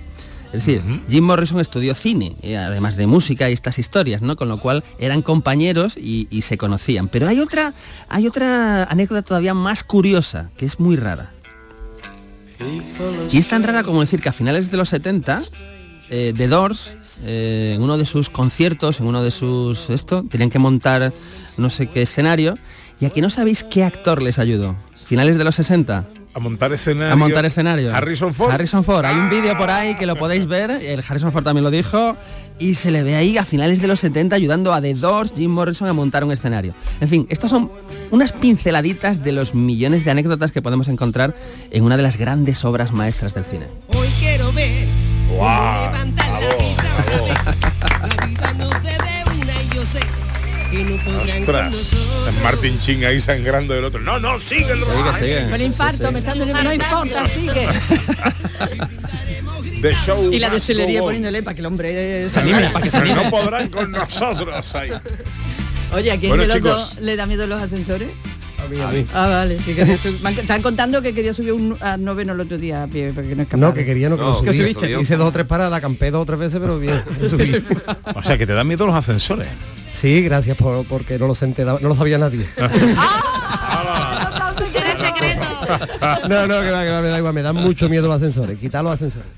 Es 0.53 0.65
decir, 0.65 0.83
Jim 1.11 1.25
Morrison 1.25 1.59
estudió 1.61 1.95
cine, 1.95 2.37
eh, 2.43 2.57
además 2.57 2.97
de 2.97 3.07
música 3.07 3.51
y 3.51 3.53
estas 3.53 3.79
historias, 3.79 4.23
¿no? 4.23 4.37
Con 4.37 4.49
lo 4.49 4.59
cual 4.59 4.85
eran 4.99 5.23
compañeros 5.23 5.97
y, 5.97 6.29
y 6.31 6.43
se 6.43 6.57
conocían. 6.57 7.09
Pero 7.09 7.29
hay 7.29 7.41
otra, 7.41 7.75
hay 8.09 8.27
otra 8.27 8.85
anécdota 8.85 9.23
todavía 9.23 9.55
más 9.55 9.83
curiosa, 9.83 10.51
que 10.57 10.67
es 10.67 10.79
muy 10.79 10.97
rara. 10.97 11.33
Y 13.31 13.39
es 13.39 13.49
tan 13.49 13.63
rara 13.63 13.83
como 13.83 14.01
decir 14.01 14.21
que 14.21 14.29
a 14.29 14.33
finales 14.33 14.71
de 14.71 14.77
los 14.77 14.89
70, 14.89 15.43
eh, 16.09 16.33
The 16.37 16.49
Doors, 16.49 16.95
eh, 17.25 17.73
en 17.77 17.83
uno 17.83 17.97
de 17.97 18.07
sus 18.07 18.31
conciertos, 18.31 19.01
en 19.01 19.07
uno 19.07 19.23
de 19.23 19.31
sus... 19.31 19.91
esto, 19.91 20.25
tenían 20.31 20.51
que 20.51 20.59
montar 20.59 21.13
no 21.57 21.71
sé 21.71 21.87
qué 21.87 22.03
escenario, 22.03 22.59
y 23.01 23.07
aquí 23.07 23.21
no 23.21 23.31
sabéis 23.31 23.65
qué 23.65 23.85
actor 23.85 24.23
les 24.23 24.39
ayudó. 24.39 24.77
Finales 24.95 25.37
de 25.39 25.45
los 25.45 25.55
60. 25.55 26.05
A 26.37 26.39
montar 26.39 26.71
escenario. 26.71 27.13
A 27.15 27.17
montar 27.17 27.47
escenario. 27.47 27.95
Harrison 27.95 28.35
Ford. 28.35 28.53
Harrison 28.53 28.85
Ford. 28.85 29.07
Hay 29.07 29.17
un 29.17 29.31
vídeo 29.31 29.57
por 29.57 29.71
ahí 29.71 29.95
que 29.95 30.05
lo 30.05 30.17
podéis 30.17 30.47
ver. 30.47 30.71
El 30.71 31.03
Harrison 31.09 31.33
Ford 31.33 31.45
también 31.45 31.65
lo 31.65 31.71
dijo. 31.71 32.15
Y 32.59 32.75
se 32.75 32.91
le 32.91 33.03
ve 33.03 33.17
ahí 33.17 33.39
a 33.39 33.47
finales 33.47 33.81
de 33.81 33.87
los 33.87 34.01
70 34.01 34.37
ayudando 34.37 34.75
a 34.75 34.83
The 34.83 34.93
Doors, 34.93 35.33
Jim 35.35 35.51
Morrison 35.51 35.89
a 35.89 35.95
montar 35.95 36.25
un 36.25 36.33
escenario. 36.33 36.75
En 37.01 37.09
fin, 37.09 37.27
estas 37.31 37.51
son 37.51 37.71
unas 38.11 38.33
pinceladitas 38.33 39.25
de 39.25 39.33
los 39.33 39.55
millones 39.55 40.05
de 40.05 40.11
anécdotas 40.11 40.53
que 40.53 40.61
podemos 40.61 40.89
encontrar 40.89 41.35
en 41.71 41.85
una 41.85 41.97
de 41.97 42.03
las 42.03 42.19
grandes 42.19 42.67
obras 42.67 42.93
maestras 42.93 43.33
del 43.33 43.45
cine. 43.45 43.67
Hoy 43.89 44.09
quiero 44.21 44.53
ver 44.53 44.87
¡Guau! 45.31 45.93
La 46.97 48.27
vida 48.27 48.55
no 48.55 48.71
se 48.71 48.77
de 48.91 49.43
una 49.43 49.63
y 49.63 49.69
yo 49.75 49.87
sé 49.87 50.01
Ostras, 51.23 51.93
Ching 52.81 53.05
ahí 53.05 53.21
sangrando 53.21 53.73
del 53.75 53.85
otro. 53.85 54.01
No, 54.01 54.19
no, 54.19 54.41
sigue 54.41 54.73
el 54.73 54.83
El 55.55 55.63
infarto, 55.63 56.11
me 56.13 56.19
están 56.19 56.39
diciendo, 56.39 56.63
no 56.63 56.73
importa, 56.73 57.27
sigue. 57.29 57.69
The 59.81 59.93
show 59.93 60.33
Y 60.33 60.39
la 60.39 60.49
on. 61.03 61.07
poniéndole 61.09 61.43
para 61.43 61.55
que 61.55 61.61
el 61.61 61.67
hombre 61.67 62.25
eh, 62.25 62.31
Se 62.31 62.41
anime, 62.41 62.71
para 62.71 62.85
que 62.85 62.91
se 62.91 62.97
anime. 62.97 63.15
No 63.15 63.31
podrán 63.31 63.69
con 63.69 63.91
nosotros. 63.91 64.75
ahí. 64.75 64.91
Oye, 65.93 66.11
¿a 66.13 66.19
quién 66.19 66.31
Bueno, 66.31 66.43
de 66.43 66.49
los 66.49 66.57
chicos. 66.57 66.95
dos 66.95 67.01
le 67.01 67.17
da 67.17 67.27
miedo 67.27 67.47
los 67.47 67.63
ascensores? 67.63 68.09
A 68.67 68.69
mí, 68.69 68.81
a 68.81 68.89
mí. 68.89 69.07
Ah, 69.15 69.27
vale. 69.29 69.57
que 69.57 69.75
quería 69.75 69.97
me 70.23 70.63
contando 70.63 71.01
que 71.01 71.15
quería 71.15 71.33
subir 71.33 71.53
un 71.53 71.77
a 71.81 71.97
noveno 71.97 72.33
el 72.33 72.41
otro 72.41 72.59
día 72.59 72.83
a 72.83 72.87
pie, 72.89 73.13
porque 73.15 73.37
no 73.37 73.43
es 73.43 73.49
capaz. 73.49 73.61
No, 73.61 73.73
que 73.73 73.85
quería, 73.85 74.09
no, 74.09 74.17
que 74.17 74.23
lo 74.23 74.43
¿Que 74.43 74.53
subí. 74.53 74.73
subiste? 74.75 75.01
Hice 75.01 75.17
dos 75.17 75.29
o 75.29 75.33
tres 75.33 75.47
paradas, 75.47 75.81
campé 75.81 76.11
dos 76.11 76.23
o 76.23 76.27
tres 76.27 76.39
veces, 76.39 76.59
pero 76.61 76.79
bien, 76.81 77.01
subí. 77.29 77.63
O 78.15 78.23
sea, 78.23 78.37
que 78.37 78.47
te 78.47 78.53
dan 78.55 78.67
miedo 78.67 78.87
los 78.87 78.95
ascensores. 78.95 79.49
Sí, 79.93 80.23
gracias 80.23 80.57
por, 80.57 80.85
porque 80.87 81.19
no 81.19 81.27
lo, 81.27 81.35
senté, 81.35 81.65
no 81.65 81.79
lo 81.81 81.95
sabía 81.95 82.19
nadie. 82.19 82.47
No, 86.29 86.47
no, 86.47 86.61
que 86.61 86.71
va, 86.71 86.85
que 86.85 86.91
va, 86.91 87.01
me 87.01 87.09
da 87.09 87.19
igual, 87.19 87.35
me 87.35 87.43
dan 87.43 87.57
mucho 87.57 87.89
miedo 87.89 88.09
los 88.09 88.17
ascensores. 88.17 88.59
Quitar 88.59 88.85
los 88.85 88.95
ascensores. 88.95 89.29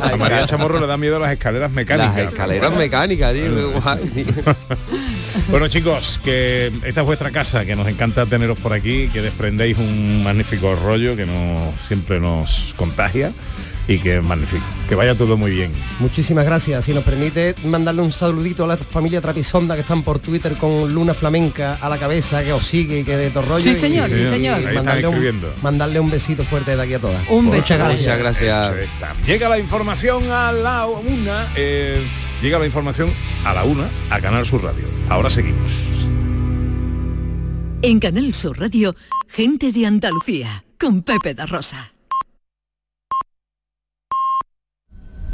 A 0.00 0.16
María 0.16 0.46
Chamorro 0.46 0.80
le 0.80 0.86
da 0.86 0.96
miedo 0.96 1.18
las 1.18 1.32
escaleras 1.32 1.70
mecánicas. 1.70 2.16
Las 2.16 2.32
escaleras 2.32 2.76
mecánicas, 2.76 3.32
tío. 3.32 3.72
Bueno 5.50 5.68
chicos, 5.68 6.20
que 6.22 6.72
esta 6.84 7.00
es 7.00 7.06
vuestra 7.06 7.30
casa, 7.30 7.64
que 7.64 7.76
nos 7.76 7.88
encanta 7.88 8.26
teneros 8.26 8.58
por 8.58 8.72
aquí, 8.72 9.08
que 9.08 9.20
desprendéis 9.20 9.78
un 9.78 10.22
magnífico 10.24 10.74
rollo 10.74 11.16
que 11.16 11.26
nos, 11.26 11.74
siempre 11.86 12.20
nos 12.20 12.74
contagia 12.76 13.32
y 13.86 13.98
que 13.98 14.16
es 14.18 14.22
magnífico. 14.22 14.64
Que 14.88 14.94
vaya 14.94 15.14
todo 15.14 15.36
muy 15.36 15.50
bien. 15.50 15.70
Muchísimas 16.00 16.44
gracias. 16.46 16.84
Si 16.84 16.92
nos 16.94 17.04
permite 17.04 17.54
mandarle 17.64 18.02
un 18.02 18.12
saludito 18.12 18.64
a 18.64 18.66
la 18.66 18.76
familia 18.76 19.20
Trapisonda 19.20 19.74
que 19.74 19.82
están 19.82 20.02
por 20.02 20.18
Twitter 20.18 20.54
con 20.56 20.92
Luna 20.94 21.14
Flamenca 21.14 21.78
a 21.80 21.88
la 21.88 21.98
cabeza, 21.98 22.42
que 22.44 22.52
os 22.52 22.64
sigue 22.64 23.00
y 23.00 23.04
que 23.04 23.16
de 23.16 23.30
todo 23.30 23.42
rollo. 23.44 23.62
Sí, 23.64 23.70
y- 23.70 23.74
señor, 23.74 24.08
sí, 24.08 24.22
y 24.22 24.26
señor. 24.26 24.54
Ahí 24.56 24.60
están 24.60 24.74
mandarle, 24.76 25.06
un, 25.08 25.14
escribiendo. 25.14 25.54
mandarle 25.62 26.00
un 26.00 26.10
besito 26.10 26.44
fuerte 26.44 26.76
de 26.76 26.82
aquí 26.82 26.94
a 26.94 26.98
todas. 26.98 27.22
Un 27.28 27.46
beso. 27.50 27.62
Muchas 27.62 27.78
gracias. 27.78 28.00
Muchas 28.00 28.18
gracias. 28.18 28.74
Llega 29.26 29.48
la 29.48 29.58
información 29.58 30.22
a 30.30 30.52
la 30.52 30.86
una. 30.86 31.46
eh, 31.56 32.00
llega 32.42 32.58
la 32.58 32.66
información 32.66 33.10
a 33.44 33.54
la 33.54 33.64
una 33.64 33.84
a 34.10 34.20
Canal 34.20 34.44
Sur 34.46 34.62
Radio. 34.64 34.84
Ahora 35.08 35.30
seguimos. 35.30 35.70
En 37.82 38.00
Canal 38.00 38.34
Sur 38.34 38.58
Radio, 38.58 38.96
gente 39.28 39.70
de 39.72 39.84
Andalucía, 39.86 40.64
con 40.80 41.02
Pepe 41.02 41.34
da 41.34 41.44
Rosa. 41.46 41.92